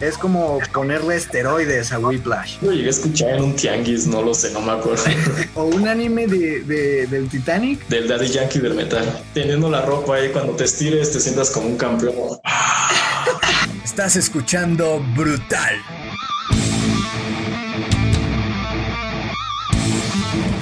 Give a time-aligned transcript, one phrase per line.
[0.00, 2.56] Es como ponerle esteroides a Whiplash.
[2.62, 5.04] Lo llegué a escuchar en un tianguis, no lo sé, no me acuerdo.
[5.54, 7.86] o un anime de, de, del Titanic.
[7.88, 9.22] Del Daddy Yankee del metal.
[9.34, 12.14] Teniendo la ropa ahí, cuando te estires te sientas como un campeón.
[13.84, 15.76] Estás escuchando Brutal.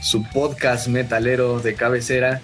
[0.00, 2.40] su podcast metalero de cabecera.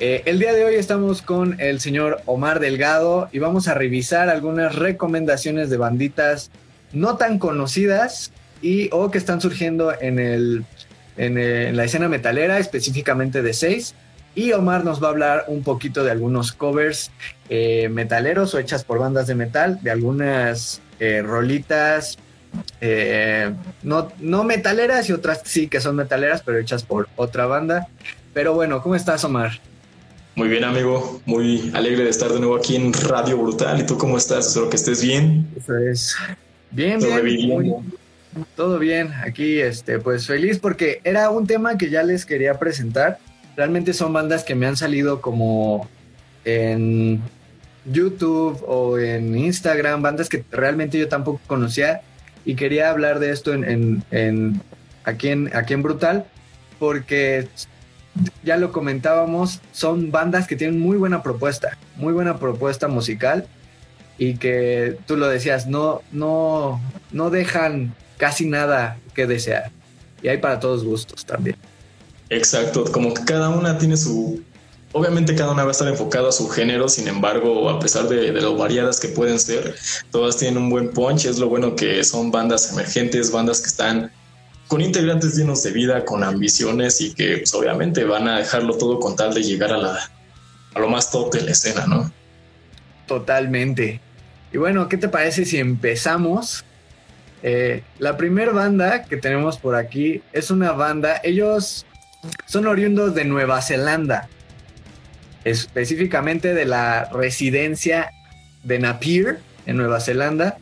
[0.00, 4.28] Eh, el día de hoy estamos con el señor Omar Delgado y vamos a revisar
[4.28, 6.50] algunas recomendaciones de banditas
[6.92, 10.64] no tan conocidas y o que están surgiendo en, el,
[11.16, 13.94] en, la escena metalera, específicamente de seis.
[14.34, 17.10] Y Omar nos va a hablar un poquito de algunos covers
[17.50, 22.18] eh, metaleros o hechas por bandas de metal, de algunas eh, rolitas
[22.80, 27.88] eh, no, no metaleras y otras sí que son metaleras, pero hechas por otra banda.
[28.34, 29.60] Pero bueno, ¿cómo estás, Omar?
[30.34, 31.20] Muy bien, amigo.
[31.26, 33.80] Muy alegre de estar de nuevo aquí en Radio Brutal.
[33.80, 34.48] ¿Y tú cómo estás?
[34.48, 35.46] Espero que estés bien.
[35.56, 36.16] Eso es.
[36.70, 37.94] Bien, bien.
[38.56, 39.12] todo bien.
[39.24, 43.18] Aquí, este, pues feliz porque era un tema que ya les quería presentar.
[43.56, 45.86] Realmente son bandas que me han salido como
[46.46, 47.20] en
[47.84, 52.00] YouTube o en Instagram, bandas que realmente yo tampoco conocía
[52.44, 54.04] y quería hablar de esto en,
[55.04, 56.26] aquí, en, aquí en Brutal,
[56.78, 57.48] porque
[58.42, 63.46] ya lo comentábamos, son bandas que tienen muy buena propuesta, muy buena propuesta musical
[64.18, 69.70] y que tú lo decías, no, no, no dejan casi nada que desear.
[70.22, 71.56] Y hay para todos gustos también.
[72.28, 74.42] Exacto, como que cada una tiene su
[74.92, 78.30] Obviamente cada una va a estar enfocada a su género, sin embargo, a pesar de,
[78.32, 79.74] lo variadas que pueden ser,
[80.10, 81.24] todas tienen un buen punch.
[81.24, 84.12] Es lo bueno que son bandas emergentes, bandas que están
[84.68, 89.00] con integrantes llenos de vida, con ambiciones y que pues, obviamente van a dejarlo todo
[89.00, 89.98] con tal de llegar a, la,
[90.74, 92.12] a lo más top de la escena, ¿no?
[93.06, 94.00] Totalmente.
[94.52, 96.64] Y bueno, ¿qué te parece si empezamos?
[97.42, 101.86] Eh, la primera banda que tenemos por aquí es una banda, ellos
[102.46, 104.28] son oriundos de Nueva Zelanda
[105.44, 108.12] específicamente de la residencia
[108.62, 110.58] de Napier en Nueva Zelanda.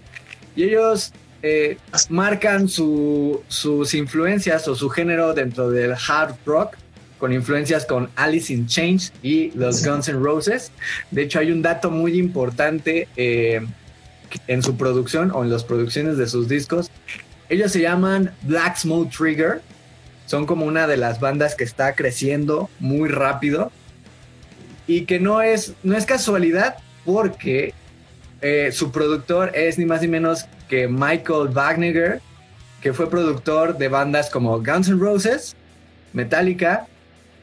[0.57, 6.77] Y ellos eh, marcan sus influencias o su género dentro del hard rock,
[7.19, 10.73] con influencias con Alice in Chains y los Guns N' Roses.
[11.11, 13.61] De hecho, hay un dato muy importante eh,
[14.47, 16.91] en su producción o en las producciones de sus discos.
[17.49, 19.61] Ellos se llaman Black Smoke Trigger.
[20.27, 23.73] Son como una de las bandas que está creciendo muy rápido
[24.91, 27.73] y que no es, no es casualidad porque
[28.43, 32.21] eh, su productor es ni más ni menos que Michael Wagner,
[32.83, 35.55] que fue productor de bandas como Guns N' Roses,
[36.13, 36.89] Metallica,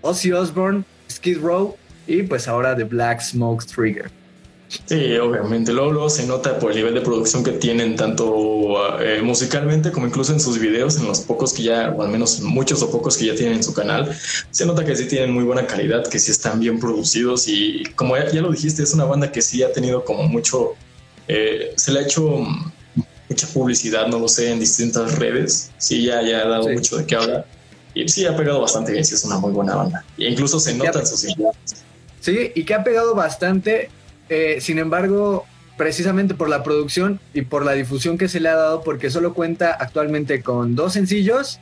[0.02, 4.12] Ozzy Osbourne, Skid Row y pues ahora The Black Smoke Trigger.
[4.68, 5.72] Sí, obviamente.
[5.72, 10.34] Luego, se nota por el nivel de producción que tienen, tanto eh, musicalmente como incluso
[10.34, 13.28] en sus videos, en los pocos que ya, o al menos muchos o pocos que
[13.28, 14.14] ya tienen en su canal.
[14.52, 18.18] Se nota que sí tienen muy buena calidad, que sí están bien producidos y como
[18.18, 20.74] ya, lo dijiste, es una banda que sí ha tenido como mucho,
[21.28, 22.46] eh, se le ha hecho
[23.30, 25.72] mucha publicidad, no lo sé, en distintas redes.
[25.78, 27.46] Sí, ya, ya ha dado mucho de qué hablar.
[27.94, 30.04] Y sí, ha pegado bastante bien, sí, es una muy buena banda.
[30.18, 31.56] E incluso se nota en sus videos.
[32.20, 33.90] Sí, y que ha pegado bastante
[34.30, 35.46] eh, sin embargo,
[35.78, 39.34] precisamente por la producción y por la difusión que se le ha dado, porque solo
[39.34, 41.60] cuenta actualmente con dos sencillos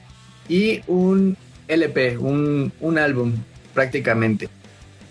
[0.47, 1.37] y un
[1.67, 3.33] LP, un, álbum
[3.73, 4.49] prácticamente.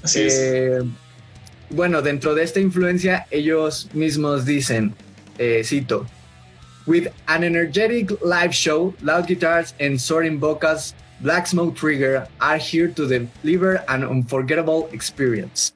[0.03, 0.35] Así es.
[0.39, 0.79] Eh,
[1.71, 4.95] bueno, dentro de esta influencia, ellos mismos dicen,
[5.39, 6.07] eh, cito,
[6.87, 12.89] With an energetic live show, loud guitars and soaring vocals, Black Smoke Trigger are here
[12.89, 15.73] to deliver an unforgettable experience.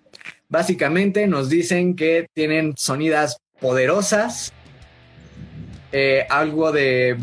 [0.49, 4.53] Básicamente nos dicen que tienen sonidas poderosas,
[5.93, 7.19] eh, algo de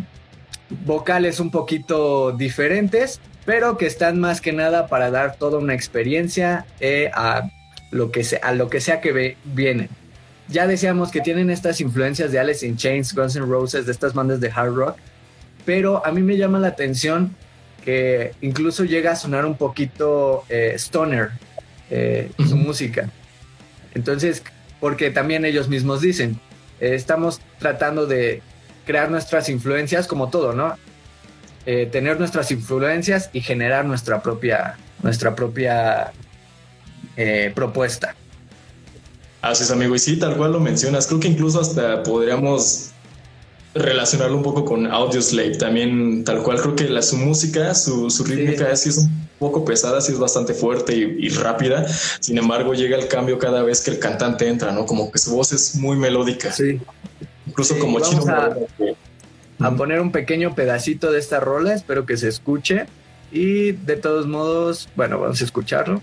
[0.86, 6.66] vocales un poquito diferentes, pero que están más que nada para dar toda una experiencia
[6.80, 7.50] eh, a,
[7.92, 9.89] lo que sea, a lo que que vienen.
[10.48, 14.13] Ya decíamos que tienen estas influencias de Alice in Chains, Guns N' Roses, de estas
[14.13, 14.98] bandas de hard rock,
[15.66, 17.36] pero a mí me llama la atención
[17.83, 21.31] que incluso llega a sonar un poquito eh, stoner,
[21.89, 23.09] eh, su música.
[23.93, 24.43] Entonces,
[24.79, 26.39] porque también ellos mismos dicen,
[26.79, 28.41] eh, estamos tratando de
[28.85, 30.75] crear nuestras influencias como todo, ¿no?
[31.65, 36.11] Eh, tener nuestras influencias y generar nuestra propia, nuestra propia
[37.17, 38.15] eh, propuesta.
[39.41, 39.95] Así es, amigo.
[39.95, 41.07] Y sí, tal cual lo mencionas.
[41.07, 42.91] Creo que incluso hasta podríamos
[43.75, 45.57] relacionarlo un poco con Audioslave.
[45.57, 48.89] También, tal cual, creo que la, su música, su, su rítmica sí.
[48.89, 51.86] es un poco pesada, sí es bastante fuerte y, rápida.
[52.19, 54.86] Sin embargo, llega el cambio cada vez que el cantante entra, ¿no?
[54.86, 56.51] Como que su voz es muy melódica.
[56.51, 56.80] Sí.
[57.45, 58.24] Incluso como chino
[59.60, 62.86] a poner un pequeño pedacito de esta rola, espero que se escuche.
[63.31, 66.01] Y de todos modos, bueno, vamos a escucharlo.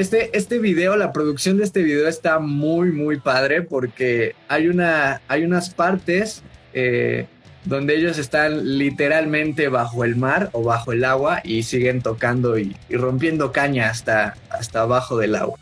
[0.00, 5.20] Este, este video, la producción de este video está muy, muy padre porque hay, una,
[5.28, 6.42] hay unas partes
[6.72, 7.26] eh,
[7.64, 12.74] donde ellos están literalmente bajo el mar o bajo el agua y siguen tocando y,
[12.88, 15.58] rompiendo caña hasta, hasta abajo del agua.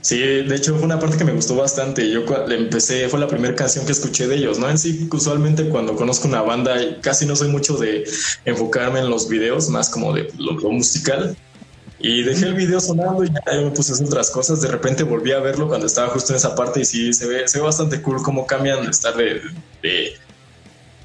[0.00, 2.10] Sí, de hecho fue una parte que me gustó bastante.
[2.10, 4.70] Yo empecé, fue la primera canción que escuché de ellos, ¿no?
[4.70, 8.04] En sí, usualmente cuando conozco una banda, casi no soy mucho de
[8.44, 11.36] enfocarme en los videos, más como de lo musical.
[12.00, 14.60] Y dejé el video sonando y ya me puse a hacer otras cosas.
[14.60, 17.48] De repente volví a verlo cuando estaba justo en esa parte y sí, se ve,
[17.48, 19.42] se ve bastante cool cómo cambian de estar de,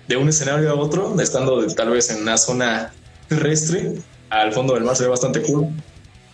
[0.08, 2.94] de, un escenario a otro, estando tal vez en una zona
[3.28, 3.94] terrestre
[4.30, 5.70] al fondo del mar, se ve bastante cool.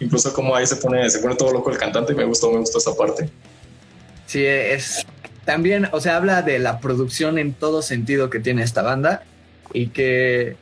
[0.01, 2.79] Incluso como ahí se pone, se pone todo loco el cantante, me gustó, me gustó
[2.79, 3.29] esa parte.
[4.25, 5.05] Sí, es
[5.45, 9.23] también, o sea, habla de la producción en todo sentido que tiene esta banda
[9.73, 10.57] y que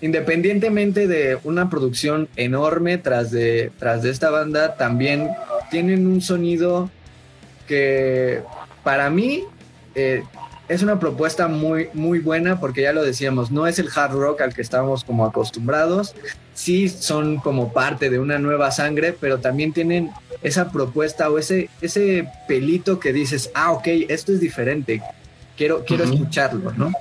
[0.00, 5.30] independientemente de una producción enorme tras de, tras de esta banda, también
[5.70, 6.90] tienen un sonido
[7.66, 8.42] que
[8.82, 9.44] para mí
[9.94, 10.22] eh,
[10.68, 14.40] es una propuesta muy, muy buena porque ya lo decíamos, no es el hard rock
[14.40, 16.14] al que estamos como acostumbrados,
[16.54, 20.10] sí son como parte de una nueva sangre, pero también tienen
[20.42, 25.02] esa propuesta o ese, ese pelito que dices, ah, ok, esto es diferente,
[25.56, 26.92] quiero, quiero escucharlo, ¿no?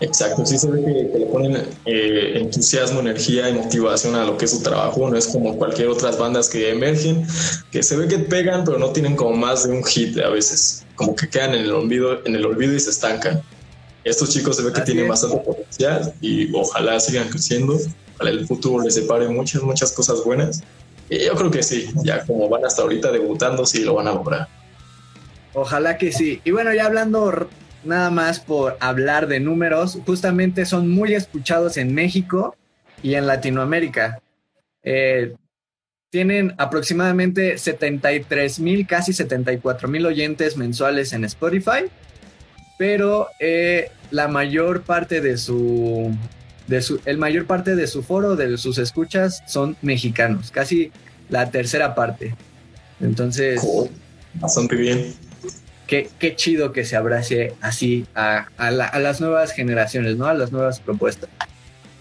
[0.00, 1.56] Exacto, sí se ve que, le ponen
[1.86, 5.88] eh, entusiasmo, energía y motivación a lo que es su trabajo, no es como cualquier
[5.88, 7.26] otras bandas que emergen,
[7.70, 10.84] que se ve que pegan, pero no tienen como más de un hit a veces,
[10.96, 13.42] como que quedan en el olvido, en el olvido y se estancan.
[14.02, 17.78] Estos chicos se ve que tienen bastante potencial y ojalá sigan creciendo,
[18.18, 20.62] para el futuro les separe muchas, muchas cosas buenas.
[21.08, 24.12] Y yo creo que sí, ya como van hasta ahorita debutando, sí lo van a
[24.12, 24.48] lograr.
[25.54, 26.40] Ojalá que sí.
[26.44, 27.48] Y bueno, ya hablando
[27.84, 32.56] nada más por hablar de números, justamente son muy escuchados en México
[33.02, 34.20] y en Latinoamérica.
[34.82, 35.34] Eh,
[36.10, 41.86] tienen aproximadamente 73 mil, casi 74 mil oyentes mensuales en Spotify,
[42.78, 46.16] pero eh, la mayor parte de su,
[46.68, 50.92] de su, el mayor parte de su foro, de sus escuchas, son mexicanos, casi
[51.28, 52.34] la tercera parte.
[53.00, 53.60] Entonces,
[54.34, 55.14] bastante bien
[55.86, 60.26] qué, chido que se abrace así a, las nuevas generaciones, ¿no?
[60.26, 61.30] A las nuevas propuestas.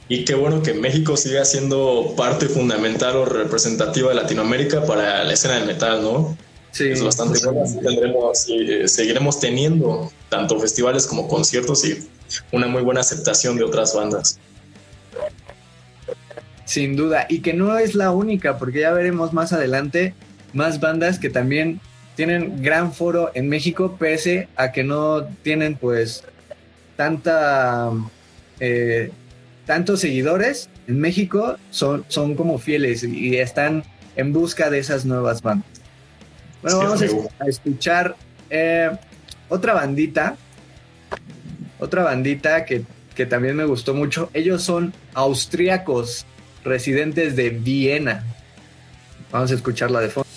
[0.09, 5.33] Y qué bueno que México siga siendo parte fundamental o representativa de Latinoamérica para la
[5.33, 6.37] escena del metal, ¿no?
[6.71, 6.89] Sí.
[6.89, 7.63] Es bastante bueno.
[7.81, 12.07] Tendremos, eh, seguiremos teniendo tanto festivales como conciertos y
[12.51, 14.39] una muy buena aceptación de otras bandas.
[16.65, 20.15] Sin duda, y que no es la única, porque ya veremos más adelante
[20.53, 21.81] más bandas que también
[22.15, 26.23] tienen gran foro en México, pese a que no tienen pues
[26.95, 27.91] tanta
[28.59, 29.11] eh,
[29.65, 33.83] tantos seguidores en México, son, son como fieles y están
[34.15, 35.67] en busca de esas nuevas bandas.
[36.61, 38.15] Bueno, vamos a, escuchar
[38.49, 38.91] eh,
[39.49, 40.37] otra bandita,
[41.79, 42.83] otra bandita que,
[43.15, 44.29] que también me gustó mucho.
[44.33, 46.25] Ellos son austríacos,
[46.63, 48.23] residentes de Viena.
[49.31, 50.32] Vamos a escucharla de fondo.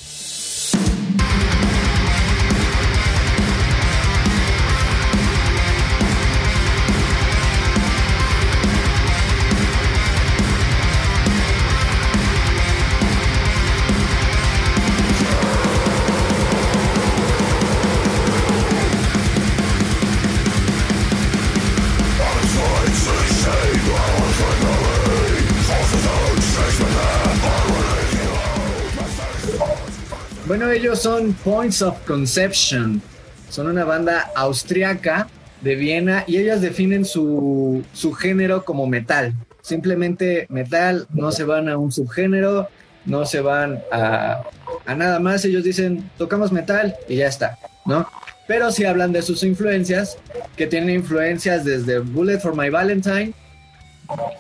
[30.57, 33.03] Bueno, ellos son Points of Conception.
[33.51, 35.29] Son una banda austriaca
[35.61, 39.35] de Viena y ellas definen su, su género como metal.
[39.61, 42.71] Simplemente metal, no se van a un subgénero,
[43.05, 44.45] no se van a,
[44.87, 45.45] a nada más.
[45.45, 48.09] Ellos dicen, tocamos metal y ya está, ¿no?
[48.49, 50.17] Pero sí hablan de sus influencias,
[50.57, 53.35] que tienen influencias desde Bullet for My Valentine,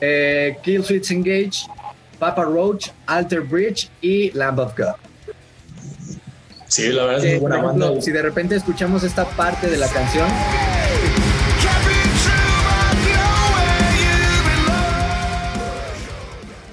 [0.01, 1.67] eh, Kill Switch Engage,
[2.19, 4.95] Papa Roach, Alter Bridge y Lamb of God.
[6.69, 8.01] Sí, la verdad es muy buena banda.
[8.01, 10.27] Si de repente escuchamos esta parte de la canción,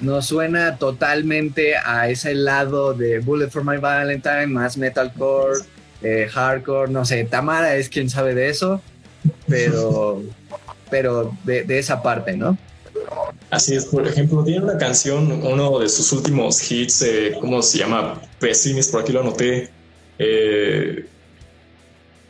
[0.04, 5.60] nos suena totalmente a ese lado de Bullet for My Valentine, más metalcore,
[6.02, 8.82] eh, hardcore, no sé, Tamara es quien sabe de eso,
[9.48, 10.22] pero,
[10.90, 12.58] pero de, esa parte, ¿no?
[13.50, 17.78] Así es, por ejemplo, tiene una canción, uno de sus últimos hits, eh, ¿cómo se
[17.78, 18.20] llama?
[18.38, 19.70] Pessimist, por aquí lo anoté.
[20.18, 21.06] Eh,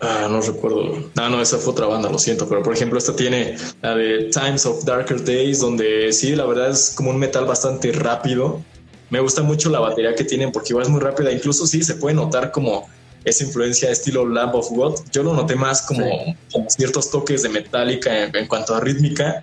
[0.01, 1.11] ah, no recuerdo.
[1.15, 2.49] No, no, esa fue otra banda, lo siento.
[2.49, 6.71] Pero por ejemplo, esta tiene la de Times of Darker Days, donde sí, la verdad
[6.71, 8.63] es como un metal bastante rápido.
[9.11, 11.31] Me gusta mucho la batería que tienen porque igual es muy rápida.
[11.31, 12.89] Incluso sí se puede notar como
[13.25, 15.01] esa influencia estilo Lamb of God.
[15.11, 16.37] Yo lo noté más como,
[16.69, 19.43] ciertos toques de metálica en, cuanto a rítmica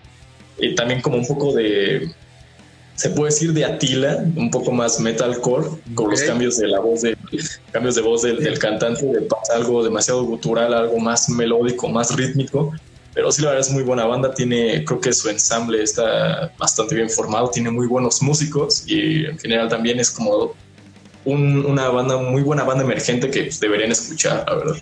[0.58, 2.12] y también como un poco de,
[3.02, 7.02] se puede decir de Atila, un poco más metalcore, con los cambios de la voz,
[7.02, 7.18] de,
[7.72, 12.72] cambios de voz del, cantante, de algo demasiado gutural, algo más melódico, más rítmico.
[13.16, 14.32] Pero sí, la verdad es muy buena banda.
[14.36, 19.40] Tiene, creo que su ensamble está bastante bien formado, tiene muy buenos músicos y en
[19.40, 20.54] general también es como
[21.26, 24.76] una banda, muy buena banda emergente que pues, deberían escuchar, la verdad.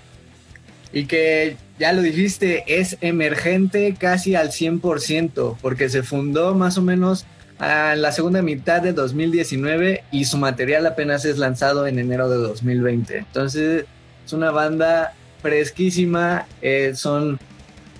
[0.91, 6.81] Y que ya lo dijiste, es emergente casi al 100%, porque se fundó más o
[6.81, 7.25] menos
[7.59, 12.37] a la segunda mitad de 2019 y su material apenas es lanzado en enero de
[12.37, 13.17] 2020.
[13.17, 13.85] Entonces,
[14.25, 17.39] es una banda fresquísima, eh, son,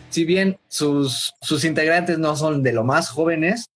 [0.10, 3.70] si bien sus, sus integrantes no son de lo más jóvenes,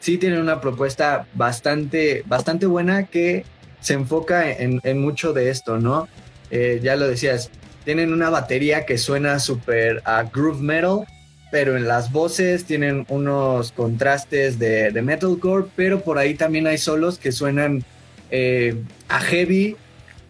[0.00, 3.44] sí tienen una propuesta bastante, bastante buena que
[3.80, 6.08] se enfoca en, mucho de esto, ¿no?
[6.50, 7.50] Eh, ya lo decías,
[7.84, 11.06] tienen una batería que suena súper a groove metal,
[11.50, 17.18] pero en las voces tienen unos contrastes de, metalcore, pero por ahí también hay solos
[17.18, 17.84] que suenan
[18.30, 18.76] eh,
[19.08, 19.76] a heavy,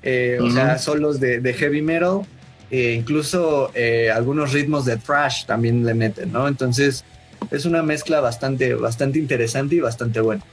[0.02, 2.22] eh, o sea, solos de, heavy metal,
[2.70, 3.70] e incluso
[4.14, 6.48] algunos ritmos de thrash también le meten, ¿no?
[6.48, 7.04] Entonces
[7.50, 10.44] es una mezcla bastante, bastante interesante y bastante buena.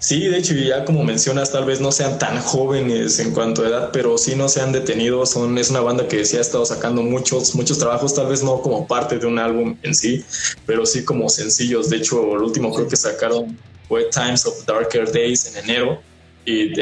[0.00, 3.68] Sí, de hecho, ya como mencionas, tal vez no sean tan jóvenes en cuanto a
[3.68, 5.26] edad, pero sí no se han detenido.
[5.26, 8.62] Son, es una banda que sí ha estado sacando muchos, muchos trabajos, tal vez no
[8.62, 10.24] como parte de un álbum en sí,
[10.64, 11.90] pero sí como sencillos.
[11.90, 16.00] De hecho, el último creo que sacaron fue Times of Darker Days en enero.
[16.46, 16.72] Y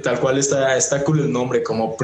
[0.00, 1.96] tal cual está, está cool el nombre, como,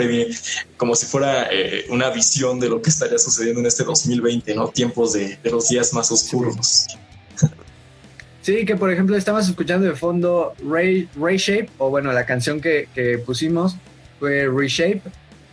[0.77, 4.69] como si fuera eh, una visión de lo que estaría sucediendo en este 2020, ¿no?
[4.71, 6.89] Tiempos de, de los días más oscuros.
[8.45, 12.87] Sí, que por ejemplo estamos escuchando de fondo Ray, Shape, o bueno, la canción que,
[13.25, 13.75] pusimos
[14.21, 15.01] fue Reshape,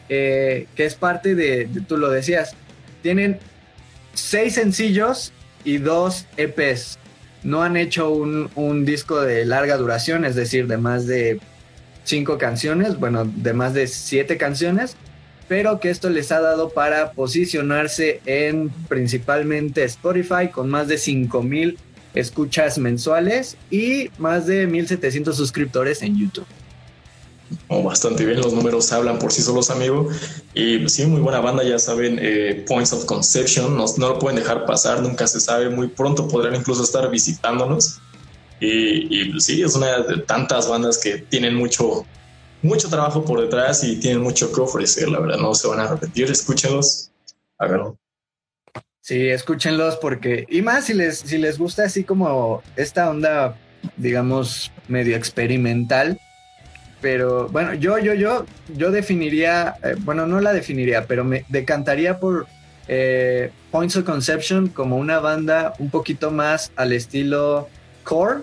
[0.10, 2.54] eh, que es parte de, tú lo decías,
[3.02, 3.40] tienen
[4.14, 5.32] seis sencillos
[5.64, 7.00] y dos EPs.
[7.44, 11.40] No han hecho un, un disco de larga duración, es decir, de más de
[12.04, 14.98] cinco canciones, bueno, de más de siete canciones,
[15.48, 21.50] pero que esto les ha dado para posicionarse en principalmente Spotify con más de 5000
[21.50, 21.78] mil
[22.14, 26.46] escuchas mensuales y más de 1700 suscriptores en YouTube.
[27.68, 30.10] Oh, bastante bien, los números hablan por sí solos, amigo.
[30.54, 34.66] Y sí, muy buena banda, ya saben, eh, Points of Conception, no, lo pueden dejar
[34.66, 38.00] pasar, nunca se sabe, muy pronto podrán incluso estar visitándonos.
[38.60, 42.06] Y, sí, es una de tantas bandas que tienen mucho,
[42.62, 45.88] mucho trabajo por detrás y tienen mucho que ofrecer, la verdad, no se van a
[45.88, 47.12] repetir, escúchenlos,
[47.58, 47.98] háganlo.
[49.02, 53.58] Sí, escúchenlos porque, y más si les, si les gusta así como esta onda,
[53.98, 56.20] digamos, medio experimental.
[57.02, 62.20] Pero bueno, yo, yo, yo, yo definiría, eh, bueno, no la definiría, pero me decantaría
[62.20, 62.46] por
[62.88, 67.70] eh, Points of Conception como una banda un poquito más al estilo
[68.04, 68.42] core.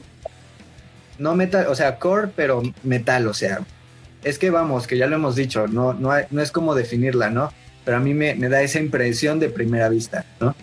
[1.20, 3.60] No metal, o sea, core, pero metal, o sea.
[4.24, 7.52] Es que vamos, que ya lo hemos dicho, no, no, no es como definirla, ¿no?
[7.88, 10.54] Pero a mí me, da esa impresión de primera vista, ¿no?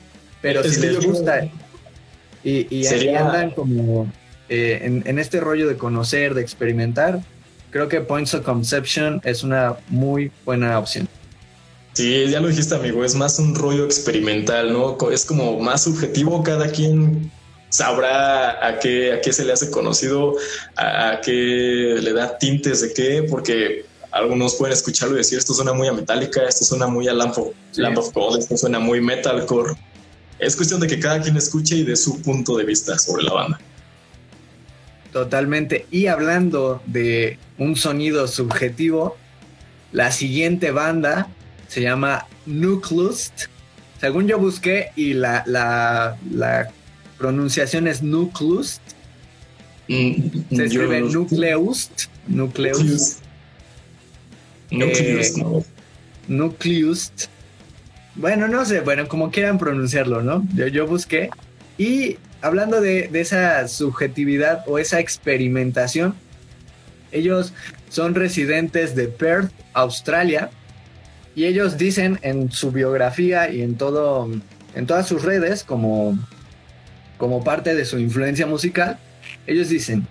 [0.44, 1.50] Pero si les gusta
[2.44, 4.14] y, y andan como
[4.48, 7.22] eh, en, este rollo de conocer, de experimentar,
[7.72, 11.10] creo que Points of Conception es una muy buena opción.
[11.94, 14.96] Sí, ya lo dijiste, amigo, es más un rollo experimental, ¿no?
[15.10, 17.32] Es como más subjetivo, cada quien
[17.70, 20.36] sabrá a qué, a qué se le hace conocido,
[20.76, 23.84] a, a qué le da tintes de qué, porque
[24.16, 27.38] algunos pueden escucharlo y decir esto suena muy a Metallica, esto suena muy a Lamp
[27.38, 27.50] of,
[27.98, 29.74] of God, esto suena muy metalcore.
[30.40, 33.34] Es cuestión de que cada quien escuche y dé su punto de vista sobre la
[33.34, 33.60] banda.
[35.12, 35.86] Totalmente.
[35.92, 39.18] Y hablando de un sonido subjetivo,
[39.92, 41.28] la siguiente banda
[41.68, 43.34] se llama Nucleus.
[44.00, 46.72] Según yo busqué y la, la, la
[47.18, 48.80] pronunciación es Nucleus.
[49.90, 51.90] Mm, se escribe Nucleus.
[52.28, 53.18] Nucleus.
[54.72, 55.38] Nucleus.
[55.38, 55.64] Eh,
[56.28, 57.12] Nucleus.
[58.16, 60.46] Bueno, no sé, bueno, como quieran pronunciarlo, ¿no?
[60.56, 61.30] Yo, yo busqué.
[61.78, 66.16] Y hablando de, de esa subjetividad o esa experimentación,
[67.12, 67.54] ellos
[67.90, 70.50] son residentes de Perth, Australia,
[71.36, 74.30] y ellos dicen en su biografía y en todo,
[74.74, 76.18] en todas sus redes, como,
[77.18, 78.98] como parte de su influencia musical,
[79.46, 80.08] ellos dicen,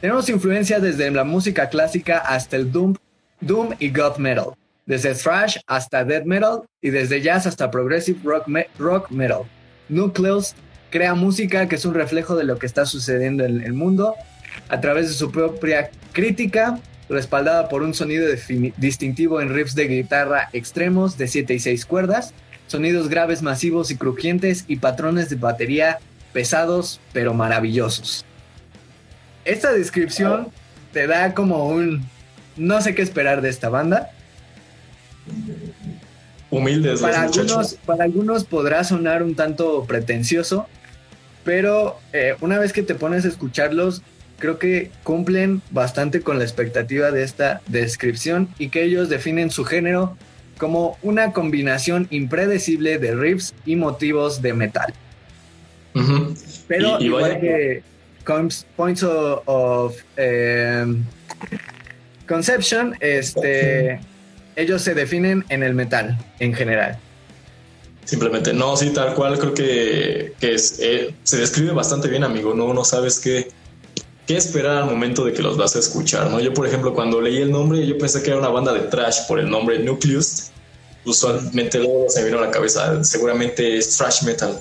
[0.00, 2.96] tenemos influencia desde la música clásica hasta el doom,
[3.42, 4.54] doom y goth metal,
[4.86, 9.42] desde thrash hasta death metal y desde jazz hasta progressive rock, rock metal.
[9.88, 10.54] Nucleus
[10.90, 14.14] crea música que es un reflejo de lo que está sucediendo en el mundo
[14.68, 18.26] a través de su propia crítica, respaldada por un sonido
[18.76, 22.32] distintivo en riffs de guitarra extremos de 7 y 6 cuerdas,
[22.66, 25.98] sonidos graves masivos y crujientes y patrones de batería
[26.32, 28.24] pesados pero maravillosos.
[29.44, 30.48] Esta descripción
[30.92, 32.06] te da como un
[32.56, 34.10] no sé qué esperar de esta banda.
[36.50, 40.66] Humildes para algunos, para algunos podrá sonar un tanto pretencioso,
[41.44, 44.02] pero eh, una vez que te pones a escucharlos,
[44.38, 49.64] creo que cumplen bastante con la expectativa de esta descripción y que ellos definen su
[49.64, 50.16] género
[50.58, 54.92] como una combinación impredecible de riffs y motivos de metal.
[56.68, 57.82] Pero igual que
[58.76, 61.04] Points of, em,
[62.32, 64.00] Conception, este,
[64.56, 66.98] ellos se definen en el metal en general.
[68.06, 72.54] Simplemente, no, sí, tal cual, creo que, es, eh, se describe bastante bien, amigo.
[72.54, 73.50] No, no sabes qué,
[74.26, 76.40] qué esperar al momento de que los vas a escuchar, ¿no?
[76.40, 79.26] Yo, por ejemplo, cuando leí el nombre, yo pensé que era una banda de trash
[79.28, 80.52] por el nombre Nucleus.
[81.04, 84.58] Usualmente luego se me vino a la cabeza, seguramente es trash metal.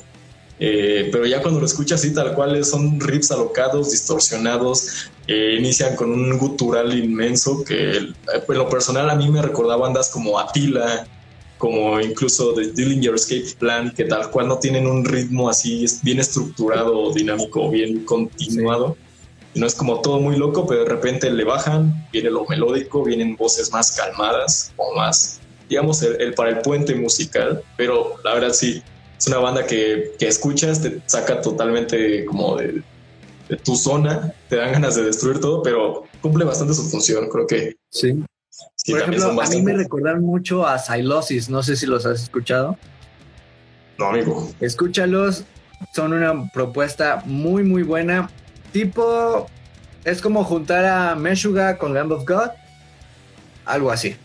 [0.60, 5.96] Eh, pero ya cuando lo escuchas así tal cual son riffs alocados, distorsionados, eh, inician
[5.96, 8.16] con un gutural inmenso que en
[8.48, 11.08] lo personal a mí me recordaba bandas como Attila,
[11.58, 16.20] como incluso The Dillinger Escape Plan, que tal cual no tienen un ritmo así bien
[16.20, 18.98] estructurado, dinámico, bien continuado.
[19.54, 23.36] No es como todo muy loco, pero de repente le bajan, viene lo melódico, vienen
[23.36, 28.82] voces más calmadas o más, digamos, el, para el puente musical, pero la verdad sí,
[29.20, 32.82] es una banda que, que escuchas, te saca totalmente como de,
[33.58, 37.76] tu zona, te dan ganas de destruir todo, pero cumple bastante su función, creo que.
[37.90, 38.24] Sí.
[38.88, 42.78] Por ejemplo, a mí me recordaron mucho a Silosis, no sé si los has escuchado.
[43.98, 44.50] No, amigo.
[44.60, 45.44] Escúchalos,
[45.94, 48.30] son una propuesta muy, muy buena
[48.72, 49.48] tipo,
[50.04, 52.50] es como juntar a Meshuga con Lamb of God,
[53.66, 54.16] algo así,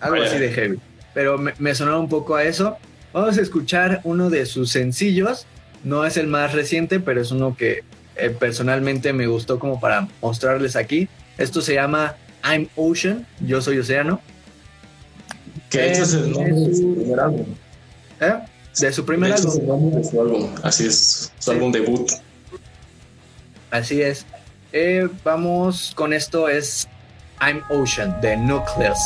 [0.00, 0.78] algo así de heavy.
[1.12, 2.76] Pero me, sonó un poco a eso.
[3.12, 5.46] Vamos a escuchar uno de sus sencillos.
[5.82, 7.82] No es el más reciente, pero es uno que
[8.20, 11.08] eh, personalmente me gustó como para mostrarles aquí.
[11.38, 14.20] Esto se llama I'm Ocean, yo soy océano.
[15.68, 17.46] Que es el nombre de su primer álbum.
[18.20, 18.34] ¿Eh?
[18.78, 20.48] De su primer álbum.
[20.62, 22.10] Así es, su álbum debut.
[23.70, 24.26] Así es.
[24.72, 26.88] Eh, vamos con esto, es
[27.40, 28.98] I'm Ocean de Nucleus.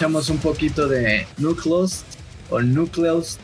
[0.00, 2.04] Escuchamos un poquito de Nucleus
[2.48, 3.38] o Nucleus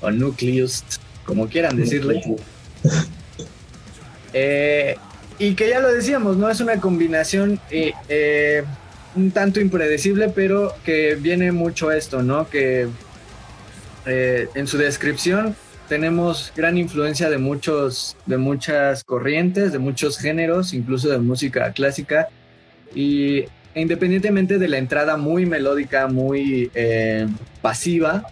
[0.00, 0.82] o Nucleus,
[1.24, 2.20] como quieran decirle.
[4.32, 4.96] Eh,
[5.38, 6.50] y que ya lo decíamos, ¿no?
[6.50, 8.64] Es una combinación eh, eh,
[9.14, 12.48] un tanto impredecible, pero que viene mucho esto, ¿no?
[12.48, 12.88] Que
[14.04, 15.54] en su descripción
[15.88, 22.28] tenemos gran influencia de muchos, de muchas corrientes, de muchos géneros, incluso de música clásica.
[22.96, 27.28] Y independientemente de la entrada muy melódica, muy eh,
[27.62, 28.24] pasiva,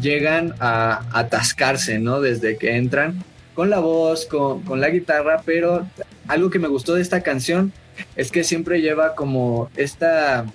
[0.00, 2.20] llegan a atascarse, ¿no?
[2.20, 3.22] Desde que entran
[3.54, 5.86] con la voz, con, con, la guitarra, pero
[6.28, 7.72] algo que me gustó de esta canción
[8.16, 10.46] es que siempre lleva como esta,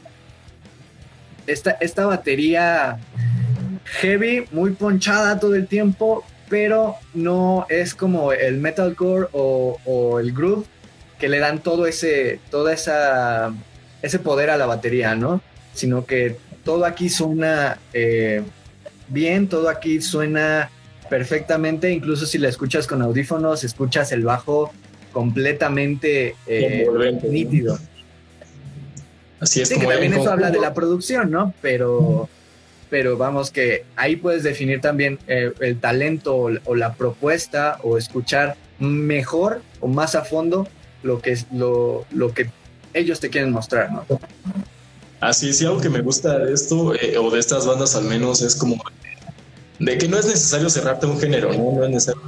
[1.47, 2.99] esta, esta batería
[3.85, 10.33] heavy, muy ponchada todo el tiempo, pero no es como el metalcore o, o el
[10.33, 10.65] groove
[11.19, 13.53] que le dan todo ese, toda esa
[14.05, 15.41] ese poder a la batería, ¿no?
[15.73, 18.43] Sino que todo aquí suena eh,
[19.07, 20.69] bien, todo aquí suena
[21.09, 24.71] perfectamente, incluso si la escuchas con audífonos, escuchas el bajo
[25.11, 26.87] completamente eh,
[27.29, 27.77] nítido.
[29.39, 29.69] Así es.
[29.69, 31.53] Sí, que también eso habla de la producción, ¿no?
[31.61, 32.27] Pero,
[32.89, 37.97] pero vamos que ahí puedes definir también eh, el talento o, o, la propuesta o
[37.97, 40.67] escuchar mejor o más a fondo
[41.03, 42.49] lo que es lo, lo que
[42.95, 44.05] ellos te quieren mostrar, ¿no?
[45.19, 48.41] Así sí, algo que me gusta de esto, eh, o de estas bandas al menos,
[48.41, 48.81] es como
[49.79, 51.73] de que no es necesario cerrarte un género, ¿no?
[51.73, 52.21] No es necesario,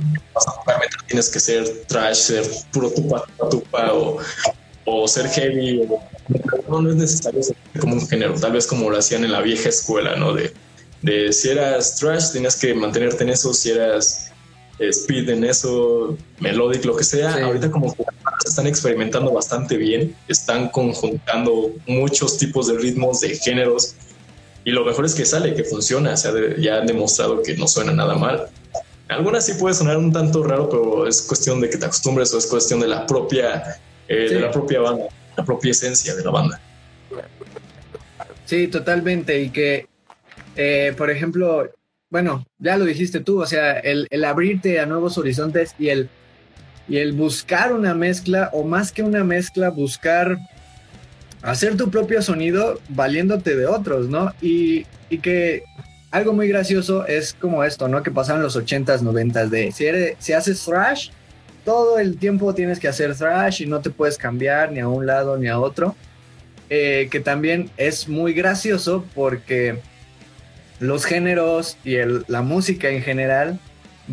[1.08, 4.18] tienes que ser trash, ser puro tupa, tupa, o,
[4.86, 5.88] o ser heavy,
[6.68, 9.42] no, no es necesario ser como un género, tal vez como lo hacían en la
[9.42, 10.34] vieja escuela, ¿no?
[10.34, 10.54] De,
[11.02, 14.27] de si eras trash, tenías que mantenerte en eso, si eras
[14.80, 17.46] speed en eso, melodic, lo que sea.
[17.46, 17.96] Ahorita como
[18.46, 23.96] están experimentando bastante bien, están conjuntando muchos tipos de ritmos, de géneros,
[24.64, 27.68] y lo mejor es que sale, que funciona, o sea, ya han demostrado que no
[27.68, 28.50] suena nada mal.
[29.08, 32.38] Algunas sí puede sonar un tanto raro, pero es cuestión de que te acostumbres o
[32.38, 35.06] es cuestión de la propia, eh, de la propia banda,
[35.38, 36.62] la propia esencia de la banda.
[38.46, 39.42] Sí, totalmente.
[39.42, 39.88] Y que,
[40.58, 41.70] eh, por ejemplo,
[42.10, 46.10] bueno, ya lo dijiste tú, o sea, el, abrirte a nuevos horizontes y el,
[46.88, 50.38] y el buscar una mezcla, o más que una mezcla, buscar
[51.42, 54.34] hacer tu propio sonido valiéndote de otros, ¿no?
[54.42, 54.86] Y,
[55.22, 55.64] que
[56.12, 58.04] algo muy gracioso es como esto, ¿no?
[58.04, 61.10] Que pasaron los 80s, 90s de si, eres, si haces thrash,
[61.66, 65.06] todo el tiempo tienes que hacer thrash y no te puedes cambiar ni a un
[65.06, 65.96] lado ni a otro.
[66.70, 69.80] Eh, que también es muy gracioso porque
[70.80, 73.60] los géneros y la música en general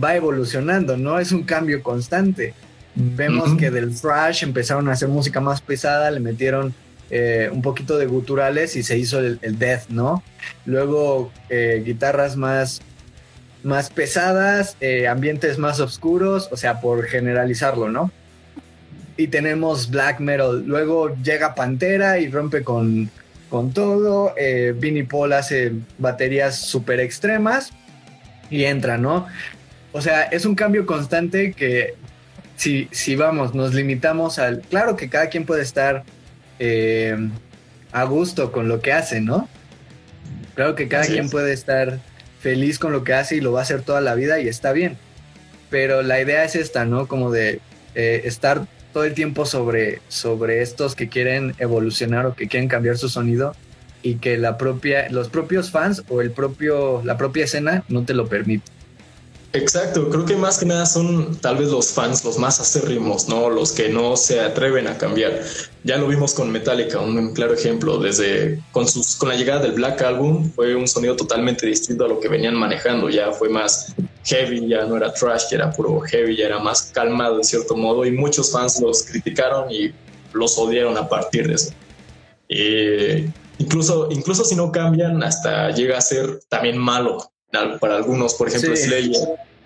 [0.02, 2.54] va evolucionando, no es un cambio constante.
[2.94, 6.74] Vemos que del thrash empezaron a hacer música más pesada, le metieron
[7.10, 10.22] eh, un poquito de guturales y se hizo el, death, ¿no?
[10.64, 12.80] Luego eh, guitarras más,
[13.62, 18.10] más pesadas, eh, ambientes más oscuros, o sea, por generalizarlo, ¿no?
[19.16, 20.64] Y tenemos black metal.
[20.66, 23.10] Luego llega Pantera y rompe con,
[23.54, 24.34] con todo.
[24.36, 27.70] Eh, Vinnie Paul hace baterías súper extremas
[28.50, 29.28] y entra, ¿no?
[29.92, 31.94] O sea, es un cambio constante que
[32.56, 34.60] si, si vamos, nos limitamos al...
[34.62, 36.02] Claro que cada quien puede estar
[36.58, 37.16] eh,
[37.92, 39.48] a gusto con lo que hace, ¿no?
[40.56, 42.00] Claro que cada quien puede estar
[42.40, 44.72] feliz con lo que hace y lo va a hacer toda la vida y está
[44.72, 44.98] bien.
[45.70, 47.06] Pero la idea es esta, ¿no?
[47.06, 47.60] Como de
[47.94, 52.96] eh, estar todo el tiempo sobre, sobre estos que quieren evolucionar o que quieren cambiar
[52.96, 53.54] su sonido
[54.02, 58.14] y que la propia, los propios fans o el propio, la propia escena no te
[58.14, 58.73] lo permite.
[59.54, 63.48] Exacto, creo que más que nada son tal vez los fans los más acérrimos, ¿no?
[63.48, 65.42] Los que no se atreven a cambiar.
[65.84, 69.74] Ya lo vimos con Metallica, un claro ejemplo, desde con, sus, con la llegada del
[69.74, 73.94] Black Album fue un sonido totalmente distinto a lo que venían manejando, ya fue más
[74.24, 77.76] heavy, ya no era trash, ya era puro heavy, ya era más calmado de cierto
[77.76, 79.92] modo y muchos fans los criticaron y
[80.32, 81.72] los odiaron a partir de eso.
[82.48, 87.30] Eh, incluso, incluso si no cambian, hasta llega a ser también malo
[87.80, 89.16] para algunos, por ejemplo, Slayer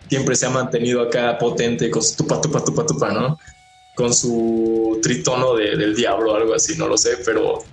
[0.09, 3.39] siempre se ha mantenido acá potente con su tupa, tupa, tupa, tupa, ¿no?
[3.95, 7.65] Con su tritono del diablo o algo así, no lo sé, pero,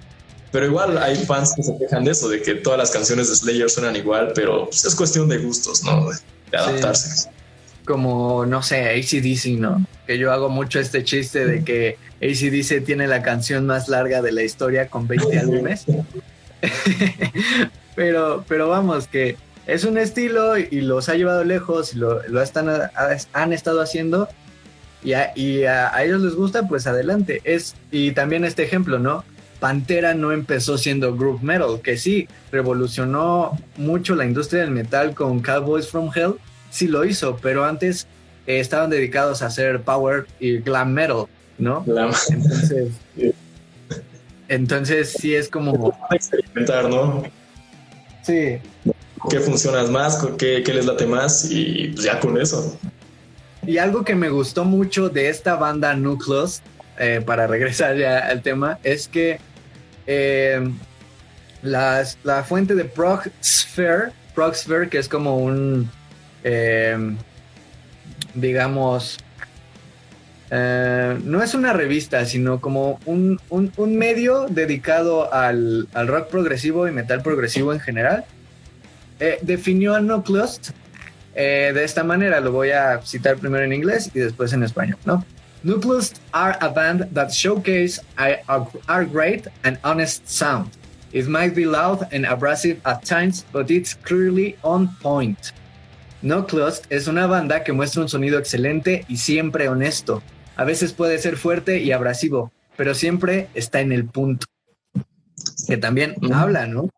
[0.52, 3.36] pero igual hay fans que se quejan de eso, de que todas las canciones de
[3.36, 6.10] Slayer suenan igual, pero pues, es cuestión de gustos, ¿no?
[6.10, 7.30] De, adaptarse.
[7.86, 9.86] Como, no sé, ACDC, ¿no?
[10.08, 14.32] Que yo hago mucho este chiste de que ACDC tiene la canción más larga de
[14.32, 15.86] la historia con 20 álbumes.
[17.96, 22.70] pero, pero vamos, que es un estilo y los ha llevado lejos y lo, están,
[23.34, 24.30] han estado haciendo
[25.06, 25.14] y,
[25.66, 27.42] a, ellos les gusta, pues adelante.
[27.44, 29.24] Es, y también este ejemplo, ¿no?
[29.60, 35.42] Pantera no empezó siendo group metal, que sí, revolucionó mucho la industria del metal con
[35.42, 36.36] Cowboys from Hell,
[36.72, 38.08] sí lo hizo, pero antes
[38.48, 41.26] eh, estaban dedicados a hacer power y glam metal,
[41.58, 41.84] ¿no?
[41.84, 42.12] Glam.
[42.30, 42.90] Entonces,
[44.50, 45.98] entonces sí es como...
[46.12, 47.24] Experimentar, ¿no?
[48.24, 48.60] Sí,
[49.30, 52.78] qué funciona más, qué, qué les late más y pues ya con eso.
[53.68, 56.62] Y algo que me gustó mucho de esta banda Nucleus,
[57.00, 59.40] eh, para regresar ya al tema, es que
[60.08, 60.70] eh,
[61.62, 65.90] la fuente de Progsphere, Progsphere, que es como un,
[66.44, 67.16] eh,
[68.36, 69.18] digamos,
[70.52, 73.42] no es una revista, sino como un,
[73.78, 78.24] medio dedicado al, al, rock progresivo y metal progresivo en general,
[79.42, 80.60] definió a Nucleus
[81.36, 84.98] eh, de esta manera, lo voy a citar primero en inglés y después en español,
[85.06, 85.26] ¿no?
[85.64, 88.38] Nucleus are a band that showcase a,
[88.88, 90.72] a, great and honest sound.
[91.12, 95.52] It might be loud and abrasive at times, but it's clearly on point.
[96.22, 100.22] Nucleus es una banda que muestra un sonido excelente y siempre honesto.
[100.56, 104.46] A veces puede ser fuerte y abrasivo, pero siempre está en el punto.
[105.68, 106.90] Que también habla, ¿no?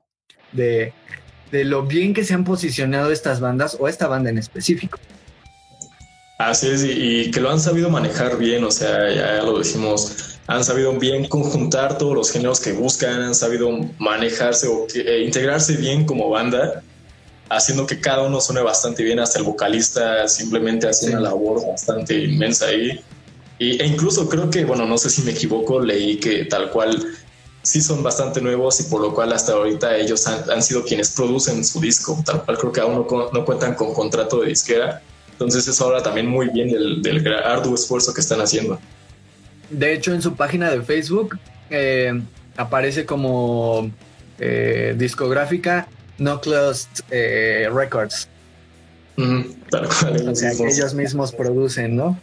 [0.51, 0.93] De,
[1.51, 4.99] de lo bien que se han posicionado estas bandas o esta banda en específico.
[6.37, 10.63] Así es, y, que lo han sabido manejar bien, o sea, ya lo decimos, han
[10.63, 16.05] sabido bien conjuntar todos los géneros que buscan, han sabido manejarse o eh, integrarse bien
[16.05, 16.83] como banda,
[17.49, 22.15] haciendo que cada uno suene bastante bien, hasta el vocalista simplemente hace una labor bastante
[22.25, 22.99] inmensa ahí.
[23.57, 27.03] Y, e incluso creo que, bueno, no sé si me equivoco, leí que tal cual
[27.61, 31.63] sí son bastante nuevos y por lo cual hasta ahorita ellos han, sido quienes producen
[31.65, 35.01] su disco, tal cual creo que aún no, cuentan con contrato de disquera.
[35.31, 38.79] Entonces eso habla también muy bien del, arduo esfuerzo que están haciendo.
[39.69, 41.37] De hecho, en su página de Facebook
[41.69, 42.19] eh,
[42.55, 43.91] aparece como
[44.39, 48.29] eh, discográfica No Closed eh, Records.
[49.69, 50.29] tal cual.
[50.29, 52.17] O sea, que ellos mismos producen, ¿no?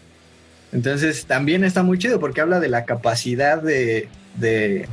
[0.73, 4.89] Entonces también está muy chido porque habla de la capacidad de, de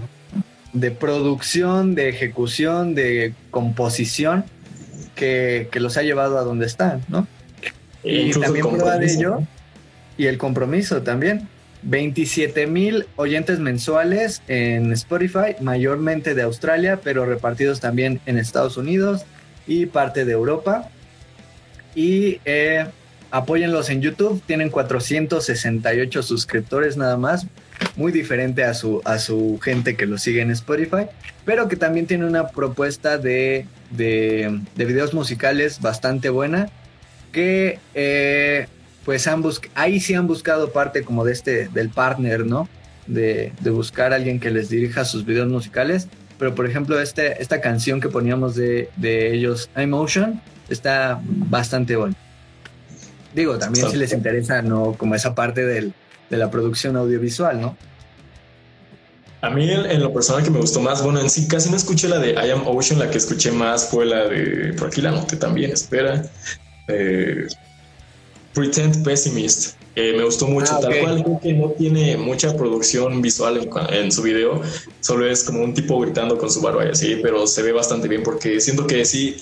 [1.00, 4.46] producción, de ejecución, de composición
[5.16, 7.28] que, los ha llevado a donde están, ¿no?
[8.04, 9.42] y también prueba de ello
[10.18, 11.48] y el compromiso también.
[11.84, 19.26] 27 mil oyentes mensuales en Spotify, mayormente de Australia, pero repartidos también en Estados Unidos
[19.66, 20.90] y parte de Europa.
[21.96, 22.86] Y eh,
[23.32, 27.48] apóyenlos en YouTube, tienen 468 suscriptores nada más,
[27.96, 31.06] muy diferente a su, a su gente que lo sigue en Spotify,
[31.46, 36.70] pero que también tiene una propuesta de, de, videos musicales bastante buena,
[37.32, 38.68] que eh,
[39.06, 39.44] pues han
[39.76, 42.70] ahí sí han buscado parte como de este, del partner, ¿no?
[43.08, 46.08] De, buscar a alguien que les dirija sus videos musicales.
[46.38, 52.16] Pero por ejemplo, este, esta canción que poníamos de, de ellos, Emotion, está bastante buena.
[53.36, 54.94] Digo, también si les interesa, ¿no?
[54.94, 55.94] Como esa parte del,
[56.32, 57.78] de la producción audiovisual, ¿no?
[59.42, 62.08] A mí en, lo personal que me gustó más, bueno, en sí casi no escuché
[62.08, 65.12] la de I Am Ocean, la que escuché más fue la de, por aquí la
[65.12, 66.24] noté también, espera,
[66.88, 67.48] eh,
[68.54, 69.76] Pretend Pessimist.
[69.96, 74.22] me gustó mucho, ah, tal cual creo que no tiene mucha producción visual en, su
[74.22, 74.62] video,
[75.00, 78.08] solo es como un tipo gritando con su barba y así, pero se ve bastante
[78.08, 79.38] bien porque siento que sí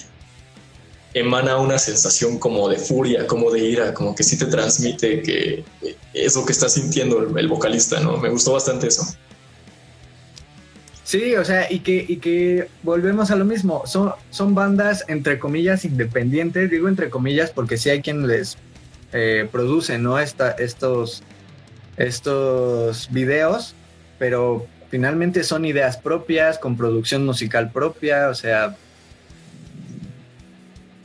[1.13, 5.63] emana una sensación como de furia, como de ira, como que sí te transmite que
[6.13, 8.17] es lo que está sintiendo el, vocalista, ¿no?
[8.17, 9.03] Me gustó bastante eso.
[11.03, 15.39] Sí, o sea, y que, y que volvemos a lo mismo, son, son bandas entre
[15.39, 18.57] comillas independientes, digo entre comillas porque sí hay quien les
[19.11, 20.19] eh, produce, ¿no?
[20.19, 21.23] Esta, estos,
[21.97, 23.73] estos videos,
[24.19, 28.77] pero finalmente son ideas propias, con producción musical propia, o sea,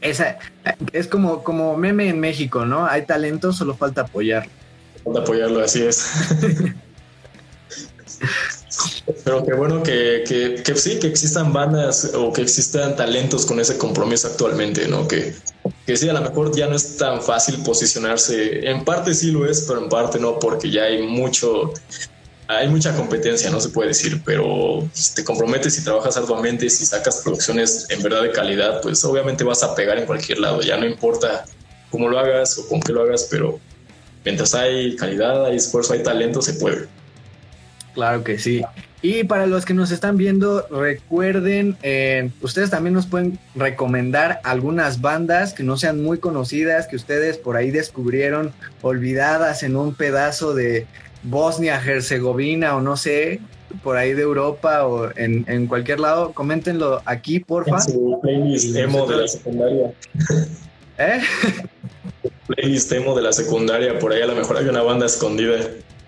[0.05, 0.39] esa,
[0.93, 2.87] es como, como meme en México, ¿no?
[2.87, 4.47] Hay talento, solo falta apoyar.
[5.03, 6.07] Falta apoyarlo, así es.
[9.25, 10.25] Pero qué bueno que,
[10.65, 15.09] que, sí, que existan bandas o que existan talentos con ese compromiso actualmente, ¿no?
[15.09, 15.35] Que,
[15.87, 18.69] que sí, a lo mejor ya no es tan fácil posicionarse.
[18.69, 21.73] En parte sí lo es, pero en parte no, porque ya hay mucho,
[22.47, 26.85] hay mucha competencia, no se puede decir, pero si te comprometes y trabajas arduamente, si
[26.85, 30.77] sacas producciones en verdad de calidad, pues obviamente vas a pegar en cualquier lado, ya
[30.77, 31.45] no importa
[31.91, 33.59] cómo lo hagas o con qué lo hagas, pero
[34.25, 36.87] mientras hay calidad, hay esfuerzo, hay talento, se puede.
[37.95, 38.63] Claro que sí.
[39.01, 45.03] Y para los que nos están viendo, recuerden, eh, ustedes también nos pueden recomendar algunas
[45.03, 50.55] bandas que no sean muy conocidas, que ustedes por ahí descubrieron olvidadas en un pedazo
[50.55, 50.87] de,
[51.25, 53.41] Bosnia, Herzegovina o no sé,
[53.83, 57.77] por ahí de Europa o en, cualquier lado, coméntenlo aquí, porfa.
[57.77, 59.93] En su playlist emo de la secundaria.
[60.99, 61.21] ¿Eh?
[62.47, 65.59] playlist emo de la secundaria, por ahí a lo mejor hay una banda escondida.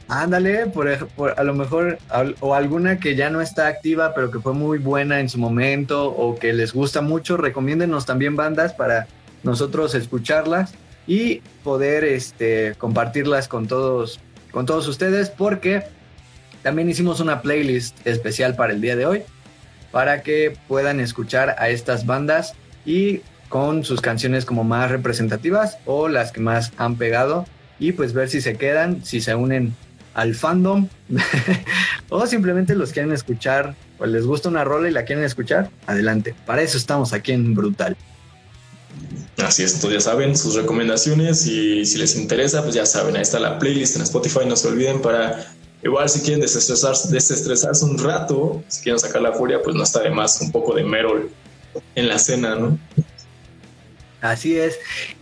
[0.08, 1.98] Ándale, por, a lo mejor,
[2.38, 6.10] o alguna que ya no está activa, pero que fue muy buena en su momento,
[6.10, 9.08] o que les gusta mucho, recomiéndenos también bandas para
[9.42, 10.74] nosotros escucharlas
[11.08, 14.20] y poder este, compartirlas con todos,
[14.56, 15.82] con todos ustedes, porque
[16.62, 19.22] también hicimos una playlist especial para el día de hoy,
[19.92, 22.54] para que puedan escuchar a estas bandas
[22.86, 27.44] y con sus canciones como más representativas o las que más han pegado
[27.78, 29.74] y pues ver si se quedan, si se unen
[30.14, 30.88] al fandom
[32.08, 36.34] o simplemente los quieren escuchar o les gusta una rola y la quieren escuchar, adelante.
[36.46, 37.94] Para eso estamos aquí en Brutal.
[39.38, 43.38] Así es, ya saben sus recomendaciones y si les interesa, pues ya saben, ahí está
[43.38, 45.46] la playlist en Spotify, no se olviden para
[45.82, 50.00] igual si quieren desestresarse, desestresarse un rato, si quieren sacar la furia, pues no está
[50.00, 51.30] de más un poco de Merol
[51.94, 52.78] en la cena, ¿no?
[54.22, 54.78] Así es.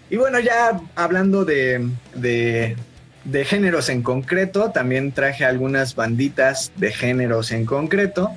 [0.08, 7.50] Y bueno, ya hablando de, de géneros en concreto, también traje algunas banditas de géneros
[7.50, 8.30] en concreto.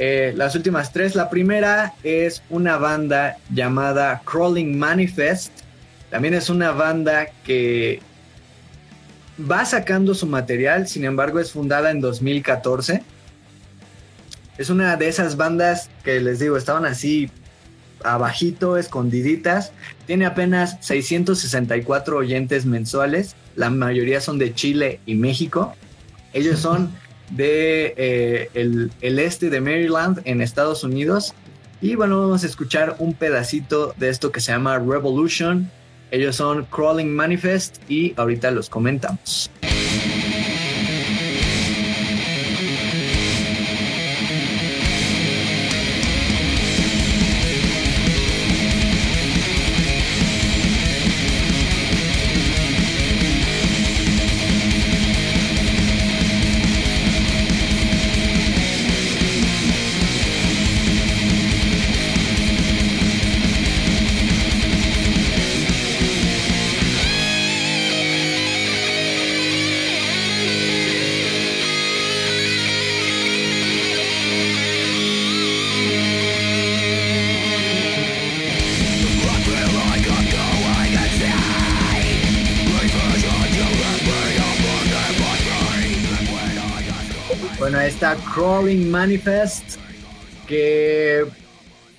[0.00, 5.50] Eh, las últimas tres, la primera es una banda llamada Crawling Manifest.
[6.08, 8.00] También es una banda que
[9.38, 13.02] va sacando su material, sin embargo es fundada en 2014.
[14.56, 17.28] Es una de esas bandas que les digo, estaban así
[18.04, 19.72] abajito, escondiditas.
[20.06, 23.34] Tiene apenas 664 oyentes mensuales.
[23.56, 25.74] La mayoría son de Chile y México.
[26.32, 26.92] Ellos son
[27.30, 31.34] de eh, el, el, este de Maryland en Estados Unidos.
[31.80, 35.70] Y bueno, vamos a escuchar un pedacito de esto que se llama Revolution.
[36.10, 39.50] Ellos son Crawling Manifest y ahorita los comentamos.
[88.38, 89.80] Crawling Manifest,
[90.46, 91.24] que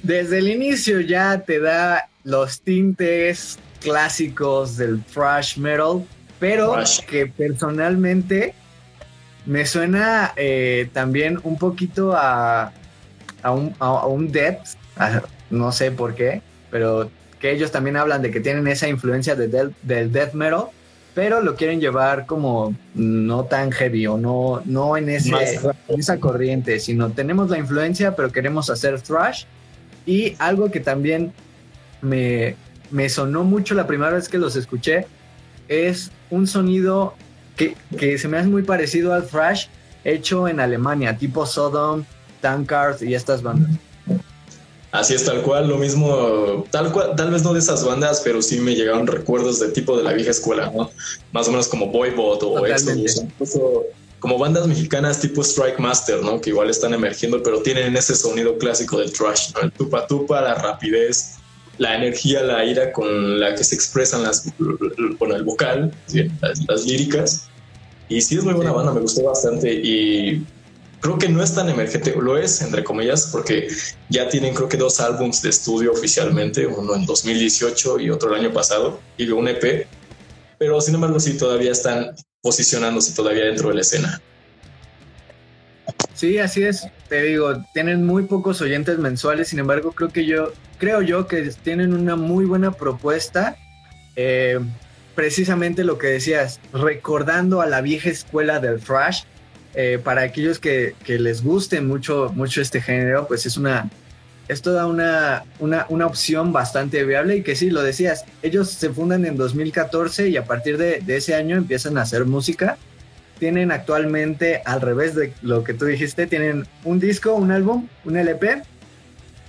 [0.02, 6.06] desde el inicio ya te da los tintes clásicos del thrash metal,
[6.40, 8.54] pero que personalmente
[9.46, 12.72] me suena eh, también un poquito a,
[13.44, 14.78] a, un, a, un death,
[15.50, 19.74] no sé por qué, pero que ellos también hablan de que tienen esa influencia de
[19.82, 20.68] del death metal,
[21.14, 25.34] pero lo quieren llevar como no tan heavy o no, no en, ese,
[25.88, 29.46] esa corriente, sino tenemos la influencia, pero queremos hacer thrash.
[30.06, 31.34] Y algo que también
[32.02, 32.56] me,
[32.92, 35.08] me sonó mucho la primera vez que los escuché
[35.68, 37.16] es un sonido
[37.56, 39.68] que, que se me hace muy parecido al thrash
[40.04, 42.06] hecho en Alemania, tipo Sodom,
[42.42, 43.72] Tankard y estas bandas.
[44.92, 48.42] Así es, tal cual, lo mismo, tal cual, tal vez no de esas bandas, pero
[48.42, 50.90] sí me llegaron recuerdos de tipo de la vieja escuela, ¿no?
[51.32, 53.22] Más o menos como Boybot o Exodus,
[54.20, 56.42] como bandas mexicanas tipo Strike Master, ¿no?
[56.42, 59.62] Que igual están emergiendo, pero tienen ese sonido clásico del trash, ¿no?
[59.62, 61.36] El tupa tupa, la rapidez,
[61.78, 64.52] la energía, la ira con la que se expresan las,
[65.20, 65.94] bueno, el vocal,
[66.42, 67.48] las, las líricas.
[68.10, 70.44] Y sí es muy buena banda, me gustó bastante y
[71.00, 73.68] creo que no es tan emergente, lo es, entre comillas, porque
[74.10, 78.42] ya tienen creo que dos álbums de estudio oficialmente, uno en 2018 y otro el
[78.42, 79.88] año pasado, y un EP,
[80.58, 84.22] pero sin embargo sí todavía están posicionándose todavía dentro de la escena.
[86.14, 90.52] Sí, así es, te digo, tienen muy pocos oyentes mensuales, sin embargo creo que yo,
[90.78, 93.56] creo yo que tienen una muy buena propuesta.
[94.18, 94.60] Eh,
[95.16, 99.24] precisamente lo que decías, recordando a la vieja escuela del thrash,
[99.76, 103.90] eh, para aquellos que, les guste mucho, mucho este género, pues es una,
[104.48, 109.26] es toda una, una, opción bastante viable y que sí, lo decías, ellos se fundan
[109.26, 112.78] en 2014 y a partir de, ese año empiezan a hacer música.
[113.38, 118.18] Tienen actualmente, al revés de lo que tú dijiste, tienen un disco, un álbum, un
[118.18, 118.64] LP,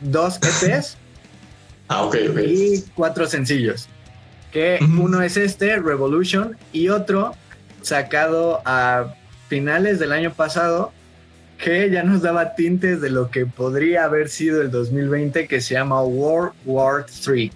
[0.00, 0.96] dos EPs
[1.88, 2.08] ah,
[2.46, 3.88] y cuatro sencillos.
[4.52, 7.34] Que uno es este, Revolution, y otro
[7.82, 9.14] sacado a
[9.50, 10.92] finales del año pasado
[11.58, 15.74] que ya nos daba tintes de lo que podría haber sido el 2020 que se
[15.74, 17.52] llama World War III.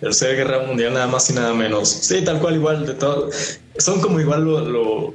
[0.00, 1.88] Tercera Guerra Mundial, nada más y nada menos.
[1.88, 3.30] Sí, tal cual, igual de todo.
[3.78, 5.14] son como igual lo,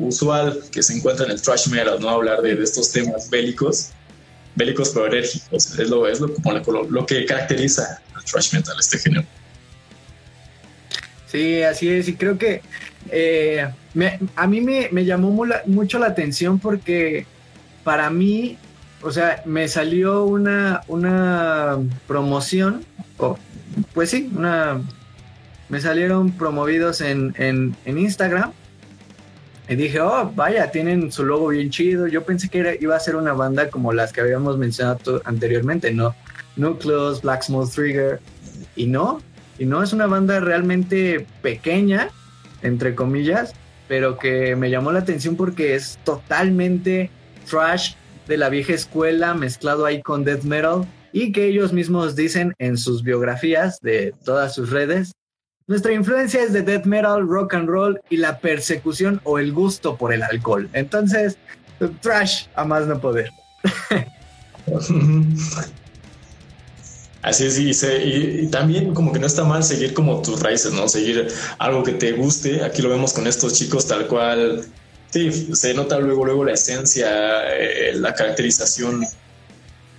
[0.00, 2.08] usual que se encuentra en el trash metal, ¿no?
[2.08, 3.90] Hablar de, estos temas bélicos,
[4.56, 5.78] bélicos pero enérgicos.
[5.78, 9.24] Es lo, es lo, como lo, que caracteriza al trash metal, este género.
[11.30, 12.08] Sí, así es.
[12.08, 12.62] Y creo que
[13.10, 13.68] eh,
[14.36, 17.26] a mí me, me llamó mucho la atención porque
[17.84, 18.58] para mí,
[19.02, 22.84] o sea, me salió una, una promoción,
[23.16, 23.38] o
[23.94, 24.80] pues sí, una
[25.68, 28.52] me salieron promovidos en, en, Instagram.
[29.68, 32.06] Y dije, oh, vaya, tienen su logo bien chido.
[32.06, 36.14] Yo pensé que iba a ser una banda como las que habíamos mencionado anteriormente, ¿no?
[36.56, 38.20] Nucleus, Black Small Trigger.
[38.76, 39.20] Y no,
[39.58, 42.08] y no, es una banda realmente pequeña,
[42.62, 43.54] entre comillas,
[43.88, 47.10] pero que me llamó la atención porque es totalmente
[47.48, 47.94] trash
[48.26, 52.76] de la vieja escuela mezclado ahí con death metal y que ellos mismos dicen en
[52.76, 55.12] sus biografías de todas sus redes
[55.68, 59.98] nuestra influencia es de death metal, rock and roll y la persecución o el gusto
[59.98, 60.66] por el alcohol.
[60.72, 61.36] Entonces,
[62.00, 63.30] trash a más no poder.
[67.22, 70.88] Así es, y, también como que no está mal seguir como tus raíces, ¿no?
[70.88, 72.62] Seguir algo que te guste.
[72.62, 74.64] Aquí lo vemos con estos chicos tal cual.
[75.10, 77.08] Sí, se nota luego, luego la esencia,
[77.56, 79.04] eh, la caracterización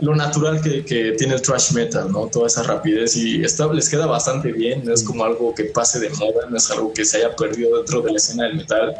[0.01, 0.81] lo natural que,
[1.17, 2.27] tiene el thrash metal, ¿no?
[2.27, 5.99] Toda esa rapidez y esto les queda bastante bien, no es como algo que pase
[5.99, 8.95] de moda, no es algo que se haya perdido dentro de la escena del metal,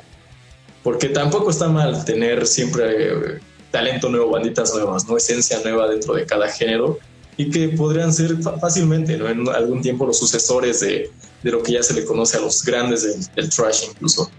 [0.84, 3.40] porque tampoco está mal tener siempre eh,
[3.72, 5.16] talento nuevo, banditas nuevas, ¿no?
[5.16, 7.00] Esencia nueva dentro de cada género
[7.40, 9.30] y que podrían ser fácilmente, ¿no?
[9.30, 11.10] En algún tiempo los sucesores de,
[11.44, 14.30] lo que ya se le conoce a los grandes del, del thrash incluso.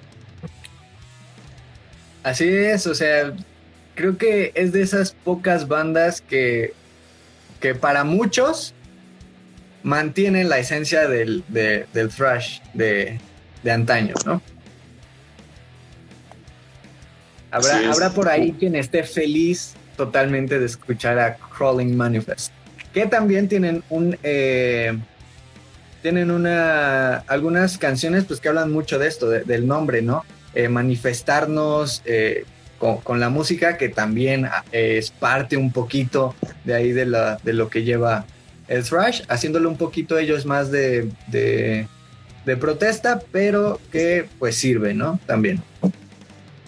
[2.22, 3.32] Así es, o sea,
[3.94, 6.74] creo que es de esas pocas bandas que,
[7.58, 8.74] que para muchos
[9.82, 11.42] mantienen la esencia del,
[12.14, 13.18] thrash de,
[13.66, 14.42] antaño, ¿no?
[17.50, 22.52] Habrá, habrá por ahí quien esté feliz totalmente de escuchar a Crawling Manifest,
[22.92, 24.16] que también tienen un...
[24.22, 24.96] Eh,
[26.02, 30.24] tienen una, algunas canciones pues que hablan mucho de esto, del nombre, ¿no?
[30.54, 32.44] Eh, manifestarnos, eh,
[32.80, 36.34] con, la música, que también ah, es parte un poquito
[36.64, 38.24] de ahí de, la, de lo que lleva
[38.68, 41.86] el thrash, haciéndolo un poquito ellos más de, de,
[42.58, 45.20] protesta, pero que pues sirve, ¿no?
[45.26, 45.62] También.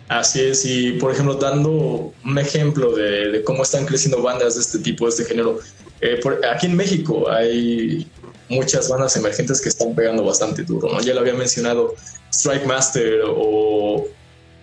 [0.08, 4.78] Así es, y por ejemplo, dando un ejemplo de, cómo están creciendo bandas de este
[4.78, 5.58] tipo, de este género,
[6.02, 6.20] eh,
[6.52, 8.06] aquí en México hay
[8.48, 11.00] muchas bandas emergentes que están pegando bastante duro, ¿no?
[11.00, 11.94] Ya lo había mencionado
[12.30, 14.06] Strike Master o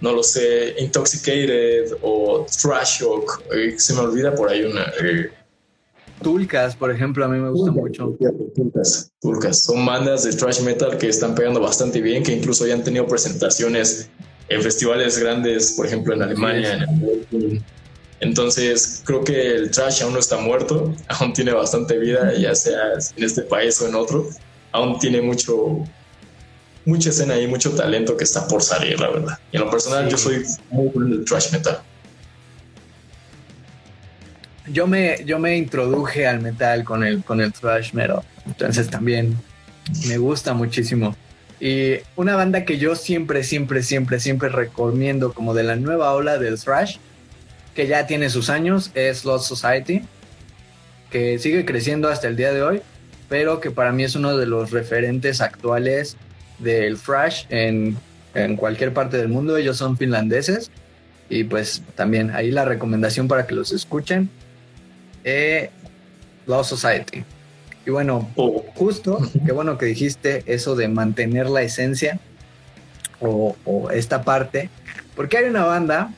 [0.02, 3.42] no lo sé, Intoxicated o Trash Shock.
[3.54, 4.84] Eh, se me olvida por ahí una.
[5.02, 5.32] Eh,
[6.22, 8.18] Tulcas, por ejemplo, a mí me gusta mucho.
[8.54, 9.64] Tulcas, Tulcas.
[9.64, 13.08] Son bandas de thrash metal que están pegando bastante bien, que incluso ya han tenido
[13.08, 14.10] presentaciones
[14.50, 16.86] en festivales grandes, por ejemplo en Alemania.
[18.22, 22.94] Entonces, creo que el trash aún no está muerto, aún tiene bastante vida, ya sea
[23.16, 24.28] en este país o en otro.
[24.72, 25.84] Aún tiene mucho,
[26.86, 29.40] mucha escena y mucho talento que está por salir, la verdad.
[29.52, 31.80] Y en lo personal, yo soy muy bueno del thrash metal.
[34.72, 39.36] Yo me, yo me introduje al metal con el, con el thrash metal, entonces también
[40.08, 41.16] me gusta muchísimo.
[41.60, 46.38] Y una banda que yo siempre, siempre, siempre, siempre recomiendo como de la nueva ola
[46.38, 46.98] del thrash,
[47.80, 50.02] que ya tiene sus años, es Lost Society,
[51.10, 52.82] que sigue creciendo hasta el día de hoy,
[53.30, 56.18] pero que para mí es uno de los referentes actuales
[56.58, 57.98] del thrash en,
[58.58, 59.56] cualquier parte del mundo.
[59.56, 60.72] Ellos son finlandeses.
[61.30, 64.30] Y pues también ahí la recomendación para que los escuchen.
[65.24, 65.70] Eh,
[66.48, 67.24] Law Society.
[67.86, 68.66] Y bueno, oh.
[68.76, 72.20] justo, qué bueno que dijiste eso de mantener la esencia
[73.22, 73.56] o,
[73.94, 74.70] esta parte.
[75.16, 76.12] Porque hay una banda,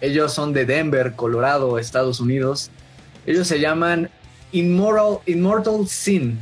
[0.00, 2.70] ellos son de Denver, Colorado, Estados Unidos.
[3.26, 4.10] Ellos se llaman
[4.52, 6.38] Immortal, Immortal Sin.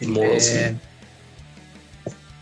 [0.00, 0.76] Immortal Sin eh,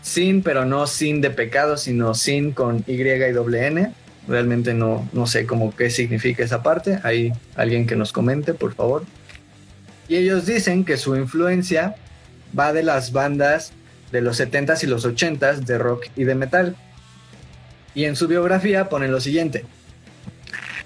[0.07, 3.91] sin, pero no sin de pecado, sino sin con Y y doble N.
[4.27, 6.99] Realmente no, no sé cómo qué significa esa parte.
[7.03, 9.03] Hay alguien que nos comente, por favor.
[10.07, 11.95] Y ellos dicen que su influencia
[12.57, 13.73] va de las bandas
[14.11, 16.75] de los 70s y los 80s de rock y de metal.
[17.93, 19.65] Y en su biografía ponen lo siguiente.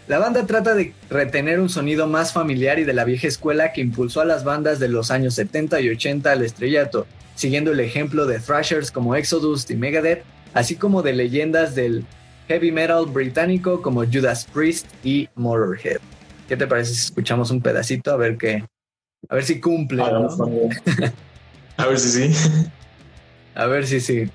[0.08, 3.82] La banda trata de retener un sonido más familiar y de la vieja escuela que
[3.82, 8.26] impulsó a las bandas de los años 70 y 80 al estrellato, siguiendo el ejemplo
[8.26, 10.24] de thrashers como Exodus y Megadeth,
[10.54, 12.06] así como de leyendas del
[12.48, 16.00] heavy metal británico como Judas Priest y Motorhead.
[16.48, 18.66] ¿Qué te parece si escuchamos un pedacito a ver qué,
[19.30, 20.02] a ver si cumple?
[20.02, 22.50] a ver si sí.
[23.54, 24.30] A ver si sí.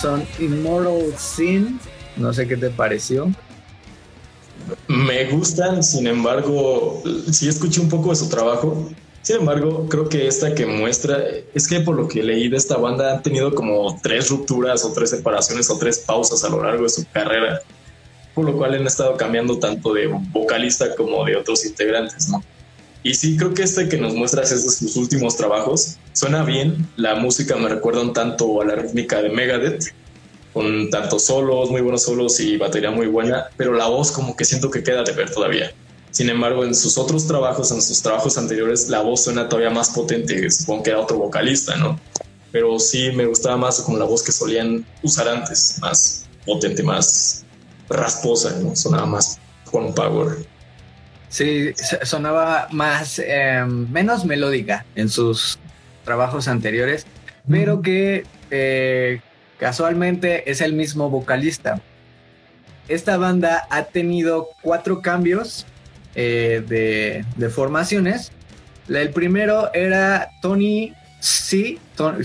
[0.00, 1.80] Son Immortal Sin.
[2.16, 3.30] No sé qué te pareció.
[4.88, 8.90] Me gustan, sin embargo, sí escuché un poco de su trajo.
[9.22, 11.22] Sin embargo, creo que esta que muestra
[11.54, 14.92] es que por lo que leí de esta banda han tenido como tres rupturas o
[14.92, 17.60] tres separaciones o tres pausas a lo largo de su carrera,
[18.34, 22.42] por lo cual han estado cambiando tanto de vocalista como de otros integrantes, ¿no?
[23.02, 25.96] Y sí, creo que este que nos muestra es de sus últimos trabajos.
[26.12, 29.94] Suena bien, la música me recuerda un tanto a la rítmica de Megadeth,
[30.52, 34.44] con tantos solos, muy buenos solos y batería muy buena, pero la voz como que
[34.44, 35.72] siento que queda de ver todavía.
[36.10, 39.90] Sin embargo, en sus otros trabajos, en sus trabajos anteriores, la voz suena todavía más
[39.90, 41.98] potente, supongo que era otro vocalista, ¿no?
[42.50, 47.44] Pero sí me gustaba más como la voz que solían usar antes, más potente, más
[47.88, 48.74] rasposa, ¿no?
[48.74, 49.38] Sonaba más
[49.70, 50.38] con power.
[51.30, 51.72] Sí,
[52.02, 55.60] sonaba más, em, menos melódica en sus
[56.04, 57.06] trabajos anteriores,
[57.48, 59.20] pero que eh,
[59.56, 61.80] casualmente es el mismo vocalista.
[62.88, 65.66] Esta banda ha tenido cuatro cambios
[66.16, 68.32] eh, de, formaciones.
[68.88, 71.78] El primero era Tony C,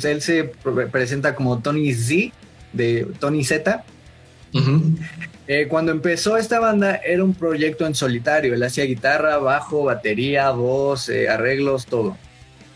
[0.04, 0.46] él se
[0.92, 2.34] presenta como Tony Z,
[2.74, 3.84] de Tony Z.
[5.48, 10.50] Eh, cuando empezó esta banda era un proyecto en solitario, él hacía guitarra, bajo, batería,
[10.52, 12.18] voz, eh, arreglos, todo.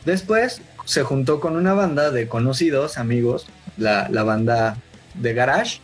[0.05, 4.77] Después se juntó con una banda de conocidos, amigos, la, la banda
[5.15, 5.79] de Garage.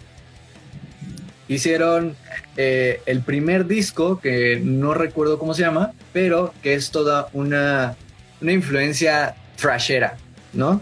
[1.47, 2.15] Hicieron
[2.57, 7.95] eh, el primer disco, que no recuerdo cómo se llama, pero que es toda una,
[8.41, 10.17] una influencia trashera,
[10.53, 10.81] ¿no?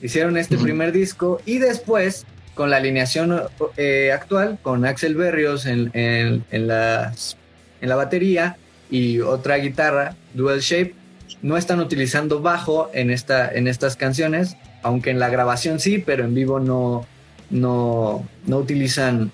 [0.00, 2.24] Hicieron este primer disco y después,
[2.54, 3.42] con la alineación
[3.76, 8.56] eh, actual, con Axel Berrios en, en, en, en la batería
[8.90, 10.94] y otra guitarra, Dual Shape,
[11.40, 16.24] no están utilizando bajo en, esta, en estas canciones, aunque en la grabación sí, pero
[16.24, 17.06] en vivo no,
[17.50, 19.32] no, no utilizan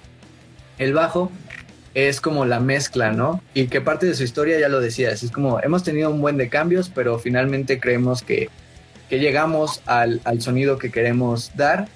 [0.79, 1.31] el bajo
[2.07, 3.43] es como la mezcla, ¿no?
[3.55, 6.37] Y que parte de su historia ya lo decías, es como hemos tenido un buen
[6.37, 8.51] de cambios, pero finalmente creemos que,
[9.11, 11.89] llegamos al, sonido que queremos dar.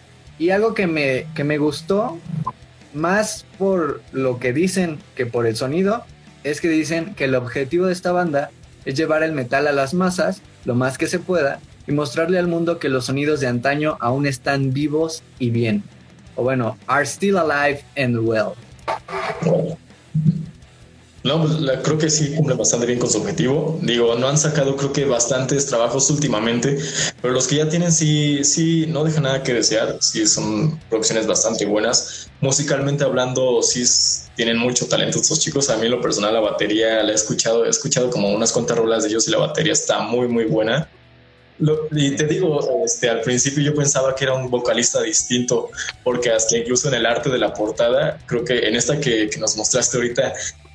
[0.42, 2.18] Y algo que me, que me gustó,
[2.94, 6.04] más por lo que dicen que por el sonido,
[6.42, 8.50] es que dicen que el objetivo de esta banda
[8.84, 12.48] es llevar el metal a las masas lo más que se pueda y mostrarle al
[12.48, 15.84] mundo que los sonidos de antaño aún están vivos y bien.
[16.34, 18.54] O bueno, are still alive and well.
[21.24, 23.78] No, pues, creo que sí cumple bastante bien con su objetivo.
[23.82, 26.78] Digo, no han sacado creo que bastantes trabajos últimamente,
[27.20, 29.98] pero los que ya tienen sí, sí, no dejan nada que desear.
[30.00, 32.28] Sí, son producciones bastante buenas.
[32.40, 33.84] Musicalmente hablando, sí
[34.34, 35.70] tienen mucho talento estos chicos.
[35.70, 38.76] A mí en lo personal la batería la he escuchado, he escuchado como unas cuantas
[38.76, 40.88] rolas de ellos y la batería está muy, muy buena
[41.92, 45.70] y te digo, este, al principio yo pensaba que era un vocalista distinto,
[46.02, 49.56] porque hasta incluso en el arte de la portada, creo que en esta que, nos
[49.56, 50.32] mostraste ahorita,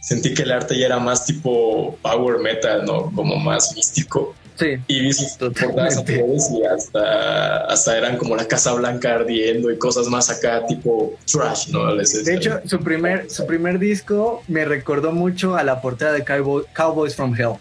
[0.07, 3.11] sentí que el arte ya era más tipo power metal, ¿no?
[3.13, 4.33] Como más místico.
[4.55, 4.77] Sí.
[4.87, 9.77] Y vi sus portadas anteriores y hasta, hasta eran como la Casa Blanca ardiendo y
[9.77, 11.93] cosas más acá, tipo trash, ¿no?
[11.93, 17.13] de hecho, su primer, su primer disco me recordó mucho a la portada de Cowboys
[17.13, 17.57] from Hell.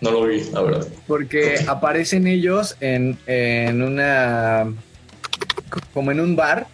[0.00, 0.86] No lo vi, la verdad.
[1.06, 4.66] Porque aparecen ellos en, en una.
[5.94, 6.66] como en un bar.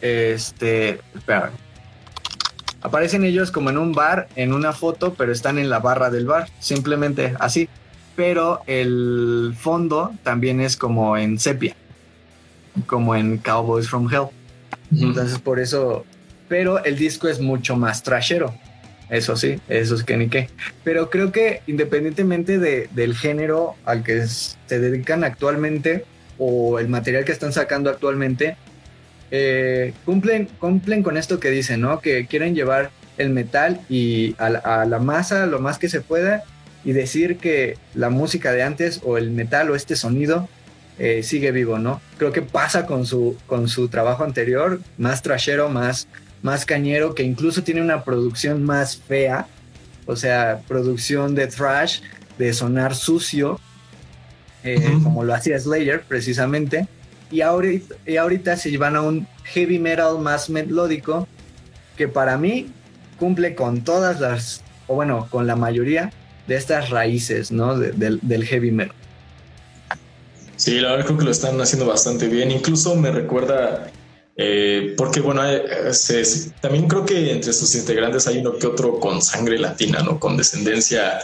[0.00, 0.98] Este.
[1.14, 1.52] Espera.
[2.82, 6.26] Aparecen ellos como en un bar, en una foto, pero están en la barra del
[6.26, 6.48] bar.
[6.58, 7.68] Simplemente así.
[8.16, 11.74] Pero el fondo también es como en sepia.
[12.86, 14.28] Como en Cowboys from Hell.
[14.90, 16.04] Entonces, por eso.
[16.48, 18.52] Pero el disco es mucho más trashero
[19.12, 20.48] eso sí, eso es que ni qué.
[20.84, 26.06] Pero creo que independientemente de, del género al que se dedican actualmente
[26.38, 28.56] o el material que están sacando actualmente,
[29.32, 32.00] eh, cumplen, cumplen con esto que dicen, ¿no?
[32.00, 36.44] Que quieren llevar el metal y a, la masa lo más que se pueda
[36.84, 40.48] y decir que la música de antes o el metal o este sonido
[40.98, 42.00] eh, sigue vivo, ¿no?
[42.18, 46.06] Creo que pasa con su, con su trabajo anterior, más trashero, más
[46.42, 49.46] más cañero, que incluso tiene una producción más fea,
[50.06, 52.00] o sea, producción de thrash,
[52.36, 53.60] de sonar sucio,
[54.64, 56.86] eh, como lo hacía Slayer precisamente,
[57.32, 61.26] y ahorita, y ahorita se van a un heavy metal más melódico,
[61.96, 62.68] que para mí
[63.18, 66.12] cumple con todas las, o bueno, con la mayoría
[66.46, 67.78] de estas raíces, ¿no?
[67.78, 68.94] del heavy metal.
[70.56, 72.50] Sí, la verdad creo que lo están haciendo bastante bien.
[72.50, 73.90] Incluso me recuerda
[74.36, 75.92] eh, porque bueno, eh,
[76.60, 80.18] también creo que entre sus integrantes hay uno que otro con sangre latina, ¿no?
[80.18, 81.18] Con descendencia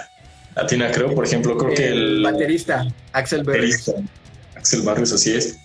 [0.55, 1.15] latina, creo.
[1.15, 3.91] Por ejemplo, creo que el baterista Axel Barrios.
[4.57, 5.57] Axel Barrios, así es.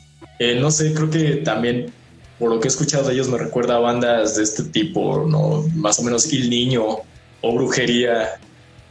[0.43, 1.93] Eh, no sé, creo que también
[2.37, 5.63] por lo que he escuchado de ellos me recuerda a bandas de este tipo, ¿no?
[5.73, 6.97] Más o menos Il Niño
[7.39, 8.41] o Brujería,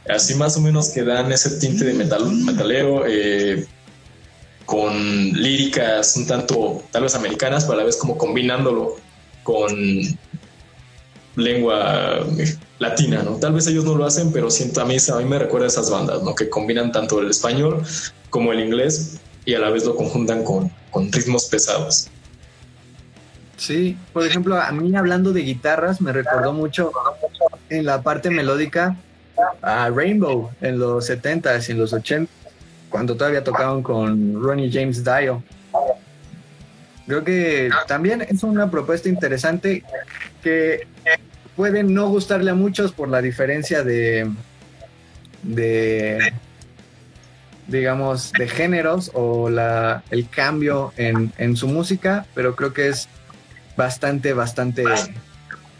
[0.09, 3.67] así más o menos que dan ese tinte de metal, metalero, eh,
[4.65, 4.95] con
[5.33, 8.95] líricas un tanto tal vez americanas, pero a la vez como combinándolo
[9.43, 9.75] con
[11.35, 13.35] lengua eh, latina, ¿no?
[13.35, 15.69] Tal vez ellos no lo hacen, pero siento a mí, a mí me recuerda a
[15.69, 16.33] esas bandas, ¿no?
[16.33, 17.83] Que combinan tanto el español
[18.31, 22.07] como el inglés y a la vez lo conjuntan con, con ritmos pesados.
[23.57, 26.91] Sí, por ejemplo, a mí hablando de guitarras me recordó mucho
[27.69, 28.95] en la parte melódica
[29.61, 32.27] a Rainbow en los 70s y en los 80s,
[32.89, 35.43] cuando todavía tocaban con Ronnie James Dio.
[37.07, 39.83] Creo que también es una propuesta interesante
[40.41, 40.87] que
[41.55, 44.31] puede no gustarle a muchos por la diferencia de,
[45.41, 46.33] de
[47.67, 53.07] digamos, de géneros o la, el cambio en, en su música, pero creo que es
[53.75, 54.83] bastante, bastante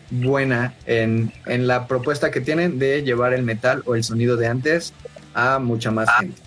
[0.10, 4.48] buena en, en, la propuesta que tienen de llevar el metal o el sonido de
[4.48, 4.94] antes
[5.34, 6.42] a mucha más gente.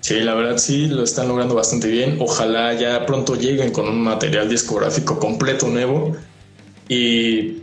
[0.00, 2.16] Sí, la verdad sí, lo están logrando bastante bien.
[2.20, 6.16] Ojalá ya pronto lleguen con un material discográfico completo nuevo
[6.88, 7.61] y,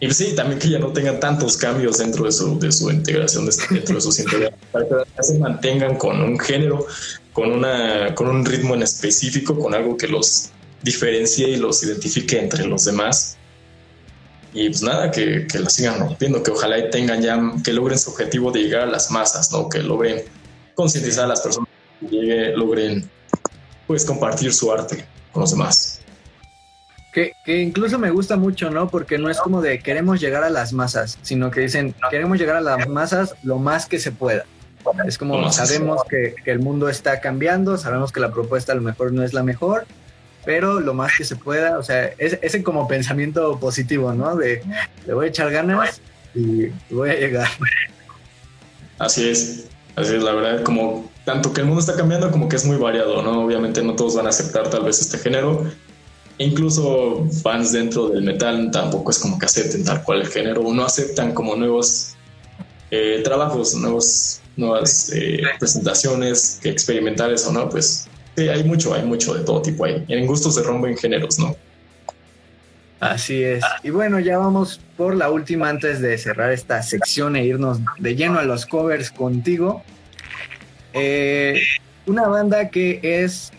[0.00, 3.48] y sí, también que ya no tengan tantos cambios dentro de su, de su integración,
[3.70, 6.86] dentro de sus integraciones, para que se mantengan con un género,
[7.32, 10.50] con, una, con un ritmo en específico, con algo que los
[10.82, 13.36] diferencie y los identifique entre los demás.
[14.54, 18.10] Y pues nada, que, que la sigan rompiendo, que ojalá tengan ya, que logren su
[18.10, 19.68] objetivo de llegar a las masas, ¿no?
[19.68, 20.22] Que logren
[20.74, 21.68] concientizar a las personas
[22.00, 23.08] llegue, logren
[23.86, 25.97] pues compartir su arte con los demás.
[27.18, 28.88] Que, que, incluso me gusta mucho, ¿no?
[28.88, 32.54] Porque no es como de queremos llegar a las masas, sino que dicen queremos llegar
[32.54, 34.44] a las masas lo más que se pueda.
[35.04, 38.82] Es como sabemos que, que, el mundo está cambiando, sabemos que la propuesta a lo
[38.82, 39.84] mejor no es la mejor,
[40.44, 44.36] pero lo más que se pueda, o sea, es, ese como pensamiento positivo, ¿no?
[44.36, 44.62] De
[45.04, 46.00] le voy a echar ganas
[46.34, 47.48] y voy a llegar.
[48.98, 49.66] Así es,
[49.96, 52.76] así es, la verdad, como tanto que el mundo está cambiando como que es muy
[52.76, 53.44] variado, ¿no?
[53.44, 55.66] Obviamente no todos van a aceptar tal vez este género.
[56.38, 60.72] Incluso fans dentro del metal tampoco es como que acepten tal cual el género o
[60.72, 62.16] no aceptan como nuevos
[62.90, 69.02] eh, trabajos, nuevos, nuevas eh, presentaciones que experimentales o no, pues sí, hay mucho, hay
[69.02, 70.04] mucho de todo tipo ahí.
[70.08, 71.56] En gustos se rompen géneros, ¿no?
[73.00, 73.64] Así es.
[73.82, 78.16] Y bueno, ya vamos por la última antes de cerrar esta sección e irnos de
[78.16, 79.82] lleno a los covers contigo.
[80.94, 81.60] Eh,
[82.06, 83.52] una banda que es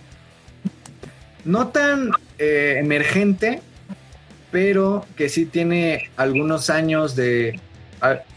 [1.46, 3.62] no tan eh, emergente,
[4.52, 7.60] pero que sí tiene algunos años de,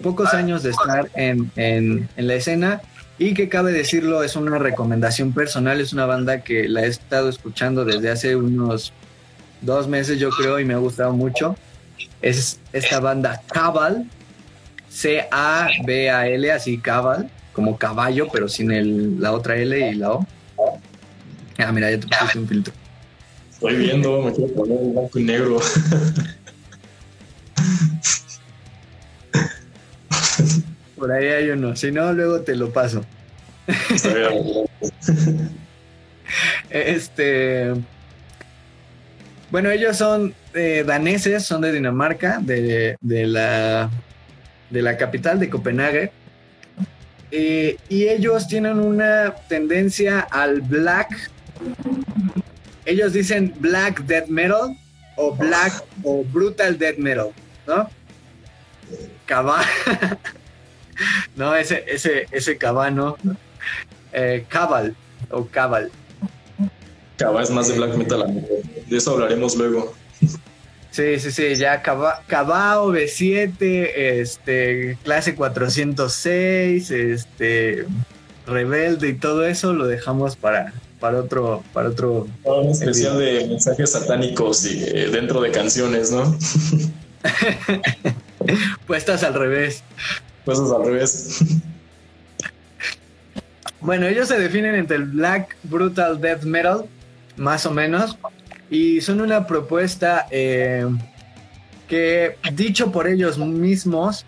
[0.02, 2.82] pocos años de estar en, en, la escena
[3.18, 7.28] y que cabe decirlo es una recomendación personal, es una banda que la he estado
[7.28, 8.92] escuchando desde hace unos
[9.60, 11.56] dos meses yo creo y me ha gustado mucho.
[12.20, 14.06] Es esta banda Cabal,
[14.88, 20.26] C-A-B-A-L, así Cabal como caballo, pero sin el, la otra L y la O.
[21.58, 22.74] Ah, mira, ya te pusiste un filtro.
[23.62, 25.60] Estoy viendo, me quiero poner blanco y negro.
[30.96, 33.04] Por ahí hay uno, si no, luego te lo paso.
[36.70, 37.72] este.
[39.52, 43.90] Bueno, ellos son eh, daneses, son de Dinamarca, de, de, la,
[44.70, 46.10] de la capital de Copenhague.
[47.30, 51.30] Eh, y ellos tienen una tendencia al black.
[52.84, 54.76] Ellos dicen black death metal
[55.16, 57.28] o black o brutal death metal,
[57.66, 57.88] ¿no?
[59.26, 59.64] Cabal.
[61.36, 63.16] no, ese, ese, ese cabano.
[64.12, 64.94] Eh, cabal
[65.30, 65.90] o cabal.
[67.16, 68.46] Cabal es más de black metal.
[68.86, 69.94] De eso hablaremos luego.
[70.92, 73.56] Sí, sí, sí, ya Cabao B7,
[73.96, 77.86] este, clase 406, este,
[78.46, 82.28] Rebelde y todo eso lo dejamos para, para otro, para otro.
[82.44, 86.38] Un especial de mensajes satánicos y, eh, dentro de canciones, ¿no?
[88.86, 89.82] Puestas al revés.
[90.44, 91.40] Puestas al revés.
[93.80, 96.84] Bueno, ellos se definen entre el black brutal death metal,
[97.36, 98.16] más o menos,
[98.70, 100.86] y son una propuesta eh,
[101.88, 104.24] que, dicho por ellos mismos,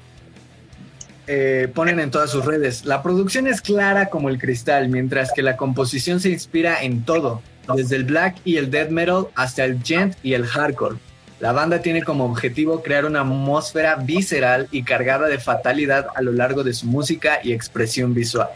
[1.27, 2.85] eh, ponen en todas sus redes.
[2.85, 7.43] La producción es clara como el cristal, mientras que la composición se inspira en todo,
[7.75, 10.97] desde el black y el death metal hasta el gent y el hardcore.
[11.41, 16.33] La banda tiene como objetivo crear una atmósfera visceral y cargada de fatalidad a lo
[16.33, 18.49] largo de su música y expresión visual.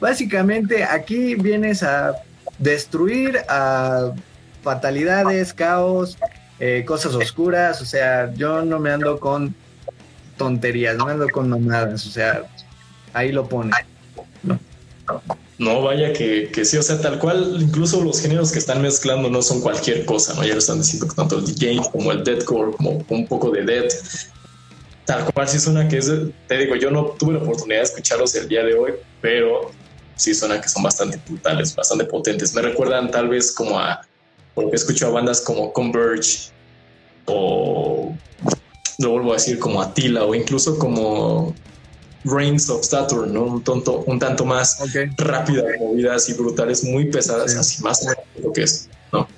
[0.00, 2.14] Básicamente aquí vienes a
[2.58, 4.12] destruir a
[4.62, 6.16] fatalidades, caos,
[6.58, 7.82] eh, cosas oscuras.
[7.82, 9.54] O sea, yo no me ando con
[10.36, 12.06] tonterías, no ando con mamadas.
[12.06, 12.42] O sea,
[13.12, 13.72] ahí lo pone.
[15.56, 15.82] No.
[15.82, 19.40] vaya que, que, sí, o sea, tal cual, incluso los géneros que están mezclando no
[19.40, 20.44] son cualquier cosa, ¿no?
[20.44, 23.92] Ya lo están diciendo tanto el DJ como el deathcore, como un poco de death,
[25.04, 26.10] tal cual sí suena que es,
[26.48, 29.70] te digo, yo no tuve la oportunidad de escucharlos el día de hoy, pero
[30.16, 32.54] sí suena que son bastante brutales, bastante potentes.
[32.54, 34.02] Me recuerdan tal vez como a,
[34.54, 36.50] porque escucho a bandas como Converge
[37.26, 38.14] o
[38.98, 41.54] lo vuelvo a decir como Attila o incluso como
[42.24, 43.42] Rings of Saturn, ¿no?
[43.42, 44.78] Un, tonto, un tanto más
[45.16, 48.06] rápida, movidas y brutales, muy pesadas, así más
[48.42, 49.28] lo que es, ¿no?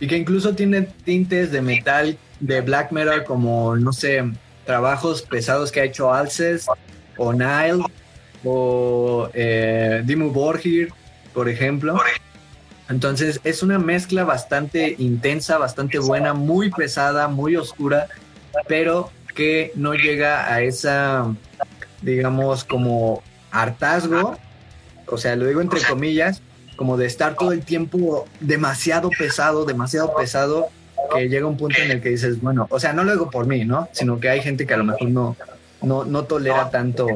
[0.00, 4.24] Y que incluso tiene tintes de metal, de black metal, como, no sé,
[4.64, 6.66] trabajos pesados que ha hecho Alces
[7.18, 7.84] o Nile
[8.44, 10.90] o eh, Dimmu Borgir,
[11.34, 11.98] por ejemplo.
[12.88, 18.08] Entonces es una mezcla bastante intensa, bastante buena, muy pesada, muy oscura,
[18.68, 21.34] pero que no llega a esa,
[22.02, 24.36] digamos, como hartazgo,
[25.06, 26.42] o sea, lo digo entre comillas,
[26.76, 30.68] como de estar todo el tiempo demasiado pesado, demasiado pesado,
[31.14, 33.46] que llega un punto en el que dices, bueno, o sea, no lo digo por
[33.46, 33.88] mí, ¿no?
[33.92, 35.36] Sino que hay gente que a lo mejor no,
[35.82, 37.06] no, no tolera tanto,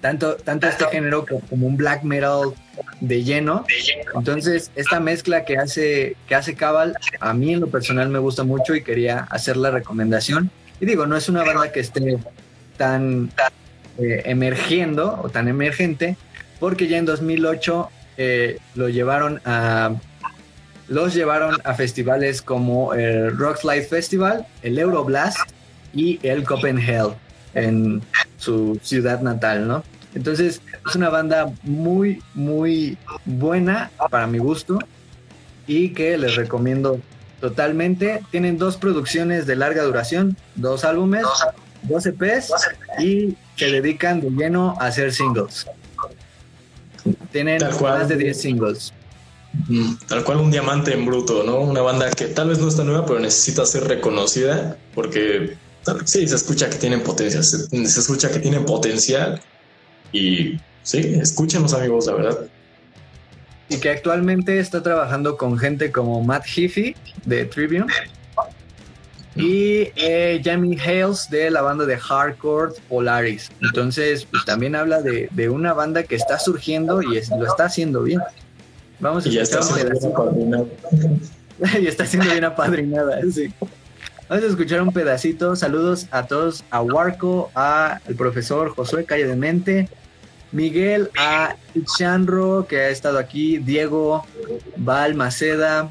[0.00, 2.54] tanto, tanto este género como un black metal
[3.00, 3.64] de lleno.
[4.14, 8.44] Entonces, esta mezcla que hace, que hace Cabal, a mí en lo personal me gusta
[8.44, 10.50] mucho y quería hacer la recomendación.
[10.80, 12.18] Y digo, no es una banda que esté
[12.76, 13.30] tan
[13.98, 16.16] eh, emergiendo o tan emergente,
[16.58, 19.94] porque ya en 2008 eh, lo llevaron a
[20.88, 25.38] los llevaron a festivales como el Rockslide Festival, el Euroblast
[25.94, 27.14] y el Copenhagen
[27.54, 28.02] en
[28.38, 29.84] su ciudad natal, ¿no?
[30.14, 34.78] Entonces es una banda muy, muy buena para mi gusto
[35.66, 37.00] y que les recomiendo
[37.40, 38.22] totalmente.
[38.30, 41.24] Tienen dos producciones de larga duración, dos álbumes,
[41.82, 42.52] dos EPs
[42.98, 45.66] y se dedican de lleno a hacer singles.
[47.32, 48.92] Tienen más de 10 singles.
[50.06, 51.60] Tal cual un diamante en bruto, ¿no?
[51.60, 55.56] Una banda que tal vez no está nueva, pero necesita ser reconocida porque
[56.04, 59.40] sí, se escucha que tienen potencia, se, escucha que tienen potencial
[60.12, 62.38] y sí, escúchenos amigos, la verdad.
[63.68, 67.86] Y que actualmente está trabajando con gente como Matt Heafy de Tribune
[69.36, 73.50] y eh, Jamie Hales de la banda de hardcore Polaris.
[73.62, 78.02] Entonces, pues, también habla de, de, una banda que está surgiendo y lo está haciendo
[78.02, 78.20] bien.
[78.98, 80.76] Vamos a y escuchar un pedacito.
[81.80, 83.52] y está siendo bien apadrinada, sí.
[84.28, 85.56] Vamos a escuchar un pedacito.
[85.56, 89.88] Saludos a todos, a Warco, a el profesor Josué Calle de Mente,
[90.52, 94.26] Miguel, a Ichanro, que ha estado aquí, Diego,
[94.76, 95.90] Val Maceda,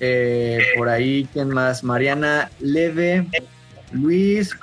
[0.00, 1.82] eh, por ahí, ¿quién más?
[1.82, 3.26] Mariana Leve,
[3.92, 4.56] Luis,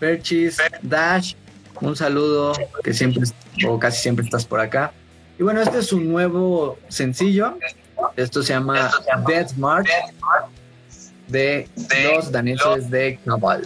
[0.00, 1.34] Perchis, Dash,
[1.80, 3.24] un saludo, que siempre
[3.66, 4.92] o casi siempre estás por acá.
[5.38, 7.58] Y bueno, este es un nuevo sencillo.
[8.16, 8.90] Esto se llama
[9.26, 9.88] Death March
[11.28, 11.68] de
[12.04, 13.62] los daneses de Cabal.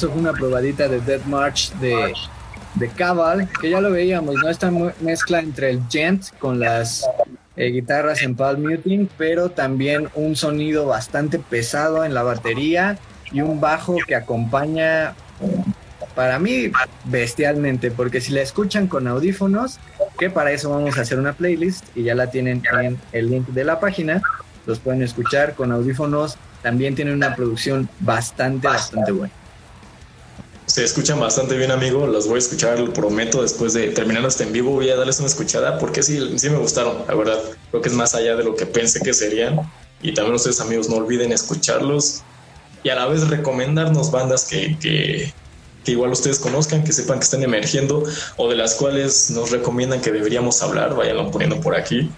[0.00, 2.14] Eso fue una probadita de Dead March de,
[2.76, 4.48] de Cabal, que ya lo veíamos, ¿no?
[4.48, 7.06] Esta mezcla entre el gent con las
[7.54, 12.98] eh, guitarras en palm muting, pero también un sonido bastante pesado en la batería
[13.30, 15.12] y un bajo que acompaña
[16.14, 16.72] para mí
[17.04, 19.78] bestialmente, porque si la escuchan con audífonos,
[20.18, 23.48] que para eso vamos a hacer una playlist y ya la tienen en el link
[23.48, 24.22] de la página,
[24.64, 29.39] los pueden escuchar con audífonos, también tienen una producción bastante, bastante buena
[30.66, 32.06] se escuchan bastante bien, amigo.
[32.06, 34.70] Las voy a escuchar, lo prometo, después de terminar este en vivo.
[34.70, 37.40] Voy a darles una escuchada porque sí, sí me gustaron, la verdad.
[37.70, 39.60] Creo que es más allá de lo que pensé que serían.
[40.02, 42.22] Y también ustedes, amigos, no olviden escucharlos
[42.82, 45.32] y a la vez recomendarnos bandas que, que,
[45.84, 48.02] que igual ustedes conozcan, que sepan que están emergiendo
[48.36, 52.10] o de las cuales nos recomiendan que deberíamos hablar, váyanlo poniendo por aquí.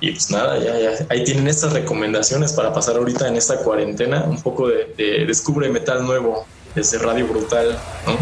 [0.00, 4.24] Y pues nada, ya, ya, ahí tienen estas recomendaciones para pasar ahorita en esta cuarentena,
[4.24, 8.18] un poco de, de Descubre Metal Nuevo desde Radio Brutal, ¿no?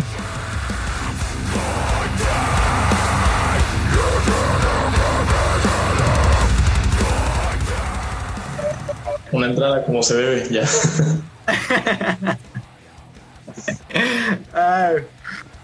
[9.31, 10.65] Una entrada como se debe, ya.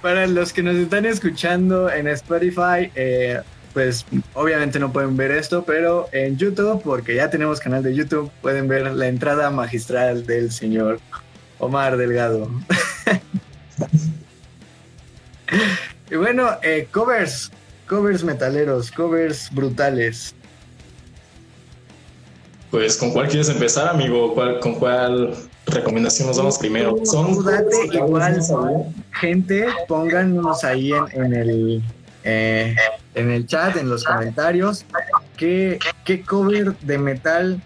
[0.02, 3.40] para los que nos están escuchando en Spotify, eh,
[3.72, 4.04] pues
[4.34, 8.68] obviamente no pueden ver esto, pero en YouTube, porque ya tenemos canal de YouTube, pueden
[8.68, 11.00] ver la entrada magistral del señor
[11.58, 12.48] Omar Delgado.
[16.10, 17.50] y bueno, eh, covers,
[17.88, 20.34] covers metaleros, covers brutales.
[22.70, 24.34] Pues, ¿con cuál quieres empezar, amigo?
[24.60, 25.34] ¿Con cuál
[25.66, 26.96] recomendación nos vamos primero?
[27.04, 27.30] Son
[27.92, 28.40] igual,
[29.12, 31.82] gente, pónganos ahí en, el
[32.24, 32.74] eh,
[33.14, 34.84] en el chat, en los comentarios,
[35.36, 37.62] qué, qué cover de metal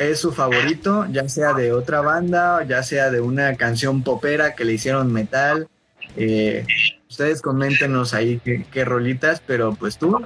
[0.00, 4.64] es su favorito, ya sea de otra banda, ya sea de una canción popera que
[4.64, 5.68] le hicieron metal.
[6.16, 6.64] Eh,
[7.08, 8.40] ustedes coméntenos ahí
[8.72, 10.18] qué, rolitas, pero pues tú,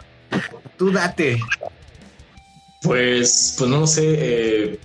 [0.79, 1.41] tú date.
[2.83, 4.05] Pues, pues no sé.
[4.07, 4.79] Eh,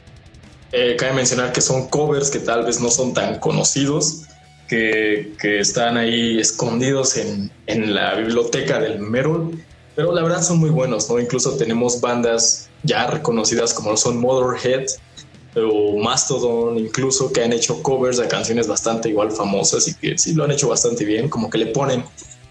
[0.72, 4.24] eh, cabe mencionar que son covers que tal vez no son tan conocidos,
[4.68, 7.52] que, están ahí escondidos en,
[7.94, 9.64] la biblioteca del Merol,
[9.96, 11.20] pero la verdad son muy buenos, ¿no?
[11.20, 14.86] Incluso tenemos bandas ya reconocidas como son Motorhead
[15.56, 20.34] o Mastodon, incluso que han hecho covers de canciones bastante igual famosas y que sí
[20.34, 22.04] lo han hecho bastante bien, como que le ponen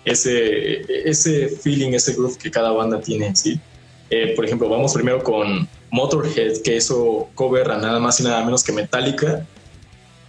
[0.04, 3.60] ese, ese feeling, ese groove que cada banda tiene, ¿sí?
[4.10, 8.44] Eh, por ejemplo, vamos primero con Motorhead, que hizo cover a nada más y nada
[8.44, 9.46] menos que Metallica,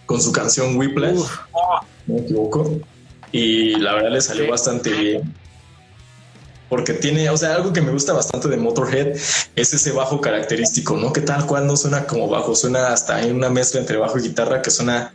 [0.06, 1.22] con su canción Whiplash,
[2.08, 2.80] no me equivoco,
[3.32, 5.39] y la verdad le salió bastante bien.
[6.70, 9.16] Porque tiene, o sea, algo que me gusta bastante de Motorhead
[9.56, 11.12] es ese bajo característico, ¿no?
[11.12, 14.22] Que tal cual no suena como bajo, suena hasta en una mezcla entre bajo y
[14.22, 15.12] guitarra que suena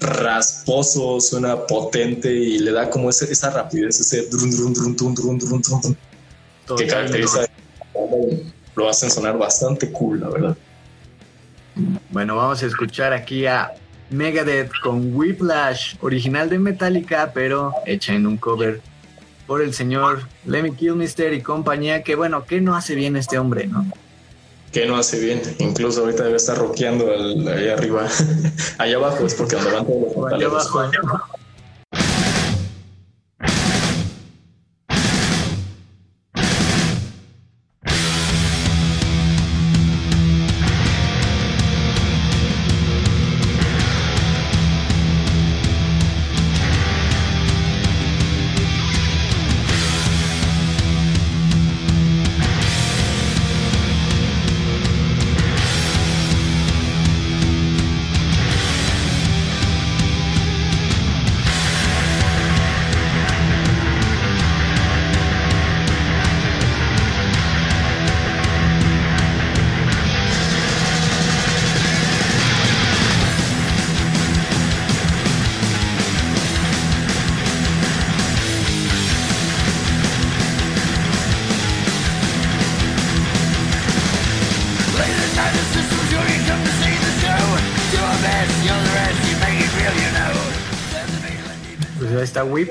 [0.00, 5.14] rasposo, suena potente y le da como ese, esa rapidez, ese drum, drum, drum, drum,
[5.14, 7.46] drum, drum, drum, que caracteriza
[8.74, 10.56] lo hacen sonar bastante cool, la verdad.
[12.10, 13.72] Bueno, vamos a escuchar aquí a
[14.10, 18.80] Megadeth con Whiplash, original de Metallica, pero hecha en un cover
[19.50, 23.66] por el señor Lemmy Kilmister y compañía, que bueno, ¿qué no hace bien este hombre,
[23.66, 23.84] no?
[24.70, 25.42] ¿Qué no hace bien?
[25.58, 27.10] Incluso ahorita debe estar rockeando
[27.52, 28.06] ahí arriba.
[28.78, 31.29] allá abajo es porque donde van todos los Allá abajo.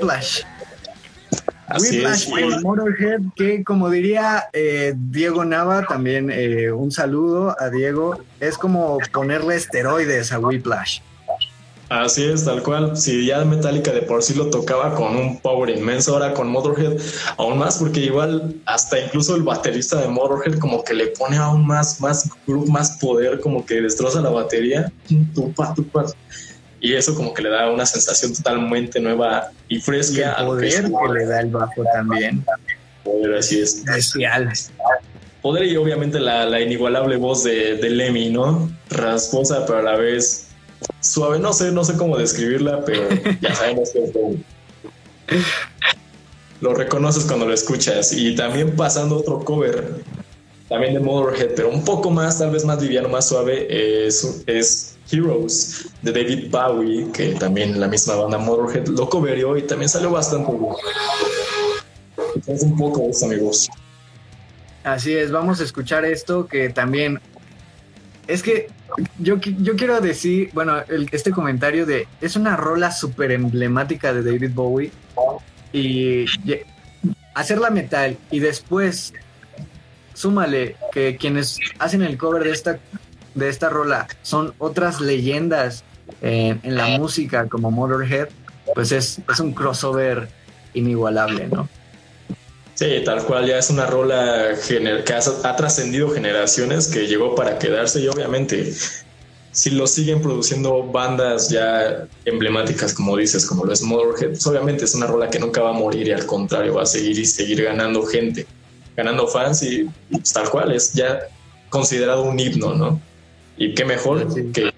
[0.00, 0.42] Whiplash.
[1.78, 8.20] Whiplash por Motorhead, que como diría eh, Diego Nava, también eh, un saludo a Diego,
[8.40, 11.00] es como ponerle esteroides a Whiplash.
[11.88, 12.96] Así es, tal cual.
[12.96, 16.96] Si ya Metallica de por sí lo tocaba con un power inmenso, ahora con Motorhead
[17.36, 21.66] aún más, porque igual hasta incluso el baterista de Motorhead como que le pone aún
[21.66, 22.30] más, más,
[22.68, 24.92] más poder, como que destroza la batería.
[25.34, 26.06] Tupa, tupa
[26.80, 30.34] y eso como que le da una sensación totalmente nueva y fresca.
[30.34, 32.44] al poder que, le da el bajo también.
[33.02, 33.76] Poder así es.
[33.76, 34.52] Especial
[35.42, 40.48] poder y obviamente la, inigualable voz de, de, Lemmy no rasposa pero a la vez
[41.00, 41.38] suave.
[41.38, 43.08] No sé no sé cómo describirla pero
[43.40, 44.34] ya sabemos que
[46.60, 48.12] lo reconoces cuando lo escuchas.
[48.12, 50.02] Y también pasando otro cover
[50.68, 54.96] también de Motorhead pero un poco más tal vez más liviano más suave es, es
[55.10, 60.10] Heroes de David Bowie, que también la misma banda Motorhead lo coverió y también salió
[60.10, 60.52] bastante.
[62.46, 63.68] Es un poco de amigos.
[64.84, 67.20] Así es, vamos a escuchar esto que también
[68.26, 68.68] es que
[69.18, 70.82] yo, yo quiero decir, bueno,
[71.12, 74.90] este comentario de es una rola súper emblemática de David Bowie
[75.72, 76.24] y
[77.34, 79.12] hacerla metal y después
[80.14, 82.78] súmale que quienes hacen el cover de esta,
[83.34, 85.84] de esta rola son otras leyendas
[86.22, 88.28] en, la música como Motorhead,
[88.74, 90.28] pues es, es un crossover
[90.74, 91.68] inigualable, ¿no?
[92.74, 95.14] Sí, tal cual, ya es una rola que
[95.44, 98.72] ha, trascendido generaciones, que llegó para quedarse y obviamente
[99.52, 104.86] si lo siguen produciendo bandas ya emblemáticas, como dices, como lo es Motorhead, pues obviamente
[104.86, 107.26] es una rola que nunca va a morir y al contrario va a seguir y
[107.26, 108.46] seguir ganando gente,
[108.96, 111.18] ganando fans y, pues, tal cual es ya
[111.68, 112.98] considerado un himno, ¿no?
[113.60, 114.72] Y qué mejor que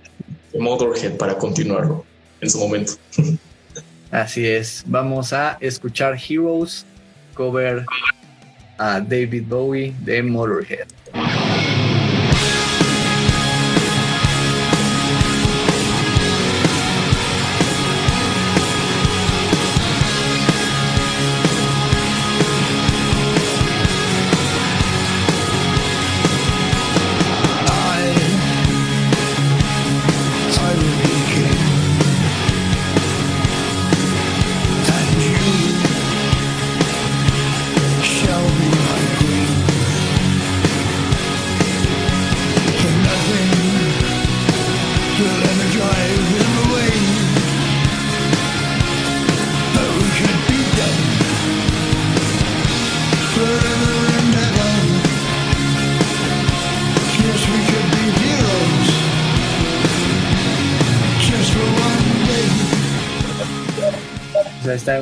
[0.59, 2.05] Motorhead para continuarlo
[2.41, 2.95] en su momento.
[4.11, 6.85] Así es, vamos a escuchar Heroes
[7.33, 7.87] cover
[8.79, 10.89] a David Bowie de Motorhead.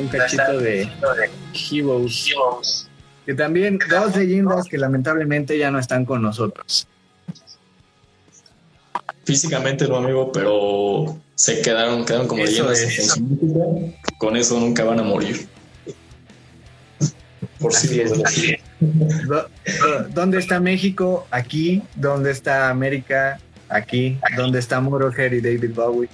[0.01, 0.89] Un cachito de
[1.53, 2.87] Heroes.
[3.25, 6.87] Que también, dos leyendas que lamentablemente ya no están con nosotros.
[9.23, 13.19] Físicamente no, amigo, pero se quedaron, quedaron como leyendas.
[14.17, 15.47] Con eso nunca van a morir.
[17.59, 18.01] Por si
[20.09, 21.27] ¿Dónde está México?
[21.29, 21.83] Aquí.
[21.95, 23.39] ¿Dónde está América?
[23.69, 24.19] Aquí.
[24.35, 26.09] ¿Dónde está Moroher y David Bowie?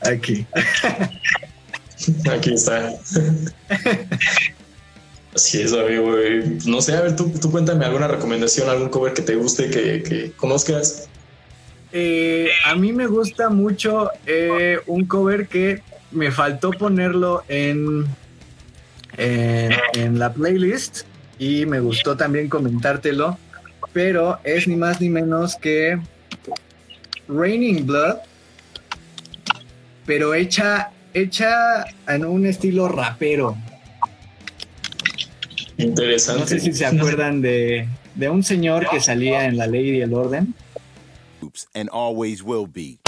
[0.00, 0.46] Aquí.
[2.30, 2.94] Aquí está.
[5.34, 6.14] Así es, amigo.
[6.66, 11.08] No sé, a ver, tú, cuéntame alguna recomendación, algún cover que te guste, que, conozcas.
[11.92, 18.06] Eh, a mí me gusta mucho eh, un cover que me faltó ponerlo en,
[19.16, 21.02] en, la playlist
[21.38, 23.38] y me gustó también comentártelo,
[23.92, 25.98] pero es ni más ni menos que
[27.28, 28.18] Raining Blood,
[30.06, 33.56] pero hecha hecha en un estilo rapero.
[35.78, 36.40] Interesante.
[36.40, 40.00] No sé si se acuerdan de, de un señor que salía en La Ley y
[40.00, 40.54] el Orden.
[41.42, 42.98] Oops, and always will be.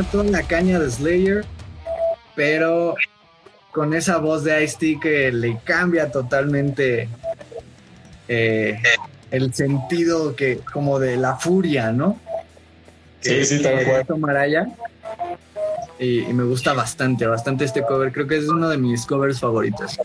[0.00, 1.44] Suena toda la caña de Slayer,
[2.34, 2.94] pero
[3.72, 7.08] con esa voz de Ice-T que le cambia totalmente
[8.28, 8.80] eh,
[9.30, 12.18] el sentido que como de la furia, ¿no?
[13.20, 14.18] sí, sí, tal cual.
[14.18, 14.66] Maraya.
[15.98, 18.10] Y, y, me gusta bastante, bastante este cover.
[18.10, 19.98] Creo que es uno de mis covers favoritos.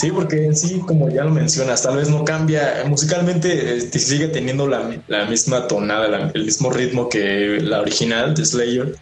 [0.00, 4.28] Sí, porque en sí, como ya lo mencionas, tal vez no cambia musicalmente, este, sigue
[4.28, 4.82] teniendo la,
[5.28, 8.94] misma tonada, el mismo ritmo que la original de Slayer.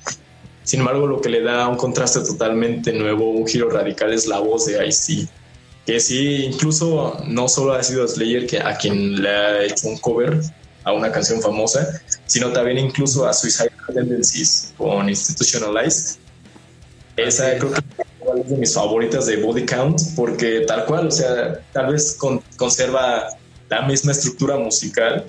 [0.65, 4.41] Sin embargo, lo que le da un contraste totalmente nuevo, un giro radical es la
[4.41, 5.29] voz de Ice
[5.87, 9.99] que sí, incluso no solo ha sido Slayer que a quien le ha hecho un
[9.99, 10.41] cover
[10.83, 16.19] a una canción famosa, sino también incluso a Suicide Tendencies con Institutionalized.
[17.17, 17.81] Esa creo que
[18.35, 22.19] de mis favoritas de Body Count, porque tal cual, o sea, tal vez
[22.57, 23.29] conserva
[23.69, 25.25] la misma estructura musical,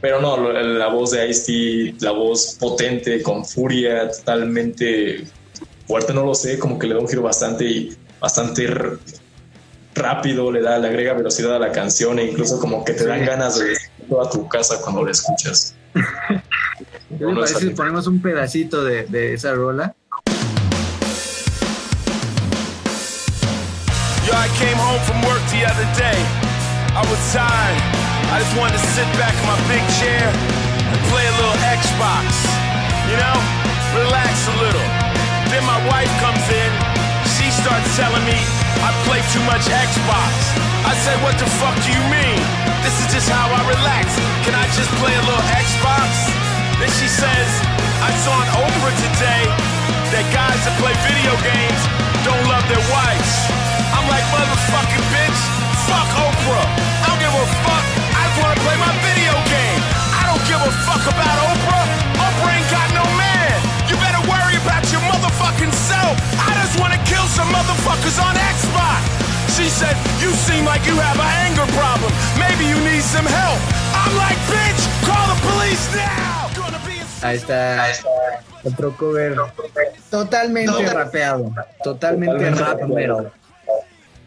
[0.00, 5.24] pero no, la voz de Ice-T, la voz potente, con furia, totalmente
[5.86, 7.90] fuerte, no lo sé, como que le da un giro bastante,
[8.20, 8.68] bastante
[9.94, 13.24] rápido, le da, le agrega velocidad a la canción e incluso como que te dan
[13.24, 13.76] ganas de
[14.08, 15.74] toda tu casa cuando la escuchas.
[15.94, 19.94] ¿Qué parece si ponemos un pedacito de, de esa rola?
[24.96, 26.16] Home from work the other day.
[26.96, 27.78] I was tired.
[28.32, 32.32] I just wanted to sit back in my big chair and play a little Xbox.
[33.12, 33.36] You know,
[33.92, 34.88] relax a little.
[35.52, 36.70] Then my wife comes in.
[37.36, 38.40] She starts telling me
[38.80, 40.32] I play too much Xbox.
[40.88, 42.40] I said, what the fuck do you mean?
[42.80, 44.16] This is just how I relax.
[44.48, 46.08] Can I just play a little Xbox?
[46.80, 47.48] Then she says,
[48.00, 49.44] I saw on Oprah today
[50.14, 51.80] that guys that play video games
[52.24, 53.75] don't love their wives.
[54.06, 55.40] I'm like, motherfucking bitch,
[55.90, 56.68] fuck Oprah.
[57.02, 57.84] I don't give a fuck.
[58.14, 59.82] I just wanna play my video game.
[60.14, 61.86] I don't give a fuck about Oprah.
[62.14, 63.50] Oprah ain't got no man.
[63.90, 66.14] You better worry about your motherfucking self.
[66.38, 69.02] I just wanna kill some motherfuckers on Xbox.
[69.58, 72.14] She said, You seem like you have an anger problem.
[72.38, 73.58] Maybe you need some help.
[73.90, 76.46] I'm like, bitch, call the police now.
[77.26, 77.90] Ahí está
[78.62, 79.34] otro cover
[80.10, 80.92] totalmente no.
[80.92, 81.50] rapeado,
[81.82, 83.32] totalmente, totalmente rap metal.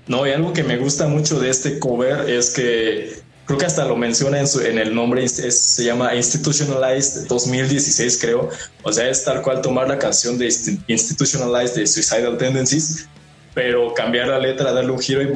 [0.09, 3.13] No, y algo que me gusta mucho de este cover es que
[3.45, 8.17] creo que hasta lo menciona en, su, en el nombre, es, se llama Institutionalized 2016,
[8.19, 8.49] creo.
[8.81, 10.51] O sea, es tal cual tomar la canción de
[10.87, 13.07] Institutionalized de Suicidal Tendencies,
[13.53, 15.31] pero cambiar la letra, darle un giro y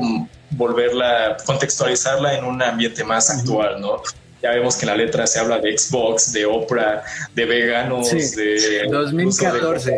[0.50, 4.02] volverla, contextualizarla en un ambiente más actual, ¿no?
[4.42, 7.04] Ya vemos que en la letra se habla de Xbox, de Oprah,
[7.36, 9.98] de veganos, de 2014,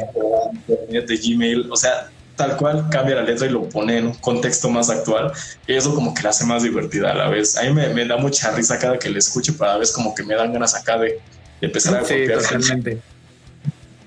[0.90, 4.14] de, de, Gmail, o sea, tal cual cambia la letra y lo pone en un
[4.16, 5.32] contexto más actual.
[5.68, 7.58] Y eso como que la hace más divertida a la vez.
[7.58, 10.14] A mí me, da mucha risa cada que le escucho, pero a la vez como
[10.14, 11.20] que me dan ganas acá de,
[11.62, 13.00] empezar a sí, totalmente.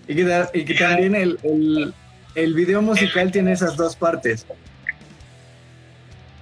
[0.06, 1.94] Y que, y que también el, el,
[2.34, 4.46] el, video musical tiene esas dos partes.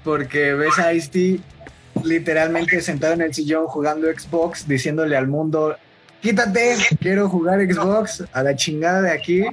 [0.04, 1.40] Porque ves a Ice-T
[2.04, 5.76] literalmente sentado en el sillón jugando Xbox, diciéndole al mundo,
[6.20, 9.44] quítate, quiero jugar Xbox a la chingada de aquí,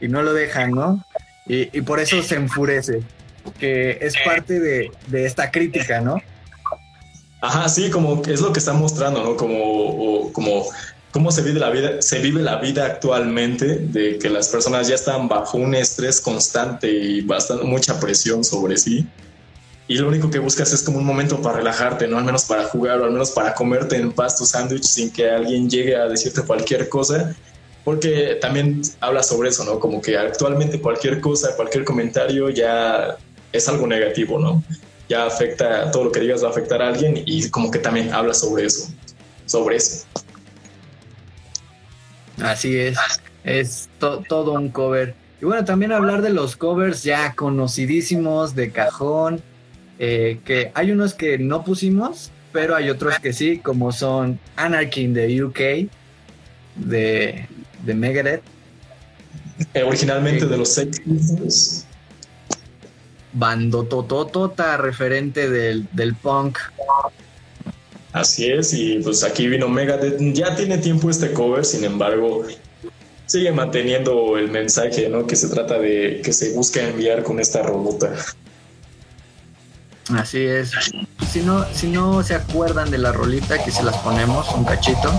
[0.00, 1.04] y no lo dejan, ¿no?
[1.48, 3.02] Y, por eso se enfurece,
[3.58, 6.22] que es parte de, esta crítica, ¿no?
[7.40, 9.36] Ajá, sí, como es lo que está mostrando, ¿no?
[9.36, 10.66] Como, como
[11.10, 14.94] cómo se vive la vida, se vive la vida actualmente, de que las personas ya
[14.94, 19.06] están bajo un estrés constante y bastante mucha presión sobre sí.
[19.86, 22.18] Y lo único que buscas es como un momento para relajarte, ¿no?
[22.18, 25.30] Al menos para jugar o al menos para comerte en paz tu sándwich sin que
[25.30, 27.34] alguien llegue a decirte cualquier cosa
[27.88, 29.80] porque también habla sobre eso, ¿no?
[29.80, 33.16] Como que actualmente cualquier cosa, cualquier comentario ya
[33.50, 34.62] es algo negativo, ¿no?
[35.08, 38.12] Ya afecta, todo lo que digas va a afectar a alguien y como que también
[38.12, 38.92] habla sobre eso,
[39.46, 40.04] sobre eso.
[42.42, 42.98] Así es,
[43.42, 45.14] es todo un cover.
[45.40, 49.40] Y bueno, también hablar de los covers ya conocidísimos de cajón,
[49.98, 55.04] eh, que hay unos que no pusimos, pero hay otros que sí, como son Anarchy
[55.04, 55.88] in the UK,
[56.76, 57.48] de
[57.88, 58.42] de Megadeth.
[59.74, 61.84] Eh, originalmente de los seis.
[63.32, 66.58] Bando tototota, referente del, del punk.
[68.12, 70.20] Así es, y pues aquí vino Megadeth.
[70.34, 72.44] Ya tiene tiempo este cover, sin embargo,
[73.26, 75.26] sigue manteniendo el mensaje, ¿no?
[75.26, 78.12] Que se trata de que se busca enviar con esta robota.
[80.14, 80.72] Así es.
[81.30, 85.12] Si no, si no se acuerdan de la rolita, aquí se las ponemos un cachito.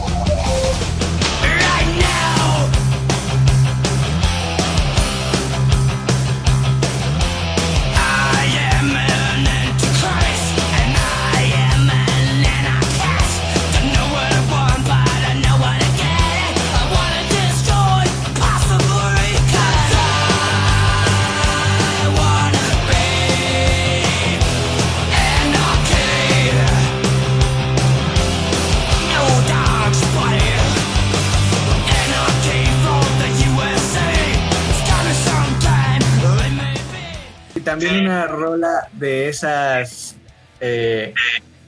[37.80, 40.16] También una rola de esas
[40.60, 41.14] eh,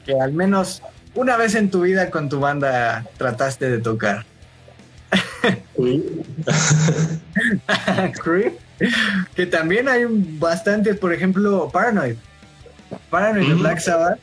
[0.05, 0.81] que al menos
[1.13, 4.25] una vez en tu vida con tu banda trataste de tocar.
[8.23, 8.59] Creep.
[9.35, 12.15] que también hay bastantes, por ejemplo, Paranoid.
[13.09, 14.19] Paranoid de Black Sabbath.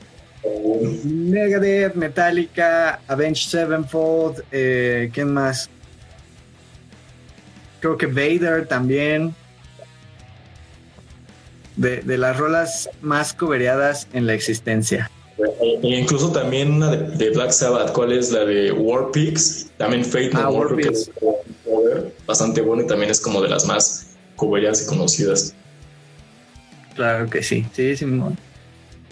[1.04, 5.68] Megadeth, Metallica, Avenged Sevenfold, eh, ¿quién más?
[7.80, 9.34] Creo que Vader también.
[11.78, 15.10] De, las rolas más cobereadas en la existencia.
[15.38, 19.70] E incluso también una de, Black Sabbath, ¿cuál es la de War Pigs?
[19.76, 21.10] También Fate No ah, que es
[22.26, 25.54] bastante bueno y también es como de las más cobereadas y conocidas.
[26.96, 28.06] Claro que sí, sí, sí.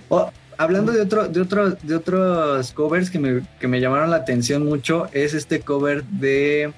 [0.08, 4.16] Oh, hablando de otro, de otro, de otros covers que me, que me llamaron la
[4.16, 6.72] atención mucho, es este cover de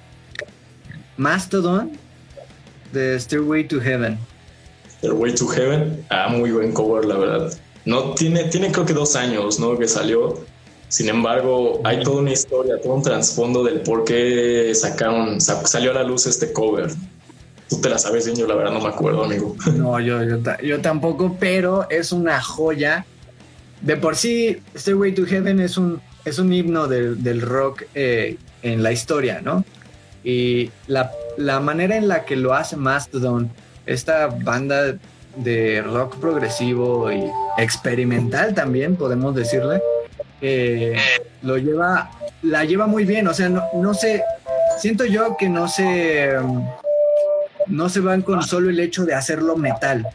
[1.17, 1.91] Mastodon
[2.93, 4.17] de Stairway to Heaven.
[4.99, 7.53] Stairway to Heaven, ah, muy buen cover, la verdad.
[7.85, 9.77] No tiene, tiene creo que dos años, ¿no?
[9.77, 10.37] Que salió.
[10.89, 15.93] Sin embargo, hay toda una historia, todo un trasfondo del por qué sacaron, salió a
[15.93, 16.89] la luz este cover.
[17.69, 19.55] Tú te la sabes, yo la verdad no me acuerdo, amigo.
[19.75, 20.19] No, yo,
[20.63, 23.05] yo, tampoco, pero es una joya.
[23.81, 28.81] De por sí, Stairway to Heaven es un, es un himno del, rock eh, en
[28.81, 29.63] la historia, ¿no?
[30.23, 31.11] Y la,
[31.59, 33.51] manera en la que lo hace Mastodon,
[33.89, 34.95] esta banda
[35.35, 37.23] de rock progresivo y
[37.57, 39.81] experimental también, podemos decirle,
[40.41, 40.95] eh,
[41.41, 42.11] lo lleva,
[42.43, 43.27] la lleva muy bien.
[43.27, 44.23] O sea, no, no sé,
[44.77, 46.33] siento yo que no se,
[47.67, 50.07] no se van con solo el hecho de hacerlo metal,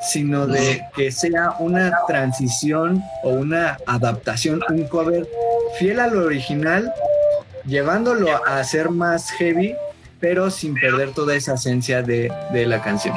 [0.00, 5.28] sino de que sea una transición o una adaptación, un cover
[5.78, 6.92] fiel al original,
[7.66, 9.74] llevándolo a ser más heavy,
[10.20, 13.14] pero sin perder toda esa esencia de, de la canción.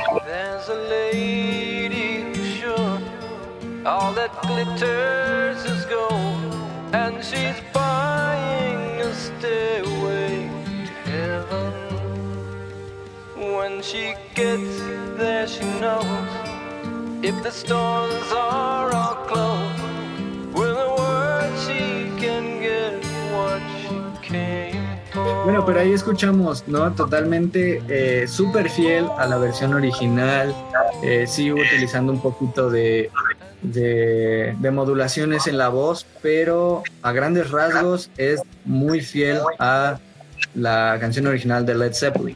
[13.37, 14.79] When she gets
[15.17, 16.05] there, she knows
[17.23, 19.81] if the stores are all closed,
[20.53, 24.80] with a word she can get what she came.
[25.43, 26.91] Bueno, pero ahí escuchamos, ¿no?
[26.93, 30.53] Totalmente eh, súper fiel a la versión original.
[31.03, 33.09] Eh, sigo utilizando un poquito de
[33.61, 39.99] de, modulaciones en la voz, pero a grandes rasgos es muy fiel a
[40.55, 42.35] la canción original de Led Zeppelin.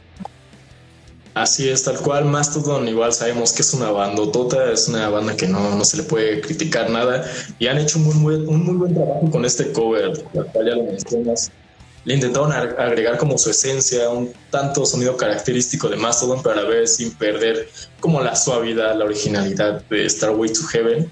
[1.34, 2.24] Así es, tal cual.
[2.24, 6.02] Mastodon, igual sabemos que es una bandotota, es una banda que no, no se le
[6.04, 7.30] puede criticar nada.
[7.58, 10.76] Y han hecho un muy, un muy buen trabajo con este cover, la cual ya
[10.76, 11.52] lo mencionas
[12.06, 16.68] le intentaron agregar como su esencia, un tanto sonido característico de Mastodon, pero a la
[16.68, 17.68] vez sin perder
[17.98, 21.10] como la suavidad, la originalidad de Starway to Heaven.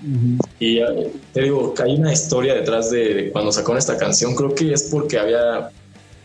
[0.61, 4.55] Y eh, te digo que hay una historia detrás de, cuando sacaron esta canción, creo
[4.55, 5.69] que es porque había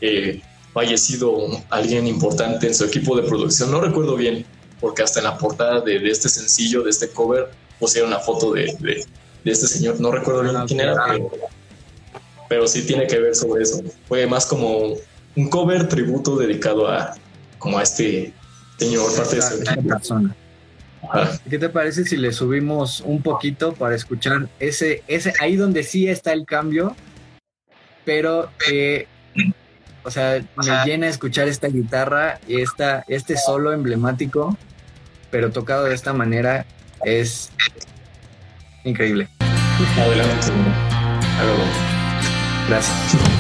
[0.02, 0.40] eh,
[0.72, 4.46] fallecido alguien importante en su equipo de producción, no recuerdo bien,
[4.80, 8.78] porque hasta en la portada de, este sencillo, de este cover, pusieron una foto de,
[8.80, 9.04] de,
[9.52, 11.32] este señor, no recuerdo bien quién era, pero
[12.50, 13.82] pero sí tiene que ver sobre eso.
[14.08, 14.96] Fue más como
[15.36, 17.16] un cover tributo dedicado a
[17.60, 18.34] como a este
[18.78, 20.36] señor parte de su persona.
[21.50, 26.10] ¿Qué te parece si le subimos un poquito para escuchar ese, ese ahí donde sí
[26.10, 26.96] está el cambio,
[28.04, 29.08] pero que,
[30.04, 34.58] o sea, me llena escuchar esta guitarra y esta, este solo emblemático,
[35.32, 36.66] pero tocado de esta manera
[37.06, 37.52] es
[38.84, 39.30] increíble.
[39.98, 40.48] Adelante.
[42.70, 43.39] Gracias.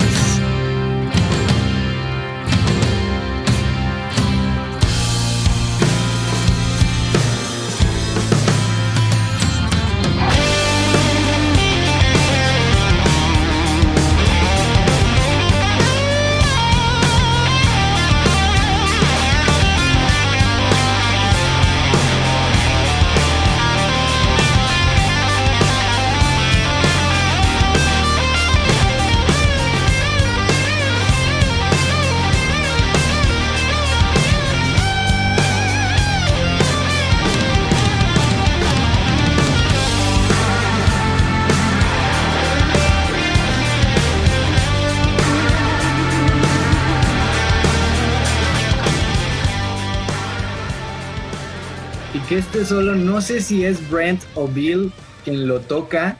[52.39, 54.93] Este solo, no sé si es Brent o Bill
[55.25, 56.17] quien lo toca,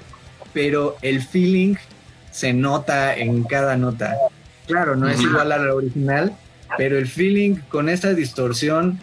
[0.53, 1.75] pero el feeling
[2.31, 4.17] se nota en cada nota.
[4.67, 6.35] Claro, no es igual a la original,
[6.77, 8.99] pero el feeling con esta distorsión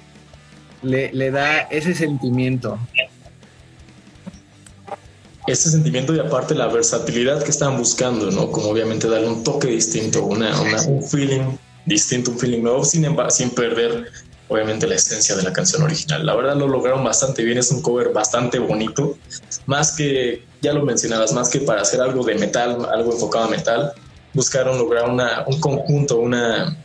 [0.83, 2.79] le, le da ese sentimiento.
[5.47, 8.51] Ese sentimiento y aparte la versatilidad que estaban buscando, ¿no?
[8.51, 11.57] Como obviamente darle un toque distinto, una, un feeling
[11.87, 14.13] distinto, un feeling nuevo, sin, sin perder
[14.49, 16.25] obviamente la esencia de la canción original.
[16.25, 19.19] La verdad lo lograron bastante bien, es un cover bastante bonito,
[19.67, 23.49] más que, ya lo mencionabas, más que para hacer algo de metal, algo enfocado a
[23.49, 23.93] metal,
[24.33, 26.77] buscaron lograr una, un conjunto, una,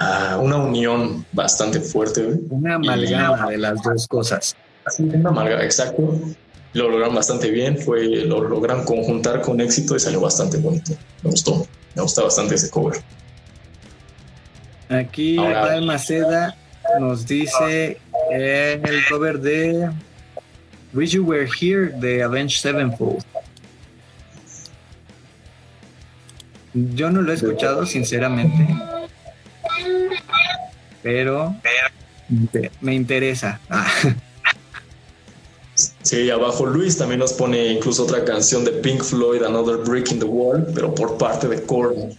[0.00, 2.26] uh, una unión bastante fuerte.
[2.50, 4.56] Una amalgama de las dos cosas.
[4.98, 6.18] Una amalgama, exacto.
[6.74, 10.92] Lo lograron bastante bien, fue, lo lograron conjuntar con éxito y salió bastante bonito.
[11.22, 13.02] Me gustó, me gusta bastante ese cover.
[14.88, 16.56] Aquí Ahora, Maceda
[16.98, 17.98] nos dice
[18.32, 19.90] eh, el cover de
[20.94, 23.22] Wish You Were Here de Avenged Sevenfold.
[26.72, 28.68] Yo no lo he escuchado, sinceramente.
[31.02, 31.54] Pero
[32.80, 33.60] me interesa.
[36.02, 40.18] Sí, abajo Luis también nos pone incluso otra canción de Pink Floyd, Another Brick in
[40.18, 42.16] the Wall, pero por parte de Korn.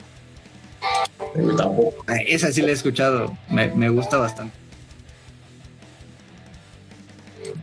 [2.28, 4.56] Esa sí la he escuchado, me, gusta bastante.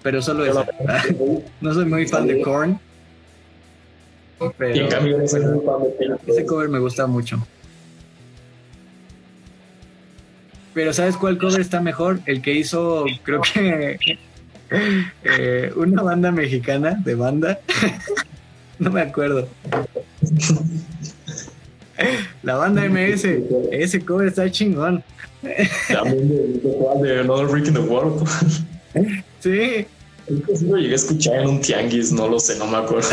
[0.02, 0.66] Pero solo esa.
[1.60, 2.78] no soy muy fan de Korn.
[4.58, 5.22] Pero
[6.26, 7.46] ese cover me gusta mucho.
[10.74, 12.20] Pero ¿sabes cuál cover está mejor?
[12.26, 13.98] El que hizo, creo que
[15.24, 17.60] eh, una banda mexicana de banda.
[18.78, 19.48] no me acuerdo.
[22.42, 23.26] La banda MS,
[23.72, 25.02] ese cover está chingón.
[25.88, 26.28] También
[27.02, 28.26] de, Another Brick in the World.
[29.40, 29.86] Sí.
[30.28, 33.08] Lo llegué a escuchar en un tianguis, no lo sé, no me acuerdo.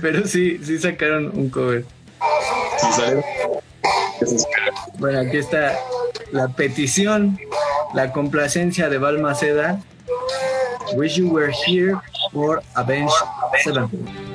[0.00, 1.84] Pero sí, sí sacaron un cover.
[4.98, 5.78] Bueno, aquí está
[6.32, 7.38] la petición,
[7.94, 9.80] la complacencia de Balmaceda.
[10.94, 12.00] Wish you were here
[12.32, 13.12] for Avenged
[13.62, 14.27] Sevenfold.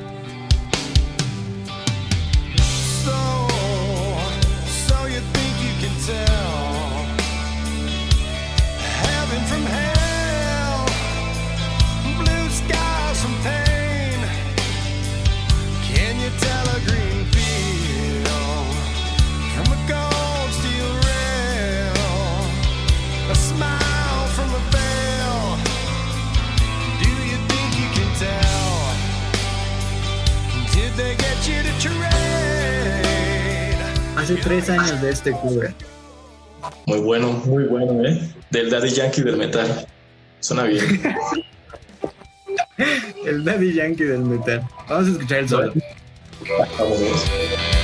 [34.54, 35.74] Tres años de este cover.
[36.86, 38.22] Muy bueno, muy bueno, ¿eh?
[38.52, 39.88] Del Daddy Yankee del metal.
[40.42, 41.02] Suena bien.
[43.26, 44.62] el Daddy Yankee del metal.
[44.88, 45.74] Vamos a escuchar el solo.
[46.78, 47.83] Vamos.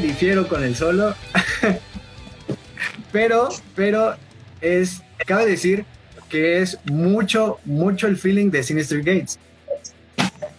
[0.00, 1.14] Difiero con el solo.
[3.12, 4.14] pero, pero
[4.60, 5.84] es, cabe decir
[6.28, 9.38] que es mucho, mucho el feeling de Sinister Gates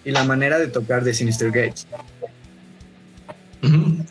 [0.06, 1.88] y la manera de tocar de Sinister Gates.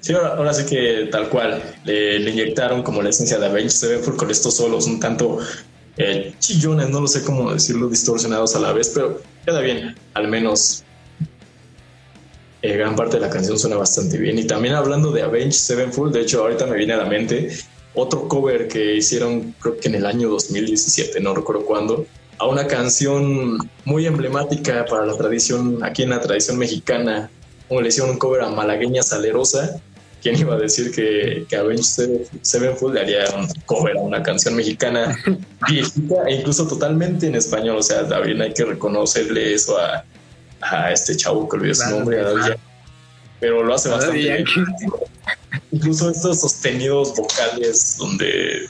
[0.01, 4.31] Sí, ahora, sí que tal cual le, inyectaron como la esencia de Avenged Sevenfold con
[4.31, 5.39] estos solos un tanto
[5.99, 10.29] eh, chillones, no lo sé cómo decirlo, distorsionados a la vez, pero queda bien, al
[10.29, 10.85] menos
[12.63, 14.39] eh, gran parte de la canción suena bastante bien.
[14.39, 17.51] Y también hablando de Avenged Sevenfold, de hecho ahorita me viene a la mente
[17.95, 22.07] otro cover que hicieron creo que en el año 2017, no recuerdo cuándo,
[22.39, 27.31] a una canción muy emblemática para la tradición, aquí en la tradición mexicana,
[27.69, 29.81] como le hicieron un cover a Malagueña Salerosa.
[30.23, 34.55] ¿Quién iba a decir que, que Avenged Sevenfold le haría un cover a una canción
[34.55, 35.19] mexicana
[35.69, 37.79] viejita e incluso totalmente en español?
[37.79, 40.05] O sea, también hay que reconocerle eso a,
[40.63, 42.23] a este chavo que olvidó su nombre,
[43.41, 44.45] pero lo hace bastante bien.
[45.73, 48.69] Incluso estos sostenidos vocales donde,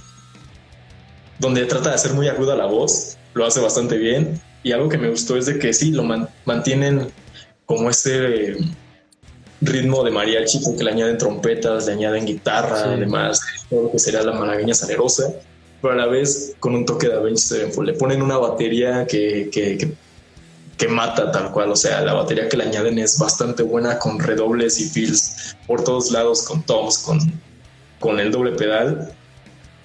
[1.38, 4.40] donde trata de hacer muy aguda la voz, lo hace bastante bien.
[4.62, 6.04] Y algo que me gustó es de que sí, lo
[6.44, 7.08] mantienen
[7.66, 8.56] como ese
[9.60, 14.22] ritmo de mariachi, que le añaden trompetas, le añaden guitarra, además, todo lo que sería
[14.22, 15.32] la malagueña salerosa,
[15.80, 17.88] pero a la vez con un toque de Avenged Sevenfold.
[17.88, 19.92] Le ponen una batería que, que que
[20.88, 21.70] mata tal cual.
[21.70, 25.84] O sea, la batería que le añaden es bastante buena con redobles y fills por
[25.84, 27.18] todos lados, con toms, con,
[28.00, 29.12] con el doble pedal.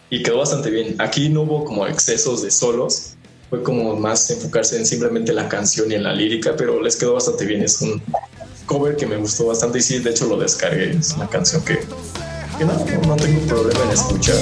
[0.09, 0.95] Y quedó bastante bien.
[0.99, 3.15] Aquí no hubo como excesos de solos.
[3.49, 7.13] Fue como más enfocarse en simplemente la canción y en la lírica, pero les quedó
[7.13, 7.63] bastante bien.
[7.63, 8.01] Es un,
[8.67, 10.91] cover que me gustó bastante y sí, de hecho lo descargué.
[10.91, 11.79] Es una canción que,
[12.57, 12.73] que no,
[13.07, 14.35] no tengo problema en escuchar.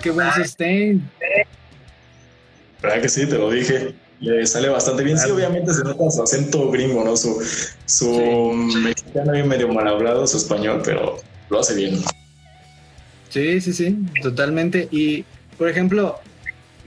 [0.00, 1.10] Qué buen sustain.
[2.82, 3.26] ¿Verdad que sí?
[3.26, 3.94] Te lo dije.
[4.20, 5.18] Le sale bastante bien.
[5.18, 7.16] Sí, obviamente se nota su acento gringo, ¿no?
[7.16, 7.42] Su,
[7.86, 11.18] su mexicano y medio mal hablado, su español, pero
[11.48, 11.98] lo hace bien.
[13.30, 14.88] Sí, sí, sí, totalmente.
[14.90, 15.24] Y,
[15.56, 16.18] por ejemplo,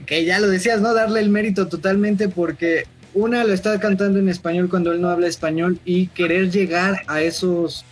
[0.06, 0.94] que ya lo decías, ¿no?
[0.94, 2.84] Darle el mérito totalmente porque
[3.14, 7.20] una lo está cantando en español cuando él no habla español y querer llegar a
[7.20, 7.84] esos,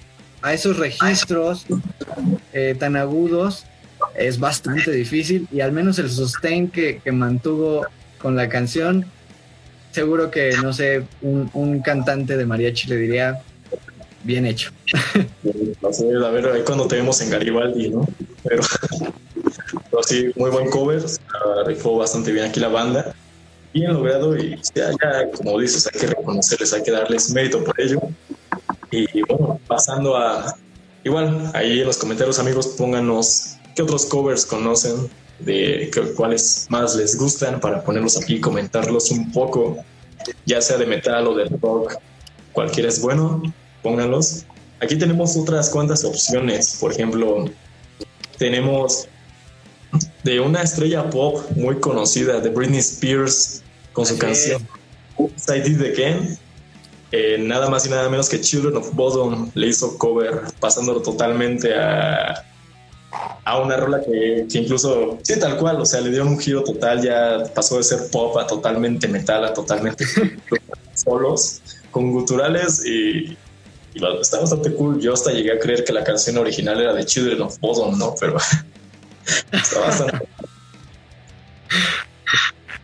[0.43, 1.67] a esos registros
[2.53, 3.65] eh, tan agudos
[4.17, 7.87] es bastante difícil y al menos el sustain que, que mantuvo
[8.19, 9.07] con la canción,
[9.91, 13.43] seguro que, no sé, un, un cantante de mariachi le diría,
[14.25, 14.71] bien hecho.
[15.85, 18.07] A ver, ahí cuando te vemos en Garibaldi, ¿no?
[18.45, 18.63] Pero,
[19.91, 21.03] pero sí, muy buen cover.
[21.35, 23.15] ah, Rifó bastante bien aquí la banda.
[23.73, 27.81] Bien logrado y ya, ya, como dices, hay que reconocerles, hay que darles mérito por
[27.81, 28.01] ello.
[28.91, 30.55] Y bueno, pasando a.
[31.05, 37.17] Igual, ahí en los comentarios, amigos, pónganos qué otros covers conocen, de cuáles más les
[37.17, 39.79] gustan para ponerlos aquí y comentarlos un poco,
[40.47, 41.97] ya sea de metal o de rock.
[42.53, 43.43] Cualquiera es bueno,
[43.83, 44.45] pónganlos.
[44.81, 46.77] Aquí tenemos otras cuantas opciones.
[46.81, 47.47] Por ejemplo,
[48.39, 49.09] tenemos
[50.25, 53.63] de una estrella pop muy conocida, de Britney Spears,
[53.93, 54.69] con su Así canción
[55.19, 56.39] I Did Again.
[57.13, 61.75] Eh, nada más y nada menos que Children of Bodom le hizo cover, pasándolo totalmente
[61.75, 62.43] a,
[63.45, 66.63] a una rola que, que incluso, sí, tal cual, o sea, le dieron un giro
[66.63, 70.05] total, ya pasó de ser pop a totalmente metal, a totalmente
[70.95, 71.61] solos,
[71.91, 73.37] con guturales y,
[73.95, 75.01] y lo- está bastante cool.
[75.01, 78.15] Yo hasta llegué a creer que la canción original era de Children of Bodom, ¿no?
[78.21, 78.37] Pero
[79.53, 80.19] está bastante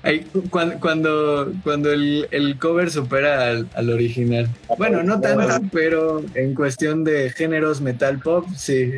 [0.02, 4.48] Ay, cuando, cuando, cuando el, el cover supera al, al original.
[4.78, 8.93] Bueno, no tanto, pero en cuestión de géneros metal pop, sí.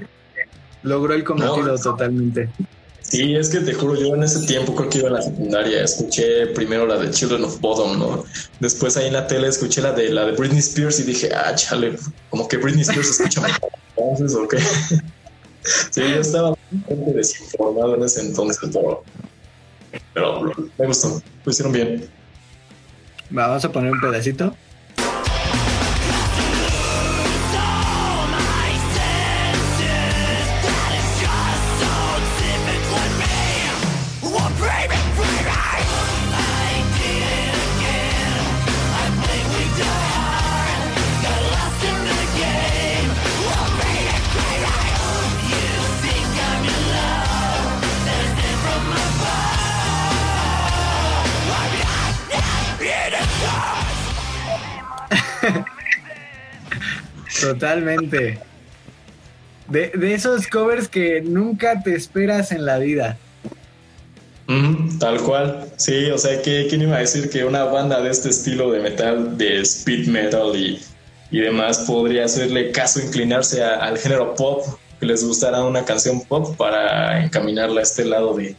[0.83, 1.79] Logró el cometido No.
[1.79, 2.49] totalmente.
[3.03, 5.83] Sí, es que te juro, yo en ese tiempo creo que iba en la secundaria,
[5.83, 8.25] escuché primero la de Children of Bodom, ¿no?
[8.61, 11.53] Después ahí en la tele escuché la de la de Britney Spears y dije, ah,
[11.55, 11.97] chale,
[12.29, 14.59] como que Britney Spears escucha mejor entonces, ¿o qué?
[15.91, 19.05] Sí, yo estaba bastante desinformado en ese entonces, pero,
[20.15, 20.41] pero
[20.79, 22.09] me gustó, lo hicieron bien.
[23.29, 24.57] Vamos a poner un pedacito.
[57.61, 58.39] Totalmente.
[59.69, 63.19] De, de esos covers que nunca te esperas en la vida.
[64.99, 68.31] Tal cual, sí, o sea, que ¿quién iba a decir que una banda de este
[68.31, 70.83] estilo de metal, de speed metal y,
[71.31, 74.65] y demás, podría hacerle caso, inclinarse a- al género pop,
[74.99, 78.57] que les gustara una canción pop para encaminarla a este lado de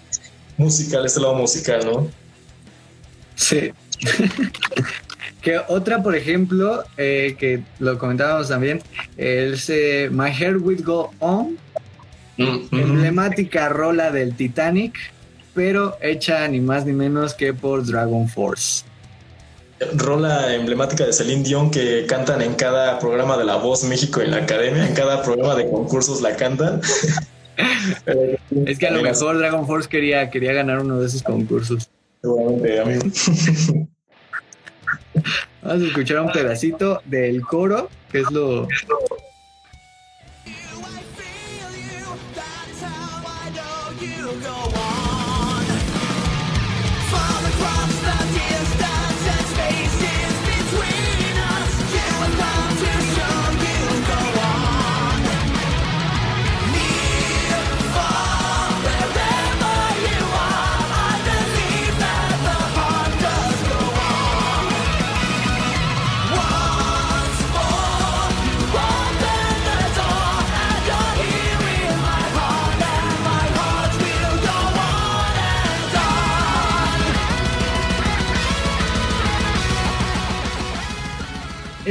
[0.57, 2.07] musical, este lado musical, ¿no?
[3.35, 3.73] Sí.
[5.41, 8.81] que otra, por ejemplo, eh, que lo comentábamos también,
[9.17, 11.57] es eh, My Hair Will Go On,
[12.37, 14.95] Mm, emblemática rola del Titanic,
[15.53, 18.85] pero hecha ni más ni menos que por Dragon Force.
[19.95, 24.31] Rola emblemática de Celine Dion que cantan en cada programa de La Voz México en
[24.31, 26.81] la academia, en cada programa de concursos la cantan.
[28.65, 31.89] Es que a lo mejor Dragon Force quería, quería ganar uno de esos concursos.
[32.21, 33.01] Seguramente, amigo.
[35.61, 38.67] Vamos a escuchar un pedacito del coro, que es lo,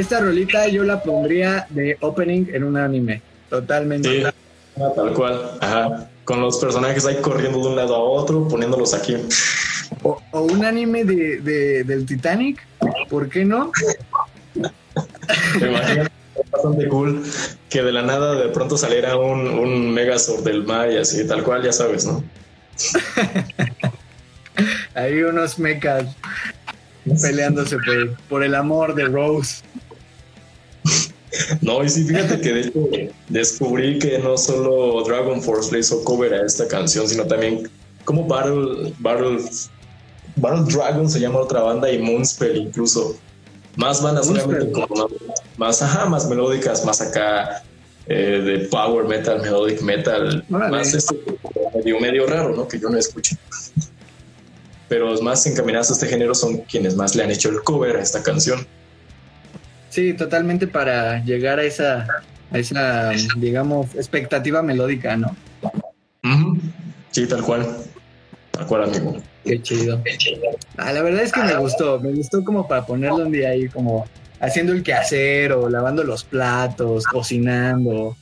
[0.01, 3.22] esta rolita yo la pondría de opening en un anime.
[3.48, 4.09] Totalmente.
[4.09, 4.22] Sí,
[4.97, 5.51] tal cual.
[5.60, 6.09] Ajá.
[6.24, 9.16] Con los personajes ahí corriendo de un lado a otro, poniéndolos aquí.
[10.02, 12.64] O, o un anime de, de- del Titanic.
[13.09, 13.72] ¿Por qué no?
[14.55, 16.05] Me imagino
[16.52, 17.22] bastante cool
[17.68, 21.43] que de la nada de pronto saliera un, un Megazord del mar y así, tal
[21.43, 22.22] cual, ya sabes, ¿no?
[24.94, 26.05] Hay unos mechas
[27.20, 29.62] peleándose por, por el amor de Rose.
[31.61, 32.89] No, y sí, fíjate que de hecho
[33.28, 37.70] descubrí que no solo Dragon Force le hizo cover a esta canción, sino también
[38.05, 39.39] como Battle, Battle,
[40.36, 43.16] Battle Dragon se llama otra banda y Moonspell incluso.
[43.77, 44.73] Más bandas Moonspell.
[44.73, 45.09] como
[45.57, 47.62] más, ajá, más melódicas, más acá
[48.07, 50.70] eh, de power metal, melodic metal, Órale.
[50.73, 51.15] más este
[51.74, 52.66] medio, medio raro, ¿no?
[52.66, 53.36] Que yo no escuché.
[54.89, 57.97] Pero los más encaminados a este género son quienes más le han hecho el cover
[57.97, 58.66] a esta canción.
[59.90, 62.06] Sí, totalmente para llegar a esa,
[62.50, 65.36] a esa, digamos, expectativa melódica, ¿no?
[67.10, 67.66] Sí, tal cual.
[68.52, 69.16] Tal cual, amigo.
[69.44, 70.00] Qué chido.
[70.76, 73.68] Ah, la verdad es que me gustó, me gustó como para ponerlo un día ahí
[73.68, 74.06] como
[74.38, 78.16] haciendo el quehacer o lavando los platos, cocinando.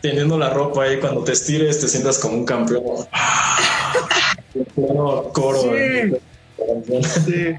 [0.00, 2.82] Teniendo la ropa ahí, cuando te estires, te sientas como un campeón.
[4.74, 5.60] Coro, coro.
[5.62, 6.16] Sí.
[7.24, 7.56] Sí.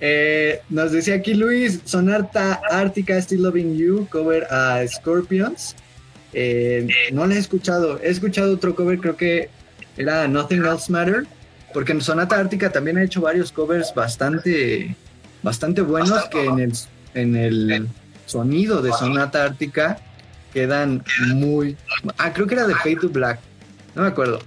[0.00, 5.74] Eh, nos decía aquí Luis, Sonarta Ártica Still Loving You, cover a Scorpions.
[6.32, 9.48] Eh, no la he escuchado, he escuchado otro cover, creo que
[9.96, 11.26] era Nothing Else Matter,
[11.72, 14.94] porque en Sonata Ártica también ha hecho varios covers bastante,
[15.42, 16.72] bastante buenos que en el,
[17.14, 17.88] en el
[18.26, 19.98] sonido de Sonata Ártica
[20.52, 21.02] quedan
[21.34, 21.76] muy...
[22.18, 23.38] Ah, creo que era de Fade to Black,
[23.94, 24.40] no me acuerdo.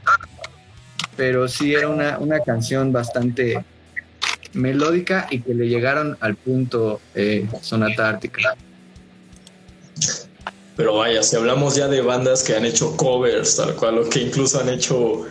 [1.17, 3.63] Pero sí era una, una canción bastante
[4.53, 8.55] melódica y que le llegaron al punto eh, Sonata Ártica.
[10.75, 14.21] Pero vaya, si hablamos ya de bandas que han hecho covers, tal cual, o que
[14.21, 15.25] incluso han hecho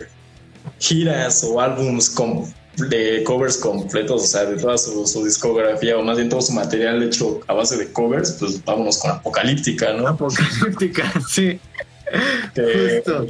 [0.78, 2.44] giras o álbums com-
[2.76, 6.52] de covers completos, o sea, de toda su, su discografía, o más bien todo su
[6.52, 10.06] material hecho a base de covers, pues vámonos con Apocalíptica, ¿no?
[10.06, 11.58] Apocalíptica, sí.
[12.54, 13.26] Que Justo.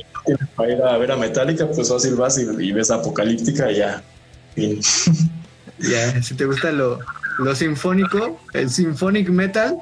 [0.57, 4.03] para ir a ver a Metallica, pues fácil vas y, y ves Apocalíptica y ya.
[4.57, 4.81] Fin.
[5.81, 6.99] Ya, si te gusta lo,
[7.39, 9.77] lo sinfónico, el symphonic metal,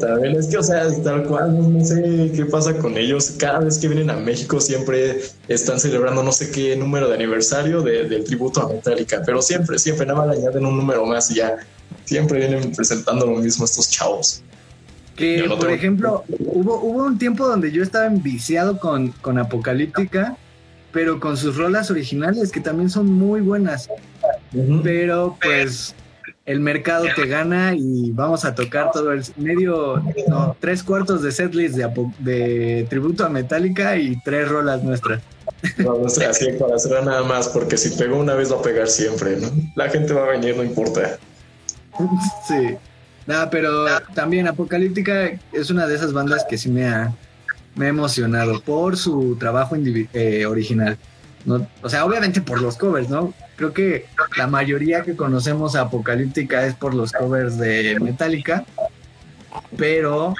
[0.00, 3.32] También es que, o sea, tal cual, no sé qué pasa con ellos.
[3.38, 7.82] Cada vez que vienen a México siempre están celebrando no sé qué número de aniversario
[7.82, 11.28] de- del tributo a Metallica, pero siempre, siempre nada más le añaden un número más
[11.32, 11.56] y ya.
[12.04, 14.42] Siempre vienen presentando lo mismo estos chavos.
[15.16, 19.38] que no por tengo- ejemplo, hubo, hubo un tiempo donde yo estaba enviciado con, con
[19.38, 20.36] Apocalíptica,
[20.94, 23.90] pero con sus rolas originales, que también son muy buenas.
[24.82, 25.94] pero pues
[26.46, 31.32] el mercado te gana y vamos a tocar todo el medio, no, tres cuartos de
[31.32, 31.90] setlist de,
[32.20, 35.20] de tributo a Metallica y tres rolas nuestras.
[35.78, 38.62] No, no sé, así para cerrar nada más, porque si pegó una vez va a
[38.62, 39.50] pegar siempre, ¿no?
[39.74, 41.18] La gente va a venir, no importa.
[42.48, 42.76] Sí.
[43.26, 47.14] Nada, pero también Apocalíptica es una de esas bandas que sí me ha,
[47.74, 50.98] me ha emocionado por su trabajo eh, original.
[51.44, 51.66] ¿no?
[51.82, 53.34] O sea, obviamente por los covers, ¿no?
[53.56, 54.06] Creo que
[54.36, 58.64] la mayoría que conocemos a Apocalíptica es por los covers de Metallica,
[59.76, 60.34] pero,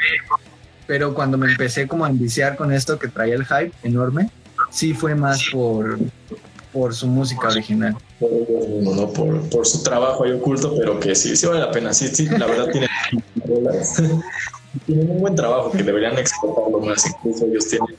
[0.87, 4.31] pero cuando me empecé como a enviciar con esto que traía el hype enorme,
[4.71, 5.99] sí fue más por,
[6.73, 7.97] por su música original.
[8.21, 11.93] No, no, por, por su trabajo ahí oculto, pero que sí, sí vale la pena.
[11.93, 12.91] Sí, sí, la verdad tienen,
[14.87, 17.05] tienen un buen trabajo que deberían explotarlo más.
[17.07, 17.97] Incluso ellos tienen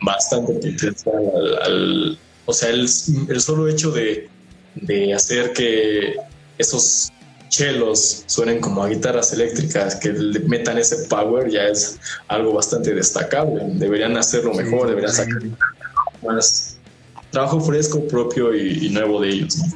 [0.00, 0.94] bastante potencial
[1.34, 2.80] al, al- o sea, el,
[3.28, 4.28] el solo hecho de,
[4.74, 6.16] de hacer que
[6.58, 7.10] esos
[7.48, 11.98] chelos suenen como a guitarras eléctricas, que le metan ese power, ya es
[12.28, 13.62] algo bastante destacable.
[13.74, 15.40] Deberían hacerlo mejor, deberían sacar
[16.22, 16.76] más
[17.30, 19.56] trabajo fresco, propio y, y nuevo de ellos.
[19.58, 19.66] ¿no?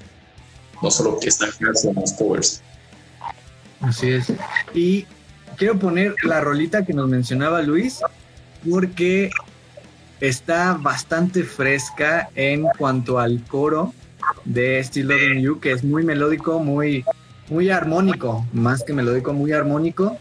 [0.82, 2.60] No solo que están en los covers.
[3.80, 4.26] Así es.
[4.74, 5.06] Y
[5.58, 8.00] quiero poner la rolita que nos mencionaba Luis,
[8.68, 9.30] porque
[10.20, 13.92] está bastante fresca en cuanto al coro
[14.44, 17.04] de Still Loving You, que es muy melódico, muy,
[17.48, 20.16] muy armónico, más que melódico, muy armónico.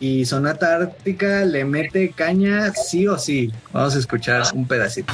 [0.00, 3.52] Y Sonata Ártica le mete caña sí o sí.
[3.72, 5.12] Vamos a escuchar un pedacito.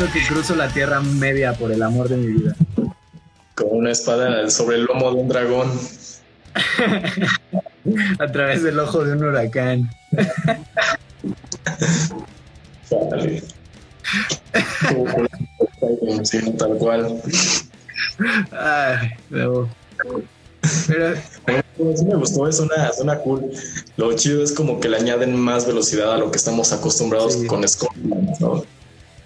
[0.00, 2.56] Que cruzo la tierra media por el amor de mi vida.
[3.54, 5.70] Con una espada sobre el lomo de un dragón.
[8.18, 9.90] A través del ojo de un huracán.
[12.90, 13.42] Vale.
[16.24, 17.20] Sí, tal cual.
[18.52, 19.68] Ay, no.
[20.86, 21.14] Pero
[21.96, 23.50] Sí me gustó, es una, suena cool.
[23.96, 27.46] Lo chido es como que le añaden más velocidad a lo que estamos acostumbrados Sí.
[27.46, 28.64] con Scorpion, ¿no?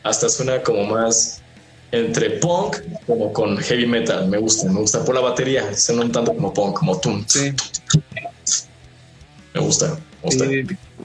[0.05, 1.43] Hasta suena como más
[1.91, 2.77] entre punk
[3.07, 4.29] como con heavy metal.
[4.29, 5.75] Me gusta, me gusta por la batería.
[5.75, 7.25] Suena un tanto como punk, como tum.
[7.27, 7.53] sí,
[9.55, 10.47] Me gusta, me gusta.
[10.47, 10.65] sí.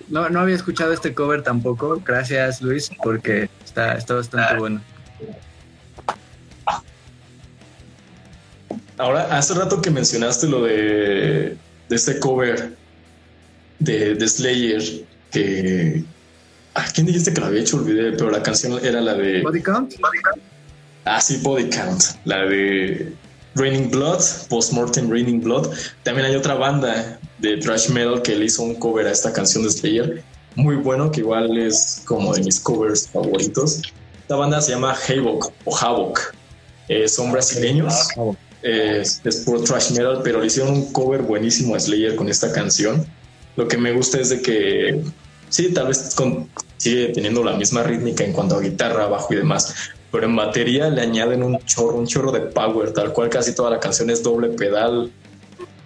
[0.10, 2.02] No, no había escuchado este cover tampoco.
[2.06, 4.82] Gracias, Luis, porque está, está bastante bueno.
[8.98, 11.56] Ahora, hace rato que mencionaste lo de,
[11.88, 12.76] de este cover
[13.80, 14.82] de, de Slayer,
[15.32, 16.04] que...
[16.80, 17.78] ¿A quién dijiste que lo había hecho?
[17.78, 19.42] Olvidé, pero la canción era la de...
[19.42, 19.94] ¿Body count?
[21.06, 23.14] Ah, sí, Body Count, la de
[23.56, 25.74] Raining Blood, Postmortem Raining Blood.
[26.04, 29.64] También hay otra banda de thrash metal que le hizo un cover a esta canción
[29.64, 30.24] de Slayer,
[30.56, 33.82] muy bueno, que igual es como de mis covers favoritos.
[34.22, 36.20] Esta banda se llama Havoc o Havoc.
[36.90, 37.94] Eh, son brasileños,
[38.62, 42.30] eh, es, es puro thrash metal, pero le hicieron un cover buenísimo a Slayer con
[42.30, 43.06] esta canción.
[43.56, 45.02] Lo que me gusta es de que,
[45.50, 46.48] sí, tal vez con-
[46.80, 49.76] sigue teniendo la misma rítmica en cuanto a guitarra, bajo y demás,
[50.12, 53.70] pero en batería le añaden un chorro, un chorro de power, tal cual casi toda
[53.70, 55.12] la canción es doble pedal,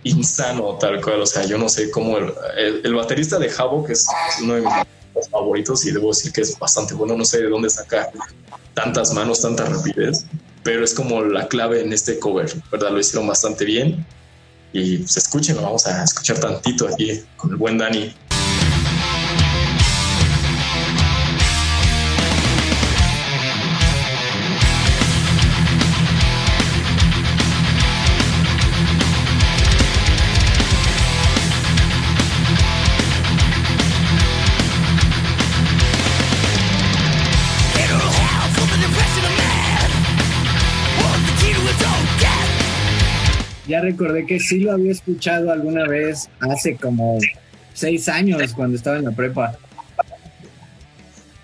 [0.03, 1.21] insano, tal cual.
[1.21, 4.07] O sea, yo no sé cómo el, baterista de Havoc es
[4.41, 7.17] uno de mis favoritos y debo decir que es bastante bueno.
[7.17, 8.09] No sé de dónde saca
[8.73, 10.25] tantas manos, tanta rapidez,
[10.63, 12.91] pero es como la clave en este cover, ¿verdad?
[12.91, 14.05] Lo hicieron bastante bien
[14.71, 18.13] y pues escúchenlo, vamos a escuchar tantito aquí con el buen Dani.
[43.73, 47.17] Ya recordé que sí lo había escuchado alguna vez hace como
[47.73, 49.57] seis años cuando estaba en la prepa.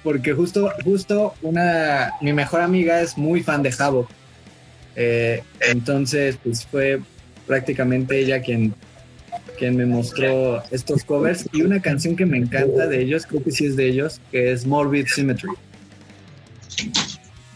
[0.03, 4.07] Porque justo, justo una, mi mejor amiga es muy fan de Jabo.
[4.95, 7.01] Eh, entonces, pues fue
[7.47, 8.75] prácticamente ella quien,
[9.57, 13.49] quien me mostró estos covers y una canción que me encanta de ellos, creo que
[13.51, 15.49] sí es de ellos, que es Morbid Symmetry.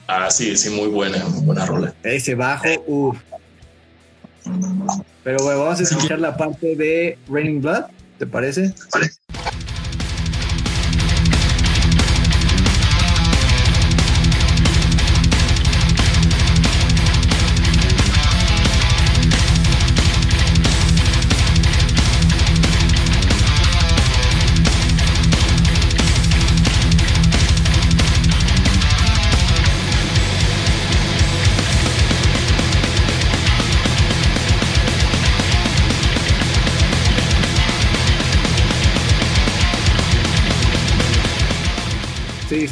[0.07, 1.93] Ah, sí, sí, muy buena, muy buena rola.
[2.01, 3.19] Ese bajo, uff.
[5.23, 7.85] Pero bueno, vamos a escuchar la parte de Raining Blood,
[8.17, 8.69] ¿te parece?
[8.69, 9.09] Sí,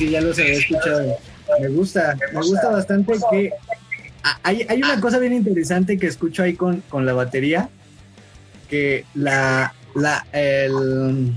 [0.10, 1.18] ya los había escuchado.
[1.60, 3.52] Me gusta, me gusta bastante que
[4.44, 7.70] hay, hay una cosa bien interesante que escucho ahí con, con la batería,
[8.70, 11.34] que la, la, el-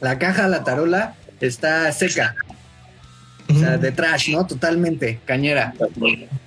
[0.00, 2.34] la caja, la tarola, está seca,
[3.48, 4.46] o sea, de trash, ¿no?
[4.46, 5.74] Totalmente, cañera.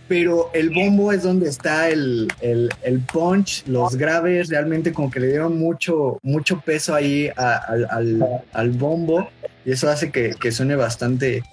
[0.08, 5.20] Pero el bombo es donde está el, el, el punch, los graves, realmente como que
[5.20, 9.30] le dieron mucho, mucho peso ahí a- al, al- al bombo
[9.66, 11.44] y eso hace que, que suene bastante,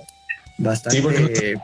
[0.59, 0.97] bastante...
[0.97, 1.55] Sí, porque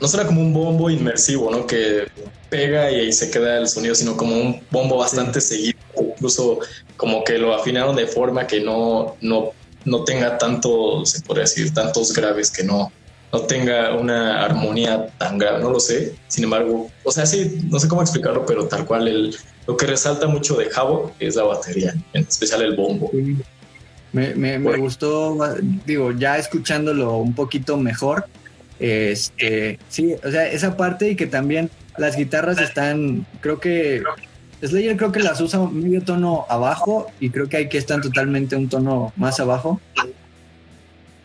[0.00, 1.66] no suena como un bombo inmersivo, ¿no?
[1.66, 2.06] Que
[2.50, 5.78] pega y ahí se queda el sonido, sino como un bombo bastante seguido.
[5.98, 6.60] Incluso
[6.96, 9.50] como que lo afinaron de forma que no, no,
[9.84, 12.90] no tenga tanto, se podría decir, tantos graves, que no,
[13.32, 16.14] no tenga una armonía tan grave, no lo sé.
[16.28, 19.36] Sin embargo, o sea, sí, no sé cómo explicarlo, pero tal cual el,
[19.66, 23.10] lo que resalta mucho de Jabo es la batería, en especial el bombo.
[24.12, 25.36] Me, me- me gustó,
[25.84, 28.26] digo, ya escuchándolo un poquito mejor.
[28.78, 34.02] Este, sí, o sea, esa parte y que también las guitarras están, creo que
[34.62, 38.68] Slayer creo que las usa medio tono abajo y creo que aquí están totalmente un
[38.68, 39.80] tono más abajo.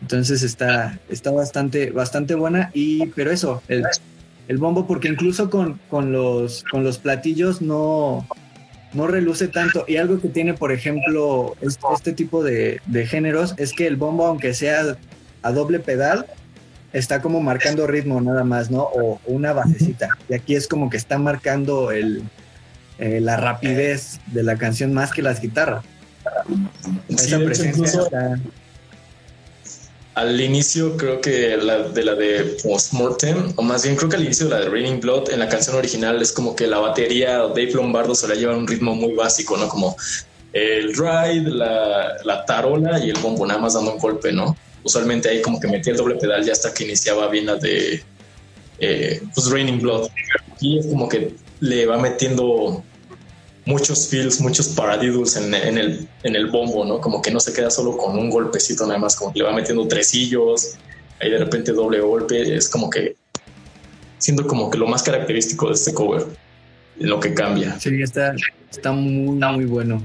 [0.02, 2.70] Entonces está, está bastante, bastante buena.
[2.74, 3.84] Y, pero eso, el,
[4.48, 8.26] el bombo, porque incluso con, con los, con los platillos no,
[8.92, 9.84] no reluce tanto.
[9.86, 13.96] Y algo que tiene, por ejemplo, este, este tipo de, de géneros es que el
[13.96, 14.96] bombo, aunque sea
[15.42, 16.26] a doble pedal,
[16.92, 18.82] está como marcando ritmo nada más, ¿no?
[18.82, 20.08] O, o una basecita.
[20.28, 22.22] Y aquí es como que está marcando el,
[23.00, 25.84] eh, la rapidez de la canción más que las guitarras.
[27.08, 28.38] Sí, de hecho, presencia incluso está-
[30.14, 34.24] al inicio creo que la de la de Postmortem, o más bien creo que al
[34.24, 37.38] inicio de la de Raining Blood, en la canción original es como que la batería
[37.38, 39.68] Dave Lombardo se la lleva a un ritmo muy básico, ¿no?
[39.68, 39.96] Como
[40.52, 44.56] el ride, la, la tarola y el bombo, nada más dando un golpe, ¿no?
[44.82, 48.02] Usualmente ahí como que metía el doble pedal ya hasta que iniciaba bien la de
[48.80, 50.08] eh, pues Raining Blood.
[50.60, 52.82] Y es como que le va metiendo
[53.66, 57.00] muchos feels, muchos paradiddles en, en el, en el bombo, ¿no?
[57.00, 59.52] Como que no se queda solo con un golpecito nada más, como que le va
[59.52, 60.76] metiendo tresillos,
[61.20, 63.16] ahí de repente doble golpe, es como que
[64.18, 66.26] siendo como que lo más característico de este cover,
[66.98, 67.78] lo que cambia.
[67.80, 68.34] Sí, está,
[68.70, 70.02] está muy, muy bueno.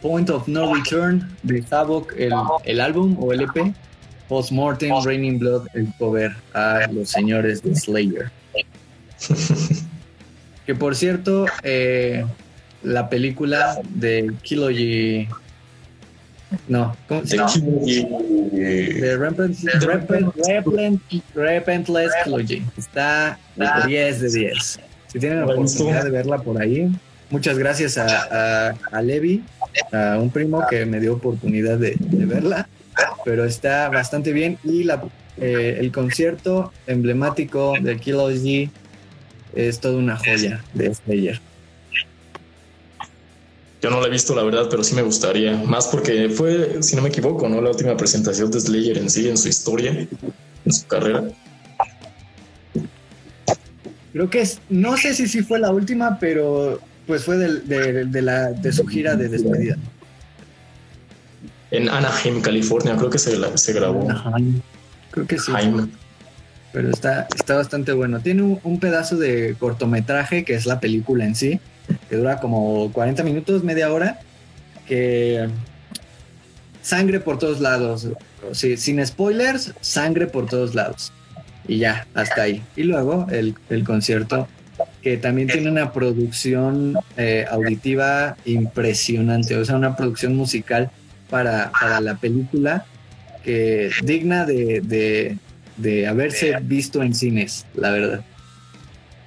[0.00, 2.32] Point of No Return de Havoc, el,
[2.64, 3.74] el álbum o LP.
[4.28, 8.30] Postmortem, Raining Blood, el cover a los señores de Slayer.
[10.66, 12.24] que por cierto, eh,
[12.82, 15.28] la película de Kilogy.
[16.68, 17.50] No, ¿cómo se llama?
[18.52, 22.12] De Repent- Repent- Repent- Repentless.
[22.76, 24.80] Está de 10 de 10.
[25.08, 26.90] Si tienen la oportunidad de verla por ahí,
[27.30, 29.42] muchas gracias a, a, a Levi,
[29.92, 32.68] a un primo que me dio oportunidad de, de verla,
[33.24, 35.02] pero está bastante bien y la,
[35.38, 38.70] eh, el concierto emblemático de Trilogy
[39.56, 41.40] es toda una joya de Slayer.
[43.82, 45.56] Yo no la he visto, la verdad, pero sí me gustaría.
[45.56, 47.60] Más porque fue, si no me equivoco, ¿no?
[47.60, 49.90] La última presentación de Slayer en sí, en su historia,
[50.64, 51.24] en su carrera.
[54.12, 58.22] Creo que es, no sé si sí fue la última, pero pues fue de, de
[58.22, 59.76] la, de su gira de despedida.
[61.70, 64.10] En Anaheim, California, creo que se, se grabó.
[64.10, 64.32] Ajá.
[65.10, 65.50] Creo que sí.
[65.50, 65.90] Anaheim.
[66.76, 68.20] Pero está, está bastante bueno.
[68.20, 71.58] Tiene un, pedazo de cortometraje que es la película en sí,
[72.10, 74.20] que dura como 40 minutos, media hora,
[74.86, 75.48] que
[76.82, 78.08] sangre por todos lados.
[78.52, 81.14] Sin spoilers, sangre por todos lados.
[81.66, 82.62] Y ya, hasta ahí.
[82.76, 84.46] Y luego el, el concierto,
[85.00, 90.90] que también tiene una producción eh, auditiva impresionante, o sea, una producción musical
[91.30, 92.84] para, para la película
[93.46, 95.38] que digna de,
[95.76, 98.24] de haberse visto en cines, la verdad.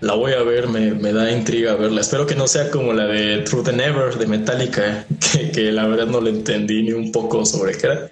[0.01, 1.99] La voy a ver, me, me da intriga verla.
[2.01, 5.87] Espero que no sea como la de Truth and Ever de Metallica, que, que la
[5.87, 8.11] verdad no le entendí ni un poco sobre qué era.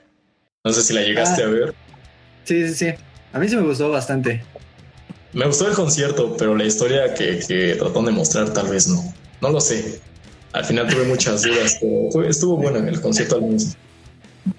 [0.66, 1.46] No sé si la llegaste Ah.
[1.46, 1.74] a ver.
[2.44, 2.88] Sí, sí, sí.
[3.34, 4.44] A mí se me gustó bastante.
[5.34, 9.02] Me gustó el concierto, pero la historia que, que trataron de mostrar tal vez no.
[9.42, 10.00] No lo sé.
[10.54, 13.76] Al final tuve muchas dudas, pero fue- estuvo bueno el concierto al menos.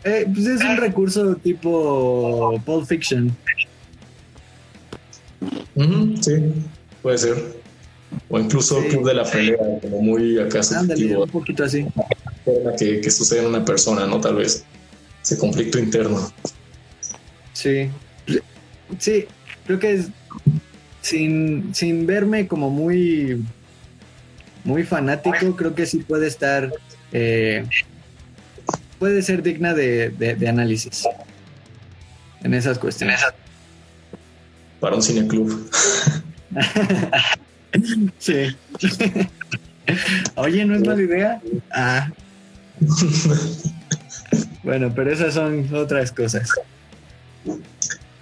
[0.05, 3.35] Eh, pues es un recurso tipo Pulp Fiction.
[5.79, 6.33] Ujú, sí,
[7.03, 7.57] puede ser.
[8.31, 8.89] O incluso Sí.
[8.89, 11.87] Club de la Pelea, como muy acá Ándale, subjetivo, un poquito así.
[12.79, 14.21] que, que sucede en una persona, ¿no?
[14.21, 14.65] Tal vez
[15.23, 16.33] ese conflicto interno.
[17.53, 17.91] Sí.
[18.99, 19.27] Sí,
[19.67, 20.07] creo que es
[21.03, 23.43] sin, sin verme como muy
[24.65, 26.73] muy fanático, creo que sí puede estar
[27.13, 27.65] eh,
[28.99, 31.05] puede ser digna de, de- de análisis
[32.43, 33.21] en esas cuestiones.
[34.81, 35.71] Para un cineclub.
[38.19, 38.57] Sí.
[40.37, 41.41] Oye, ¿no es mala idea?
[41.71, 42.11] Ah.
[44.63, 46.51] Bueno, pero esas son otras cosas.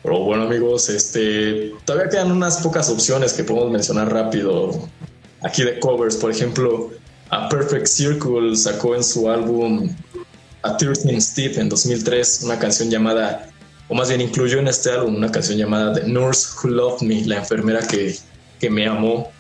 [0.03, 4.89] Pero bueno, amigos, este todavía quedan unas pocas opciones que podemos mencionar rápido
[5.43, 6.17] aquí de covers.
[6.17, 6.93] Por ejemplo,
[7.31, 9.91] A Perfect Circle sacó en su álbum
[10.63, 13.49] A Thirteen Steve en 2003 una canción llamada,
[13.89, 17.25] o más bien incluyó en este álbum una canción llamada The Nurse Who Loved Me,
[17.25, 18.17] la enfermera que,
[18.59, 19.31] que me amó,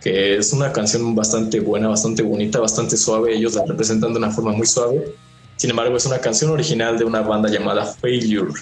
[0.00, 3.34] que es una canción bastante buena, bastante bonita, bastante suave.
[3.34, 5.14] Ellos la representan de una forma muy suave.
[5.56, 8.52] Sin embargo, es una canción original de una banda llamada Failure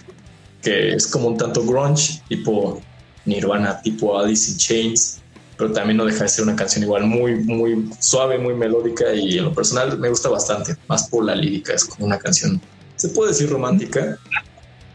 [0.65, 2.81] que es como un tanto grunge, tipo
[3.27, 5.21] Nirvana, tipo Alice in Chains,
[5.57, 9.39] pero también no deja de ser una canción igual muy, muy suave, muy melódica y
[9.39, 12.61] en lo personal me gusta bastante, más por la lírica, es como una canción,
[12.97, 14.19] se puede decir romántica,